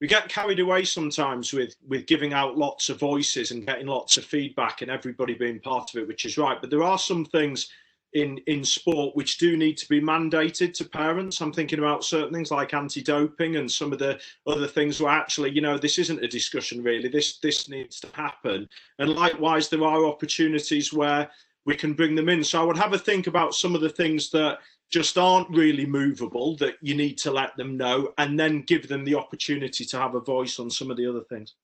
we 0.00 0.06
get 0.06 0.30
carried 0.30 0.60
away 0.60 0.84
sometimes 0.84 1.52
with 1.52 1.76
with 1.86 2.06
giving 2.06 2.32
out 2.32 2.56
lots 2.56 2.88
of 2.88 2.98
voices 2.98 3.50
and 3.50 3.66
getting 3.66 3.86
lots 3.86 4.16
of 4.16 4.24
feedback 4.24 4.80
and 4.80 4.90
everybody 4.90 5.34
being 5.34 5.60
part 5.60 5.90
of 5.94 6.00
it, 6.00 6.08
which 6.08 6.24
is 6.24 6.38
right. 6.38 6.58
But 6.60 6.70
there 6.70 6.82
are 6.82 6.98
some 6.98 7.24
things 7.26 7.68
in 8.14 8.38
in 8.46 8.64
sport 8.64 9.14
which 9.14 9.38
do 9.38 9.56
need 9.56 9.76
to 9.78 9.88
be 9.88 10.00
mandated 10.00 10.72
to 10.74 10.84
parents. 10.88 11.40
I'm 11.40 11.52
thinking 11.52 11.78
about 11.78 12.04
certain 12.04 12.32
things 12.32 12.50
like 12.50 12.74
anti-doping 12.74 13.56
and 13.56 13.70
some 13.70 13.92
of 13.92 13.98
the 13.98 14.20
other 14.46 14.66
things 14.66 15.00
where 15.00 15.12
actually 15.12 15.50
you 15.50 15.60
know 15.60 15.78
this 15.78 15.98
isn't 15.98 16.24
a 16.24 16.28
discussion 16.28 16.82
really. 16.82 17.08
This 17.08 17.38
this 17.38 17.68
needs 17.68 18.00
to 18.00 18.08
happen. 18.12 18.68
And 18.98 19.10
likewise 19.10 19.68
there 19.68 19.84
are 19.84 20.04
opportunities 20.04 20.92
where 20.92 21.30
we 21.66 21.76
can 21.76 21.92
bring 21.92 22.14
them 22.14 22.28
in. 22.28 22.42
So 22.42 22.60
i 22.60 22.64
would 22.64 22.78
have 22.78 22.92
a 22.92 22.98
think 22.98 23.26
about 23.26 23.54
some 23.54 23.74
of 23.74 23.80
the 23.80 23.90
things 23.90 24.30
that 24.30 24.58
just 24.90 25.16
aren't 25.16 25.48
really 25.50 25.86
movable 25.86 26.56
that 26.56 26.74
you 26.80 26.96
need 26.96 27.16
to 27.18 27.30
let 27.30 27.56
them 27.56 27.76
know 27.76 28.12
and 28.18 28.38
then 28.38 28.62
give 28.62 28.88
them 28.88 29.04
the 29.04 29.14
opportunity 29.14 29.84
to 29.84 29.98
have 29.98 30.16
a 30.16 30.20
voice 30.20 30.58
on 30.58 30.68
some 30.68 30.90
of 30.90 30.96
the 30.96 31.06
other 31.06 31.22
things 31.28 31.54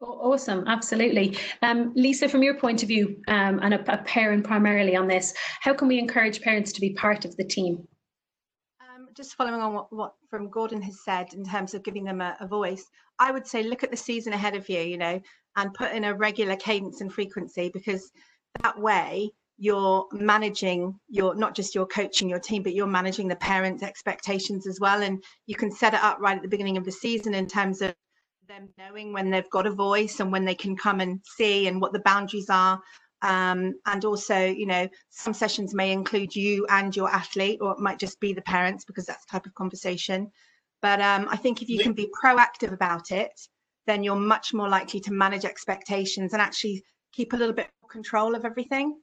Awesome, 0.00 0.64
absolutely. 0.66 1.36
Um, 1.60 1.92
Lisa, 1.94 2.26
from 2.26 2.42
your 2.42 2.54
point 2.54 2.82
of 2.82 2.88
view, 2.88 3.20
um, 3.28 3.60
and 3.62 3.74
a, 3.74 3.92
a, 3.92 3.98
parent 3.98 4.44
primarily 4.44 4.96
on 4.96 5.06
this, 5.06 5.34
how 5.60 5.74
can 5.74 5.88
we 5.88 5.98
encourage 5.98 6.40
parents 6.40 6.72
to 6.72 6.80
be 6.80 6.94
part 6.94 7.26
of 7.26 7.36
the 7.36 7.44
team? 7.44 7.86
Um, 8.80 9.08
just 9.14 9.34
following 9.34 9.60
on 9.60 9.74
what, 9.74 9.92
what 9.92 10.14
from 10.30 10.48
Gordon 10.48 10.80
has 10.80 11.04
said 11.04 11.34
in 11.34 11.44
terms 11.44 11.74
of 11.74 11.82
giving 11.82 12.04
them 12.04 12.22
a, 12.22 12.34
a, 12.40 12.46
voice, 12.46 12.86
I 13.18 13.30
would 13.30 13.46
say 13.46 13.62
look 13.62 13.84
at 13.84 13.90
the 13.90 13.96
season 13.96 14.32
ahead 14.32 14.56
of 14.56 14.70
you, 14.70 14.80
you 14.80 14.96
know, 14.96 15.20
and 15.56 15.74
put 15.74 15.92
in 15.92 16.04
a 16.04 16.14
regular 16.14 16.56
cadence 16.56 17.02
and 17.02 17.12
frequency 17.12 17.70
because 17.72 18.10
that 18.62 18.80
way 18.80 19.30
you're 19.58 20.06
managing 20.12 20.98
your 21.10 21.34
not 21.34 21.54
just 21.54 21.74
your 21.74 21.86
coaching 21.86 22.30
your 22.30 22.38
team, 22.38 22.62
but 22.62 22.74
you're 22.74 22.86
managing 22.86 23.28
the 23.28 23.36
parents' 23.36 23.82
expectations 23.82 24.66
as 24.66 24.80
well. 24.80 25.02
And 25.02 25.22
you 25.46 25.56
can 25.56 25.70
set 25.70 25.92
it 25.92 26.02
up 26.02 26.18
right 26.20 26.36
at 26.36 26.42
the 26.42 26.48
beginning 26.48 26.78
of 26.78 26.86
the 26.86 26.92
season 26.92 27.34
in 27.34 27.46
terms 27.46 27.82
of 27.82 27.94
them 28.50 28.68
knowing 28.76 29.12
when 29.12 29.30
they've 29.30 29.48
got 29.50 29.66
a 29.66 29.70
voice 29.70 30.18
and 30.18 30.32
when 30.32 30.44
they 30.44 30.56
can 30.56 30.76
come 30.76 31.00
and 31.00 31.20
see 31.24 31.68
and 31.68 31.80
what 31.80 31.92
the 31.92 32.00
boundaries 32.00 32.50
are. 32.50 32.80
Um, 33.22 33.74
and 33.86 34.04
also 34.04 34.38
you 34.46 34.66
know 34.66 34.88
some 35.10 35.34
sessions 35.34 35.74
may 35.74 35.92
include 35.92 36.34
you 36.34 36.66
and 36.70 36.96
your 36.96 37.10
athlete 37.10 37.58
or 37.60 37.72
it 37.72 37.78
might 37.78 37.98
just 37.98 38.18
be 38.18 38.32
the 38.32 38.42
parents 38.42 38.84
because 38.84 39.06
that's 39.06 39.24
the 39.26 39.32
type 39.32 39.46
of 39.46 39.54
conversation. 39.54 40.30
But 40.82 41.00
um, 41.00 41.28
i 41.30 41.36
think 41.36 41.60
if 41.60 41.68
you 41.68 41.78
can 41.78 41.92
be 41.92 42.08
proactive 42.24 42.72
about 42.72 43.10
it 43.10 43.38
then 43.86 44.02
you're 44.02 44.16
much 44.34 44.54
more 44.54 44.68
likely 44.68 45.00
to 45.00 45.12
manage 45.12 45.44
expectations 45.44 46.32
and 46.32 46.40
actually 46.40 46.82
keep 47.12 47.32
a 47.34 47.36
little 47.36 47.54
bit 47.54 47.68
more 47.82 47.90
control 47.90 48.34
of 48.34 48.44
everything 48.46 48.98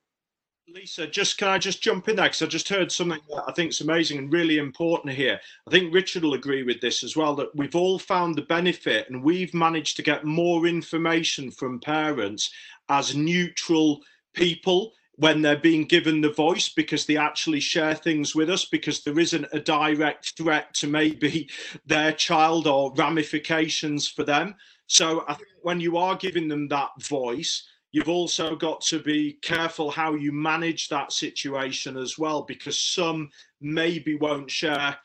Lisa, 0.70 1.08
just 1.08 1.38
can 1.38 1.48
I 1.48 1.58
just 1.58 1.82
jump 1.82 2.10
in 2.10 2.18
there 2.18 2.26
because 2.26 2.42
I 2.42 2.46
just 2.46 2.68
heard 2.68 2.92
something 2.92 3.22
that 3.30 3.46
I 3.48 3.54
think 3.54 3.72
is 3.72 3.80
amazing 3.80 4.18
and 4.18 4.34
really 4.34 4.58
important 4.58 5.14
here. 5.14 5.40
I 5.66 5.72
think 5.72 5.94
Richard 5.94 6.24
will 6.24 6.34
agree 6.34 6.64
with 6.64 6.82
this 6.82 7.06
as 7.06 7.16
well 7.16 7.36
that 7.36 7.56
we've 7.56 7.76
all 7.76 7.98
found 7.98 8.36
the 8.36 8.42
benefit 8.42 9.10
and 9.10 9.24
we've 9.24 9.54
managed 9.54 9.96
to 9.96 10.04
get 10.04 10.26
more 10.26 10.68
information 10.68 11.52
from 11.52 11.80
parents 11.80 12.52
as 12.90 13.16
neutral 13.16 14.02
people 14.34 14.92
when 15.16 15.42
they're 15.42 15.56
being 15.56 15.86
given 15.86 16.20
the 16.20 16.34
voice 16.34 16.68
because 16.68 17.06
they 17.06 17.16
actually 17.16 17.62
share 17.62 17.96
things 17.96 18.36
with 18.36 18.50
us 18.50 18.66
because 18.66 19.04
there 19.04 19.20
isn't 19.20 19.48
a 19.54 19.62
direct 19.62 20.34
threat 20.36 20.74
to 20.74 20.88
maybe 20.88 21.50
their 21.86 22.12
child 22.12 22.68
or 22.68 22.94
ramifications 22.96 24.06
for 24.06 24.26
them. 24.26 24.54
So 24.88 25.24
I 25.30 25.36
think 25.36 25.48
when 25.62 25.80
you 25.80 25.96
are 25.96 26.18
giving 26.18 26.50
them 26.50 26.68
that 26.68 26.90
voice, 27.02 27.64
you've 27.92 28.10
also 28.10 28.56
got 28.56 28.82
to 28.82 29.00
be 29.00 29.38
careful 29.42 29.90
how 29.90 30.14
you 30.14 30.32
manage 30.32 30.90
that 30.90 31.12
situation 31.12 31.98
as 31.98 32.18
well 32.18 32.44
because 32.44 32.80
some 32.80 33.30
maybe 33.62 34.16
won't 34.16 34.52
share 34.52 34.98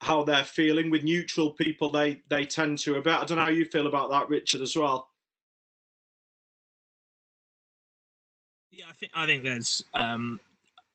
how 0.00 0.22
they're 0.22 0.44
feeling 0.44 0.90
with 0.90 1.02
neutral 1.02 1.52
people 1.52 1.90
they 1.90 2.20
they 2.28 2.44
tend 2.44 2.78
to 2.78 2.96
a 2.96 3.02
bit 3.02 3.14
i 3.14 3.24
don't 3.24 3.38
know 3.38 3.44
how 3.44 3.50
you 3.50 3.64
feel 3.64 3.86
about 3.86 4.10
that 4.10 4.28
richard 4.28 4.60
as 4.60 4.76
well 4.76 5.08
Yeah, 8.78 8.84
I 8.88 8.92
think 8.92 9.12
I 9.12 9.26
think 9.26 9.42
there's 9.42 9.84
um, 9.94 10.38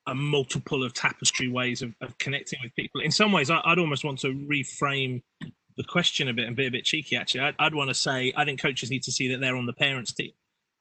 a 0.08 0.16
multiple 0.16 0.86
of 0.86 0.94
tapestry 0.94 1.50
ways 1.50 1.82
of, 1.82 1.94
of 2.00 2.18
connecting 2.18 2.60
with 2.64 2.74
people. 2.76 3.02
In 3.02 3.12
some 3.12 3.34
ways, 3.34 3.50
I, 3.50 3.62
would 3.68 3.78
almost 3.78 4.06
want 4.06 4.20
to 4.20 4.34
reframe 4.34 5.22
the 5.76 5.84
question 5.84 6.30
a 6.30 6.34
bit 6.34 6.48
and 6.48 6.56
be 6.56 6.66
a 6.66 6.72
bit 6.72 6.86
cheeky. 6.86 7.18
Actually, 7.18 7.42
I'd, 7.42 7.56
I'd 7.60 7.76
want 7.76 7.90
to 7.90 7.94
say 7.94 8.32
I 8.38 8.46
think 8.46 8.62
coaches 8.62 8.90
need 8.90 9.04
to 9.04 9.12
see 9.12 9.28
that 9.34 9.42
they're 9.42 9.58
on 9.58 9.66
the 9.66 9.74
parents' 9.74 10.14
team. 10.14 10.32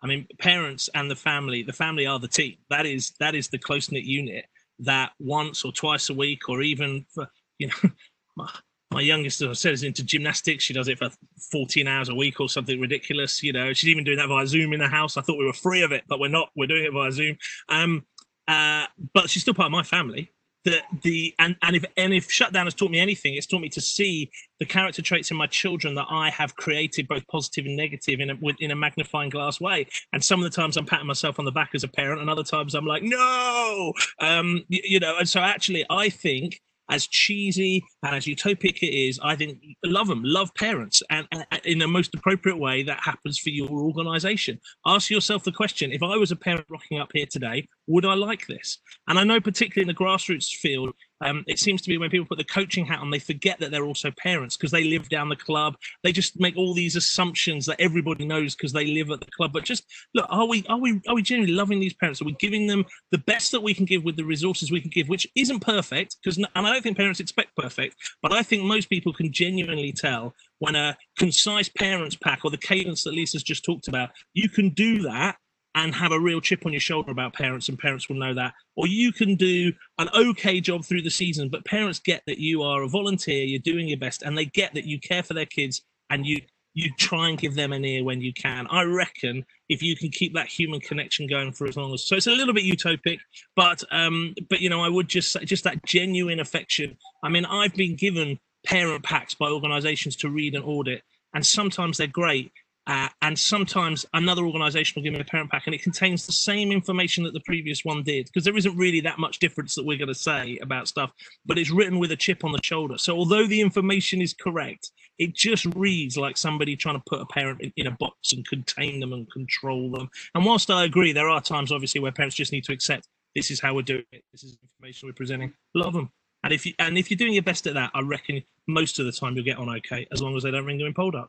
I 0.02 0.06
mean, 0.06 0.26
parents 0.38 0.90
and 0.94 1.10
the 1.10 1.16
family. 1.16 1.62
The 1.62 1.72
family 1.72 2.06
are 2.06 2.18
the 2.18 2.28
team. 2.28 2.56
That 2.70 2.86
is 2.86 3.12
that 3.20 3.34
is 3.34 3.48
the 3.48 3.58
close 3.58 3.90
knit 3.90 4.04
unit 4.04 4.46
that 4.80 5.12
once 5.20 5.64
or 5.64 5.72
twice 5.72 6.10
a 6.10 6.14
week, 6.14 6.48
or 6.48 6.62
even 6.62 7.06
for 7.14 7.28
you 7.58 7.68
know. 7.68 7.90
my 8.36 8.48
my 8.92 9.00
youngest, 9.00 9.42
I 9.42 9.52
said, 9.54 9.72
is 9.72 9.82
into 9.82 10.04
gymnastics. 10.04 10.64
She 10.64 10.74
does 10.74 10.88
it 10.88 10.98
for 10.98 11.08
14 11.50 11.88
hours 11.88 12.08
a 12.08 12.14
week 12.14 12.40
or 12.40 12.48
something 12.48 12.80
ridiculous. 12.80 13.42
You 13.42 13.52
know, 13.52 13.72
she's 13.72 13.88
even 13.88 14.04
doing 14.04 14.18
that 14.18 14.28
via 14.28 14.46
Zoom 14.46 14.72
in 14.72 14.80
the 14.80 14.88
house. 14.88 15.16
I 15.16 15.22
thought 15.22 15.38
we 15.38 15.46
were 15.46 15.52
free 15.52 15.82
of 15.82 15.92
it, 15.92 16.04
but 16.08 16.20
we're 16.20 16.28
not. 16.28 16.50
We're 16.54 16.66
doing 16.66 16.84
it 16.84 16.92
via 16.92 17.10
Zoom. 17.10 17.36
Um, 17.68 18.04
uh, 18.46 18.86
but 19.14 19.30
she's 19.30 19.42
still 19.42 19.54
part 19.54 19.66
of 19.66 19.72
my 19.72 19.82
family. 19.82 20.30
The 20.64 20.78
the 21.02 21.34
and 21.40 21.56
and 21.62 21.74
if 21.74 21.84
and 21.96 22.14
if 22.14 22.30
shutdown 22.30 22.66
has 22.66 22.74
taught 22.74 22.90
me 22.90 23.00
anything, 23.00 23.34
it's 23.34 23.46
taught 23.46 23.60
me 23.60 23.68
to 23.70 23.80
see 23.80 24.30
the 24.60 24.64
character 24.64 25.02
traits 25.02 25.30
in 25.32 25.36
my 25.36 25.48
children 25.48 25.96
that 25.96 26.06
I 26.08 26.30
have 26.30 26.54
created, 26.54 27.08
both 27.08 27.26
positive 27.26 27.66
and 27.66 27.76
negative, 27.76 28.20
in 28.20 28.30
a 28.30 28.36
in 28.60 28.70
a 28.70 28.76
magnifying 28.76 29.30
glass 29.30 29.60
way. 29.60 29.86
And 30.12 30.22
some 30.22 30.42
of 30.42 30.48
the 30.48 30.54
times 30.54 30.76
I'm 30.76 30.86
patting 30.86 31.08
myself 31.08 31.38
on 31.40 31.44
the 31.44 31.50
back 31.50 31.70
as 31.74 31.82
a 31.82 31.88
parent, 31.88 32.20
and 32.20 32.30
other 32.30 32.44
times 32.44 32.74
I'm 32.74 32.86
like, 32.86 33.02
no, 33.02 33.92
um, 34.20 34.62
you, 34.68 34.80
you 34.84 35.00
know. 35.00 35.16
And 35.18 35.28
so 35.28 35.40
actually, 35.40 35.84
I 35.90 36.08
think 36.08 36.60
as 36.92 37.06
cheesy 37.06 37.82
and 38.02 38.14
as 38.14 38.26
utopic 38.26 38.82
it 38.82 38.94
is, 38.94 39.18
I 39.22 39.34
think 39.34 39.58
love 39.84 40.08
them, 40.08 40.22
love 40.22 40.54
parents, 40.54 41.02
and, 41.10 41.26
and, 41.32 41.46
in 41.64 41.78
the 41.78 41.88
most 41.88 42.14
appropriate 42.14 42.58
way 42.58 42.82
that 42.82 43.00
happens 43.00 43.38
for 43.38 43.48
your 43.50 43.70
organization. 43.70 44.60
Ask 44.84 45.10
yourself 45.10 45.44
the 45.44 45.52
question: 45.52 45.90
If 45.92 46.02
I 46.02 46.16
was 46.16 46.30
a 46.30 46.36
parent 46.36 46.66
rocking 46.68 46.98
up 46.98 47.10
here 47.12 47.26
today, 47.28 47.66
would 47.86 48.04
I 48.04 48.14
like 48.14 48.46
this? 48.46 48.78
And 49.08 49.18
I 49.18 49.24
know, 49.24 49.40
particularly 49.40 49.88
in 49.88 49.94
the 49.94 50.04
grassroots 50.04 50.48
field, 50.48 50.94
um, 51.22 51.44
it 51.46 51.58
seems 51.58 51.80
to 51.82 51.88
be 51.88 51.98
when 51.98 52.10
people 52.10 52.26
put 52.26 52.38
the 52.38 52.44
coaching 52.44 52.84
hat 52.84 52.98
on, 52.98 53.10
they 53.10 53.18
forget 53.18 53.58
that 53.60 53.70
they're 53.70 53.84
also 53.84 54.10
parents 54.18 54.56
because 54.56 54.72
they 54.72 54.84
live 54.84 55.08
down 55.08 55.28
the 55.28 55.36
club. 55.36 55.76
They 56.02 56.10
just 56.12 56.40
make 56.40 56.56
all 56.56 56.74
these 56.74 56.96
assumptions 56.96 57.64
that 57.66 57.80
everybody 57.80 58.26
knows 58.26 58.54
because 58.54 58.72
they 58.72 58.86
live 58.86 59.10
at 59.10 59.20
the 59.20 59.30
club. 59.36 59.52
But 59.52 59.64
just 59.64 59.84
look, 60.14 60.26
are 60.28 60.46
we 60.46 60.64
are 60.68 60.78
we 60.78 61.00
are 61.08 61.14
we 61.14 61.22
genuinely 61.22 61.54
loving 61.54 61.78
these 61.78 61.94
parents? 61.94 62.20
Are 62.20 62.24
we 62.24 62.36
giving 62.40 62.66
them 62.66 62.84
the 63.12 63.18
best 63.18 63.52
that 63.52 63.62
we 63.62 63.72
can 63.72 63.84
give 63.84 64.04
with 64.04 64.16
the 64.16 64.24
resources 64.24 64.72
we 64.72 64.80
can 64.80 64.90
give, 64.90 65.08
which 65.08 65.26
isn't 65.36 65.60
perfect? 65.60 66.16
Because 66.22 66.38
and 66.38 66.46
I 66.54 66.72
don't 66.72 66.82
think 66.82 66.96
parents 66.96 67.20
expect 67.20 67.56
perfect, 67.56 67.96
but 68.20 68.32
I 68.32 68.42
think 68.42 68.64
most 68.64 68.88
people 68.88 69.12
can 69.12 69.32
genuinely 69.32 69.92
tell 69.92 70.34
when 70.58 70.74
a 70.74 70.96
concise 71.18 71.68
parents 71.68 72.16
pack 72.16 72.40
or 72.44 72.50
the 72.50 72.56
cadence 72.56 73.04
that 73.04 73.14
Lisa's 73.14 73.42
just 73.42 73.64
talked 73.64 73.88
about, 73.88 74.10
you 74.34 74.48
can 74.48 74.70
do 74.70 75.02
that 75.02 75.36
and 75.74 75.94
have 75.94 76.12
a 76.12 76.20
real 76.20 76.40
chip 76.40 76.66
on 76.66 76.72
your 76.72 76.80
shoulder 76.80 77.10
about 77.10 77.32
parents, 77.32 77.68
and 77.68 77.78
parents 77.78 78.08
will 78.08 78.16
know 78.16 78.34
that. 78.34 78.54
Or 78.76 78.86
you 78.86 79.12
can 79.12 79.36
do 79.36 79.72
an 79.98 80.08
okay 80.14 80.60
job 80.60 80.84
through 80.84 81.02
the 81.02 81.10
season, 81.10 81.48
but 81.48 81.64
parents 81.64 81.98
get 81.98 82.22
that 82.26 82.38
you 82.38 82.62
are 82.62 82.82
a 82.82 82.88
volunteer, 82.88 83.44
you're 83.44 83.60
doing 83.60 83.88
your 83.88 83.98
best, 83.98 84.22
and 84.22 84.36
they 84.36 84.44
get 84.44 84.74
that 84.74 84.84
you 84.84 85.00
care 85.00 85.22
for 85.22 85.34
their 85.34 85.46
kids 85.46 85.82
and 86.10 86.26
you 86.26 86.40
you 86.74 86.90
try 86.98 87.28
and 87.28 87.38
give 87.38 87.54
them 87.54 87.72
an 87.72 87.84
ear 87.84 88.02
when 88.02 88.22
you 88.22 88.32
can. 88.32 88.66
I 88.70 88.84
reckon 88.84 89.44
if 89.68 89.82
you 89.82 89.94
can 89.94 90.08
keep 90.08 90.34
that 90.34 90.46
human 90.46 90.80
connection 90.80 91.26
going 91.26 91.52
for 91.52 91.66
as 91.66 91.76
long 91.76 91.92
as 91.92 92.04
so 92.04 92.16
it's 92.16 92.26
a 92.26 92.30
little 92.30 92.54
bit 92.54 92.64
utopic, 92.64 93.18
but 93.56 93.82
um, 93.90 94.34
but 94.48 94.60
you 94.60 94.70
know, 94.70 94.82
I 94.82 94.88
would 94.88 95.08
just 95.08 95.32
say 95.32 95.44
just 95.44 95.64
that 95.64 95.84
genuine 95.84 96.40
affection. 96.40 96.96
I 97.22 97.28
mean, 97.28 97.44
I've 97.44 97.74
been 97.74 97.96
given 97.96 98.38
parent 98.64 99.04
packs 99.04 99.34
by 99.34 99.50
organizations 99.50 100.16
to 100.16 100.30
read 100.30 100.54
and 100.54 100.64
audit, 100.64 101.02
and 101.34 101.44
sometimes 101.44 101.98
they're 101.98 102.06
great 102.06 102.52
uh, 102.88 103.08
and 103.22 103.38
sometimes 103.38 104.04
another 104.14 104.44
organization 104.44 104.94
will 104.96 105.04
give 105.04 105.12
me 105.12 105.20
a 105.20 105.24
parent 105.24 105.50
pack 105.50 105.66
and 105.66 105.74
it 105.74 105.82
contains 105.82 106.26
the 106.26 106.32
same 106.32 106.72
information 106.72 107.22
that 107.22 107.32
the 107.32 107.40
previous 107.40 107.84
one 107.84 108.02
did 108.02 108.26
because 108.26 108.44
there 108.44 108.56
isn't 108.56 108.76
really 108.76 109.00
that 109.00 109.20
much 109.20 109.38
difference 109.38 109.76
that 109.76 109.86
we're 109.86 109.98
going 109.98 110.08
to 110.08 110.14
say 110.14 110.58
about 110.62 110.88
stuff 110.88 111.12
but 111.46 111.58
it's 111.58 111.70
written 111.70 112.00
with 112.00 112.10
a 112.10 112.16
chip 112.16 112.44
on 112.44 112.50
the 112.50 112.60
shoulder. 112.62 112.98
So 112.98 113.16
although 113.16 113.46
the 113.46 113.60
information 113.60 114.20
is 114.20 114.34
correct 114.34 114.90
it 115.18 115.34
just 115.34 115.64
reads 115.76 116.16
like 116.16 116.36
somebody 116.36 116.74
trying 116.74 116.96
to 116.96 117.04
put 117.06 117.20
a 117.20 117.26
parent 117.26 117.60
in, 117.60 117.72
in 117.76 117.86
a 117.86 117.92
box 117.92 118.32
and 118.32 118.46
contain 118.48 118.98
them 118.98 119.12
and 119.12 119.30
control 119.30 119.90
them. 119.92 120.10
And 120.34 120.44
whilst 120.44 120.68
i 120.70 120.84
agree 120.84 121.12
there 121.12 121.28
are 121.28 121.40
times 121.40 121.70
obviously 121.70 122.00
where 122.00 122.12
parents 122.12 122.34
just 122.34 122.52
need 122.52 122.64
to 122.64 122.72
accept 122.72 123.06
this 123.36 123.50
is 123.50 123.60
how 123.60 123.74
we're 123.74 123.82
doing 123.82 124.04
it. 124.12 124.24
This 124.32 124.42
is 124.42 124.58
information 124.62 125.08
we're 125.08 125.14
presenting. 125.14 125.54
Love 125.74 125.94
them 125.94 126.10
and 126.42 126.52
if 126.52 126.66
you 126.66 126.74
and 126.80 126.98
if 126.98 127.10
you're 127.10 127.16
doing 127.16 127.32
your 127.32 127.42
best 127.42 127.66
at 127.66 127.74
that 127.74 127.90
i 127.94 128.00
reckon 128.00 128.42
most 128.66 128.98
of 128.98 129.06
the 129.06 129.12
time 129.12 129.34
you'll 129.36 129.44
get 129.44 129.58
on 129.58 129.68
okay 129.68 130.06
as 130.12 130.20
long 130.20 130.36
as 130.36 130.42
they 130.42 130.50
don't 130.50 130.64
ring 130.64 130.80
you 130.80 130.86
in 130.86 130.94
Poldark 130.94 131.28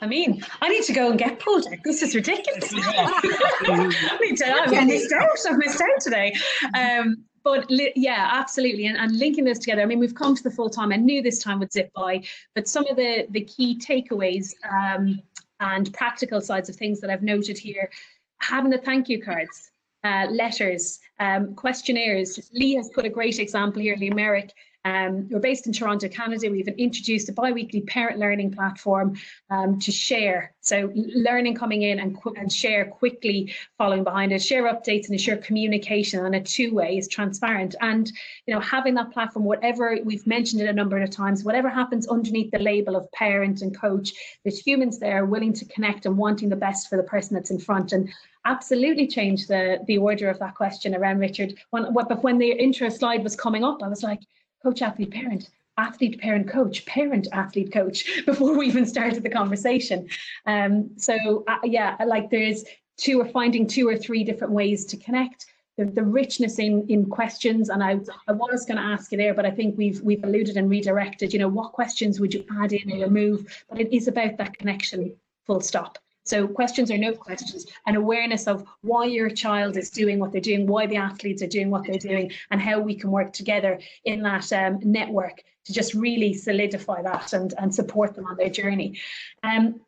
I 0.00 0.06
mean, 0.06 0.42
I 0.60 0.68
need 0.68 0.84
to 0.84 0.92
go 0.92 1.10
and 1.10 1.18
get 1.18 1.40
pulled. 1.40 1.66
This 1.84 2.02
is 2.02 2.14
ridiculous. 2.14 2.72
I 2.74 4.18
need 4.20 4.36
to, 4.38 4.46
I've 4.46 4.86
missed 4.86 5.12
out. 5.12 5.28
I've 5.48 5.58
missed 5.58 5.80
out 5.80 6.00
today. 6.00 6.34
Um, 6.76 7.24
but 7.42 7.70
li- 7.70 7.92
yeah, 7.96 8.28
absolutely. 8.32 8.86
And, 8.86 8.96
and 8.98 9.18
linking 9.18 9.44
this 9.44 9.58
together, 9.58 9.82
I 9.82 9.86
mean, 9.86 9.98
we've 9.98 10.14
come 10.14 10.36
to 10.36 10.42
the 10.42 10.50
full 10.50 10.70
time. 10.70 10.92
I 10.92 10.96
knew 10.96 11.22
this 11.22 11.42
time 11.42 11.58
would 11.60 11.72
zip 11.72 11.90
by, 11.94 12.22
but 12.54 12.68
some 12.68 12.86
of 12.86 12.96
the 12.96 13.26
the 13.30 13.42
key 13.42 13.78
takeaways 13.78 14.54
um, 14.70 15.20
and 15.60 15.92
practical 15.92 16.40
sides 16.40 16.68
of 16.68 16.76
things 16.76 17.00
that 17.00 17.10
I've 17.10 17.22
noted 17.22 17.58
here, 17.58 17.90
having 18.38 18.70
the 18.70 18.78
thank 18.78 19.08
you 19.08 19.22
cards, 19.22 19.70
uh, 20.04 20.26
letters, 20.30 20.98
um, 21.18 21.54
questionnaires. 21.54 22.50
Lee 22.52 22.74
has 22.74 22.90
put 22.90 23.04
a 23.04 23.10
great 23.10 23.38
example 23.38 23.80
here, 23.80 23.96
Lee 23.96 24.10
Merrick, 24.10 24.52
um, 24.84 25.28
we're 25.28 25.40
based 25.40 25.66
in 25.66 25.72
Toronto, 25.72 26.08
Canada. 26.08 26.50
We've 26.50 26.66
introduced 26.68 27.28
a 27.28 27.32
bi-weekly 27.32 27.82
parent 27.82 28.18
learning 28.18 28.52
platform 28.52 29.18
um, 29.50 29.78
to 29.80 29.92
share. 29.92 30.54
So 30.62 30.90
learning 30.94 31.56
coming 31.56 31.82
in 31.82 32.00
and, 32.00 32.16
and 32.36 32.50
share 32.50 32.86
quickly 32.86 33.54
following 33.76 34.04
behind 34.04 34.32
it, 34.32 34.42
share 34.42 34.64
updates 34.64 35.04
and 35.04 35.12
ensure 35.12 35.36
communication 35.36 36.24
on 36.24 36.34
a 36.34 36.42
two-way 36.42 36.96
is 36.96 37.08
transparent. 37.08 37.74
And 37.80 38.10
you 38.46 38.54
know, 38.54 38.60
having 38.60 38.94
that 38.94 39.12
platform, 39.12 39.44
whatever 39.44 39.98
we've 40.02 40.26
mentioned 40.26 40.62
it 40.62 40.68
a 40.68 40.72
number 40.72 40.98
of 40.98 41.10
times, 41.10 41.44
whatever 41.44 41.68
happens 41.68 42.08
underneath 42.08 42.50
the 42.50 42.58
label 42.58 42.96
of 42.96 43.10
parent 43.12 43.60
and 43.60 43.78
coach, 43.78 44.12
there's 44.44 44.58
humans 44.58 44.98
there 44.98 45.26
willing 45.26 45.52
to 45.54 45.64
connect 45.66 46.06
and 46.06 46.16
wanting 46.16 46.48
the 46.48 46.56
best 46.56 46.88
for 46.88 46.96
the 46.96 47.02
person 47.02 47.34
that's 47.34 47.50
in 47.50 47.58
front. 47.58 47.92
And 47.92 48.08
absolutely 48.46 49.06
change 49.06 49.46
the 49.46 49.78
the 49.86 49.98
order 49.98 50.30
of 50.30 50.38
that 50.38 50.54
question 50.54 50.94
around 50.94 51.18
Richard. 51.18 51.54
When, 51.70 51.92
when 51.92 52.38
the 52.38 52.52
intro 52.52 52.88
slide 52.88 53.22
was 53.22 53.36
coming 53.36 53.64
up, 53.64 53.82
I 53.82 53.88
was 53.88 54.02
like, 54.02 54.20
coach, 54.62 54.82
athlete, 54.82 55.10
parent, 55.10 55.50
athlete, 55.78 56.20
parent, 56.20 56.48
coach, 56.48 56.84
parent, 56.86 57.28
athlete, 57.32 57.72
coach, 57.72 58.22
before 58.26 58.56
we 58.56 58.66
even 58.66 58.86
started 58.86 59.22
the 59.22 59.30
conversation. 59.30 60.08
Um, 60.46 60.90
so 60.96 61.44
uh, 61.48 61.58
yeah, 61.64 61.96
like 62.06 62.30
there's 62.30 62.64
two 62.96 63.20
or 63.20 63.26
finding 63.26 63.66
two 63.66 63.88
or 63.88 63.96
three 63.96 64.24
different 64.24 64.52
ways 64.52 64.84
to 64.86 64.96
connect. 64.96 65.46
the, 65.76 65.86
the 65.86 66.02
richness 66.02 66.58
in 66.58 66.86
in 66.88 67.06
questions. 67.06 67.70
And 67.70 67.82
I 67.82 68.00
I 68.28 68.32
was 68.32 68.66
going 68.66 68.76
to 68.76 68.82
ask 68.82 69.10
you 69.12 69.18
there, 69.18 69.34
but 69.34 69.46
I 69.46 69.50
think 69.50 69.76
we've 69.76 70.00
we've 70.02 70.22
alluded 70.24 70.56
and 70.56 70.70
redirected. 70.70 71.32
You 71.32 71.38
know, 71.38 71.48
what 71.48 71.72
questions 71.72 72.20
would 72.20 72.34
you 72.34 72.44
add 72.60 72.72
in 72.72 72.92
or 72.92 73.04
remove? 73.04 73.64
But 73.68 73.80
it 73.80 73.94
is 73.94 74.08
about 74.08 74.36
that 74.38 74.58
connection. 74.58 75.16
Full 75.46 75.60
stop. 75.60 75.98
So 76.30 76.46
questions 76.46 76.92
or 76.92 76.96
no 76.96 77.12
questions, 77.12 77.66
an 77.86 77.96
awareness 77.96 78.46
of 78.46 78.64
why 78.82 79.06
your 79.06 79.30
child 79.30 79.76
is 79.76 79.90
doing 79.90 80.20
what 80.20 80.30
they're 80.30 80.40
doing, 80.40 80.64
why 80.64 80.86
the 80.86 80.96
athletes 80.96 81.42
are 81.42 81.48
doing 81.48 81.70
what 81.70 81.84
they're 81.84 81.98
doing, 82.10 82.30
and 82.52 82.60
how 82.60 82.78
we 82.78 82.94
can 82.94 83.10
work 83.10 83.32
together 83.32 83.80
in 84.04 84.22
that 84.22 84.52
um, 84.52 84.78
network 84.84 85.42
to 85.64 85.72
just 85.72 85.92
really 85.92 86.32
solidify 86.32 87.02
that 87.02 87.32
and, 87.32 87.52
and 87.58 87.74
support 87.74 88.14
them 88.14 88.26
on 88.26 88.36
their 88.36 88.48
journey. 88.48 88.96
Um, 89.42 89.80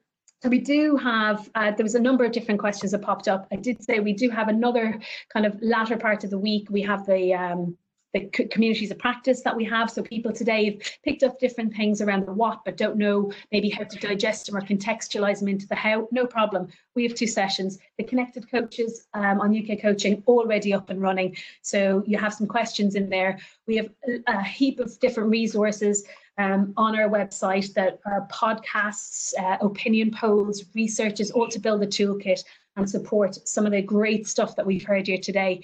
so 0.43 0.49
we 0.49 0.59
do 0.59 0.97
have, 0.97 1.49
uh, 1.55 1.70
there 1.70 1.84
was 1.84 1.95
a 1.95 2.01
number 2.01 2.24
of 2.24 2.32
different 2.32 2.59
questions 2.59 2.90
that 2.90 3.03
popped 3.03 3.28
up. 3.28 3.47
I 3.53 3.57
did 3.57 3.80
say 3.84 4.01
we 4.01 4.12
do 4.12 4.28
have 4.28 4.49
another 4.49 5.01
kind 5.32 5.47
of 5.47 5.57
latter 5.62 5.97
part 5.97 6.24
of 6.24 6.30
the 6.30 6.38
week. 6.38 6.66
We 6.68 6.82
have 6.82 7.07
the 7.07 7.34
um, 7.34 7.78
the 8.13 8.27
communities 8.51 8.91
of 8.91 8.99
practice 8.99 9.43
that 9.43 9.57
we 9.57 9.65
have. 9.65 9.91
So 9.91 10.03
people 10.03 10.33
today 10.33 10.67
have 10.67 10.81
picked 11.05 11.23
up 11.23 11.39
different 11.39 11.75
things 11.75 12.01
around 12.01 12.27
the 12.27 12.33
what, 12.33 12.65
but 12.65 12.77
don't 12.77 12.97
know 12.97 13.33
maybe 13.51 13.71
how 13.71 13.85
to 13.85 13.99
digest 13.99 14.47
them 14.47 14.57
or 14.57 14.61
contextualize 14.61 15.39
them 15.39 15.49
into 15.49 15.67
the 15.67 15.75
how. 15.75 16.09
No 16.13 16.27
problem. 16.27 16.69
We 16.95 17.05
have 17.05 17.15
two 17.15 17.27
sessions. 17.27 17.79
The 17.99 18.05
connected 18.05 18.51
coaches 18.51 19.07
um, 19.15 19.41
on 19.41 19.57
UK 19.57 19.81
coaching 19.81 20.23
already 20.27 20.75
up 20.75 20.91
and 20.91 21.01
running. 21.01 21.37
So 21.63 22.03
you 22.07 22.19
have 22.19 22.35
some 22.35 22.47
questions 22.47 22.95
in 22.95 23.09
there. 23.09 23.39
We 23.67 23.77
have 23.77 23.89
a 24.27 24.43
heap 24.43 24.79
of 24.79 24.99
different 25.01 25.31
resources 25.31 26.05
um, 26.39 26.73
on 26.77 26.99
our 26.99 27.09
website 27.09 27.73
that 27.75 28.01
are 28.07 28.27
podcasts, 28.29 29.33
uh, 29.39 29.59
opinion 29.61 30.11
polls, 30.11 30.65
researches, 30.75 31.31
all 31.31 31.49
to 31.49 31.59
build 31.59 31.83
a 31.83 31.87
toolkit 31.87 32.45
and 32.77 32.89
support 32.89 33.37
some 33.47 33.67
of 33.67 33.73
the 33.73 33.83
great 33.83 34.27
stuff 34.27 34.57
that 34.57 34.65
we've 34.65 34.85
heard 34.85 35.07
here 35.07 35.19
today. 35.19 35.63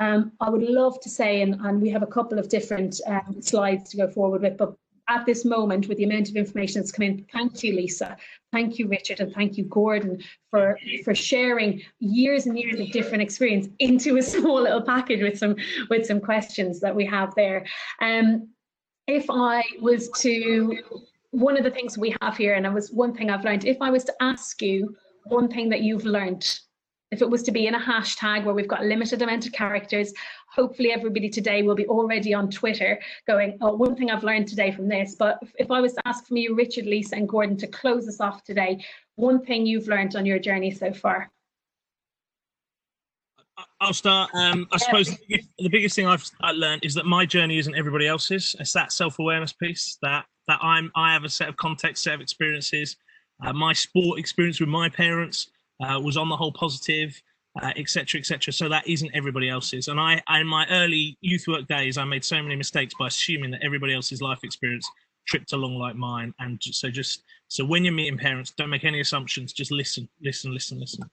Um, 0.00 0.32
I 0.40 0.50
would 0.50 0.62
love 0.62 1.00
to 1.00 1.08
say, 1.08 1.42
and, 1.42 1.54
and 1.60 1.80
we 1.80 1.88
have 1.90 2.02
a 2.02 2.06
couple 2.06 2.38
of 2.38 2.48
different 2.48 3.00
um, 3.06 3.40
slides 3.40 3.90
to 3.90 3.96
go 3.96 4.08
forward 4.08 4.42
with, 4.42 4.56
but 4.56 4.76
at 5.08 5.24
this 5.24 5.44
moment, 5.44 5.88
with 5.88 5.98
the 5.98 6.04
amount 6.04 6.28
of 6.28 6.36
information 6.36 6.80
that's 6.80 6.90
come 6.90 7.04
in, 7.04 7.24
thank 7.32 7.62
you, 7.62 7.74
Lisa. 7.76 8.16
Thank 8.52 8.78
you, 8.78 8.88
Richard, 8.88 9.20
and 9.20 9.32
thank 9.32 9.56
you, 9.56 9.64
Gordon, 9.64 10.20
for 10.50 10.78
for 11.04 11.14
sharing 11.14 11.82
years 12.00 12.46
and 12.46 12.58
years 12.58 12.80
of 12.80 12.90
different 12.90 13.22
experience 13.22 13.68
into 13.78 14.16
a 14.16 14.22
small 14.34 14.60
little 14.62 14.82
package 14.82 15.22
with 15.22 15.38
some 15.38 15.54
with 15.90 16.06
some 16.06 16.20
questions 16.20 16.80
that 16.80 16.94
we 16.94 17.06
have 17.06 17.34
there. 17.36 17.64
Um, 18.00 18.48
if 19.06 19.26
I 19.30 19.62
was 19.80 20.10
to, 20.18 20.78
one 21.30 21.56
of 21.56 21.62
the 21.62 21.70
things 21.70 21.96
we 21.96 22.16
have 22.20 22.36
here, 22.36 22.54
and 22.54 22.66
it 22.66 22.72
was 22.72 22.90
one 22.90 23.14
thing 23.14 23.30
I've 23.30 23.44
learned, 23.44 23.64
if 23.64 23.76
I 23.80 23.90
was 23.90 24.04
to 24.04 24.14
ask 24.20 24.60
you 24.60 24.96
one 25.26 25.48
thing 25.48 25.68
that 25.68 25.82
you've 25.82 26.04
learned 26.04 26.58
if 27.16 27.22
it 27.22 27.30
was 27.30 27.42
to 27.42 27.50
be 27.50 27.66
in 27.66 27.74
a 27.74 27.80
hashtag 27.80 28.44
where 28.44 28.54
we've 28.54 28.68
got 28.68 28.82
a 28.82 28.84
limited 28.84 29.22
amount 29.22 29.46
of 29.46 29.52
characters, 29.52 30.12
hopefully 30.50 30.92
everybody 30.92 31.30
today 31.30 31.62
will 31.62 31.74
be 31.74 31.86
already 31.86 32.34
on 32.34 32.50
Twitter 32.50 33.00
going, 33.26 33.56
oh, 33.62 33.72
one 33.72 33.96
thing 33.96 34.10
I've 34.10 34.22
learned 34.22 34.48
today 34.48 34.70
from 34.70 34.86
this. 34.86 35.16
But 35.18 35.38
if 35.58 35.70
I 35.70 35.80
was 35.80 35.94
to 35.94 36.02
ask 36.06 36.26
from 36.26 36.36
you, 36.36 36.54
Richard, 36.54 36.84
Lisa, 36.84 37.16
and 37.16 37.26
Gordon, 37.26 37.56
to 37.56 37.66
close 37.68 38.06
us 38.06 38.20
off 38.20 38.44
today, 38.44 38.84
one 39.14 39.42
thing 39.42 39.64
you've 39.64 39.88
learned 39.88 40.14
on 40.14 40.26
your 40.26 40.38
journey 40.38 40.70
so 40.70 40.92
far. 40.92 41.30
I'll 43.80 43.94
start. 43.94 44.28
Um, 44.34 44.68
I 44.70 44.76
suppose 44.76 45.08
the 45.08 45.18
biggest, 45.26 45.48
the 45.58 45.68
biggest 45.70 45.96
thing 45.96 46.06
I've 46.06 46.30
learned 46.54 46.84
is 46.84 46.92
that 46.94 47.06
my 47.06 47.24
journey 47.24 47.56
isn't 47.56 47.74
everybody 47.74 48.06
else's. 48.06 48.54
It's 48.60 48.74
that 48.74 48.92
self-awareness 48.92 49.54
piece 49.54 49.96
that 50.02 50.26
that 50.48 50.58
I'm. 50.62 50.92
I 50.94 51.14
have 51.14 51.24
a 51.24 51.30
set 51.30 51.48
of 51.48 51.56
context, 51.56 52.02
set 52.02 52.14
of 52.14 52.20
experiences. 52.20 52.96
Uh, 53.42 53.54
my 53.54 53.72
sport 53.72 54.18
experience 54.18 54.60
with 54.60 54.68
my 54.68 54.90
parents 54.90 55.48
uh, 55.80 56.00
was 56.00 56.16
on 56.16 56.28
the 56.28 56.36
whole 56.36 56.52
positive, 56.52 57.20
etc., 57.76 58.18
uh, 58.18 58.20
etc. 58.20 58.48
Et 58.48 58.54
so 58.54 58.68
that 58.68 58.86
isn't 58.86 59.10
everybody 59.14 59.48
else's. 59.48 59.88
And 59.88 59.98
I, 59.98 60.22
in 60.38 60.46
my 60.46 60.66
early 60.70 61.16
youth 61.20 61.46
work 61.48 61.66
days, 61.68 61.98
I 61.98 62.04
made 62.04 62.24
so 62.24 62.42
many 62.42 62.56
mistakes 62.56 62.94
by 62.98 63.08
assuming 63.08 63.50
that 63.52 63.62
everybody 63.62 63.94
else's 63.94 64.20
life 64.20 64.40
experience 64.42 64.88
tripped 65.26 65.52
along 65.52 65.76
like 65.76 65.96
mine. 65.96 66.32
And 66.38 66.62
so 66.62 66.90
just 66.90 67.24
so 67.48 67.64
when 67.64 67.84
you're 67.84 67.94
meeting 67.94 68.18
parents, 68.18 68.52
don't 68.56 68.70
make 68.70 68.84
any 68.84 69.00
assumptions. 69.00 69.52
Just 69.52 69.70
listen, 69.70 70.08
listen, 70.22 70.52
listen, 70.52 70.80
listen. 70.80 71.04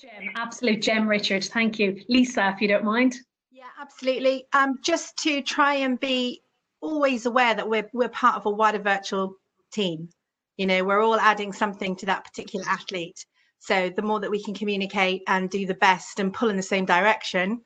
Gem, 0.00 0.30
absolute 0.34 0.82
gem, 0.82 1.08
Richard. 1.08 1.44
Thank 1.44 1.78
you, 1.78 2.02
Lisa. 2.08 2.52
If 2.54 2.60
you 2.60 2.68
don't 2.68 2.84
mind. 2.84 3.16
Yeah, 3.50 3.64
absolutely. 3.80 4.46
Um, 4.52 4.78
just 4.82 5.16
to 5.18 5.40
try 5.40 5.74
and 5.74 5.98
be 5.98 6.42
always 6.80 7.24
aware 7.26 7.54
that 7.54 7.68
we're 7.68 7.88
we're 7.92 8.10
part 8.10 8.36
of 8.36 8.46
a 8.46 8.50
wider 8.50 8.78
virtual 8.78 9.36
team. 9.72 10.08
You 10.58 10.66
know, 10.66 10.84
we're 10.84 11.02
all 11.02 11.18
adding 11.18 11.52
something 11.52 11.96
to 11.96 12.06
that 12.06 12.24
particular 12.24 12.66
athlete. 12.68 13.24
So 13.58 13.90
the 13.90 14.02
more 14.02 14.20
that 14.20 14.30
we 14.30 14.42
can 14.42 14.54
communicate 14.54 15.22
and 15.26 15.50
do 15.50 15.66
the 15.66 15.74
best 15.74 16.20
and 16.20 16.32
pull 16.32 16.50
in 16.50 16.56
the 16.56 16.62
same 16.62 16.84
direction 16.84 17.62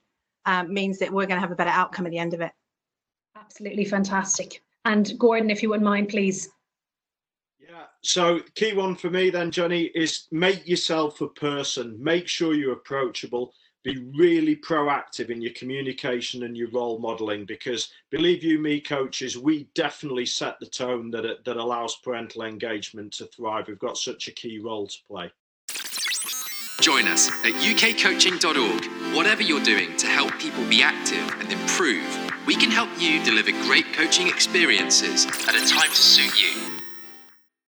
um, 0.46 0.72
means 0.72 0.98
that 0.98 1.10
we're 1.10 1.26
going 1.26 1.36
to 1.36 1.40
have 1.40 1.52
a 1.52 1.56
better 1.56 1.70
outcome 1.70 2.06
at 2.06 2.12
the 2.12 2.18
end 2.18 2.34
of 2.34 2.40
it. 2.40 2.52
Absolutely 3.36 3.84
fantastic. 3.84 4.62
And 4.84 5.18
Gordon, 5.18 5.50
if 5.50 5.62
you 5.62 5.68
wouldn't 5.68 5.84
mind, 5.84 6.08
please. 6.08 6.48
Yeah. 7.58 7.84
So 8.02 8.40
key 8.54 8.72
one 8.72 8.96
for 8.96 9.10
me 9.10 9.30
then, 9.30 9.50
Johnny, 9.50 9.84
is 9.94 10.26
make 10.30 10.66
yourself 10.66 11.20
a 11.20 11.28
person. 11.28 12.02
Make 12.02 12.26
sure 12.28 12.54
you're 12.54 12.72
approachable. 12.72 13.52
Be 13.82 14.10
really 14.16 14.56
proactive 14.56 15.30
in 15.30 15.40
your 15.40 15.52
communication 15.54 16.42
and 16.42 16.56
your 16.56 16.70
role 16.70 16.98
modeling 16.98 17.46
because 17.46 17.90
believe 18.10 18.44
you 18.44 18.58
me, 18.58 18.80
coaches, 18.80 19.38
we 19.38 19.68
definitely 19.74 20.26
set 20.26 20.60
the 20.60 20.66
tone 20.66 21.10
that 21.12 21.44
that 21.44 21.56
allows 21.56 21.96
parental 21.96 22.42
engagement 22.42 23.12
to 23.14 23.26
thrive. 23.26 23.68
We've 23.68 23.78
got 23.78 23.96
such 23.96 24.28
a 24.28 24.32
key 24.32 24.58
role 24.58 24.86
to 24.86 24.98
play. 25.08 25.30
Join 26.80 27.08
us 27.08 27.28
at 27.44 27.52
ukcoaching.org. 27.52 29.14
Whatever 29.14 29.42
you're 29.42 29.62
doing 29.62 29.96
to 29.98 30.06
help 30.06 30.38
people 30.38 30.64
be 30.66 30.82
active 30.82 31.28
and 31.38 31.52
improve, 31.52 32.08
we 32.46 32.56
can 32.56 32.70
help 32.70 32.88
you 32.98 33.22
deliver 33.22 33.50
great 33.66 33.92
coaching 33.92 34.28
experiences 34.28 35.26
at 35.26 35.54
a 35.54 35.66
time 35.68 35.90
to 35.90 35.94
suit 35.94 36.40
you. 36.40 36.89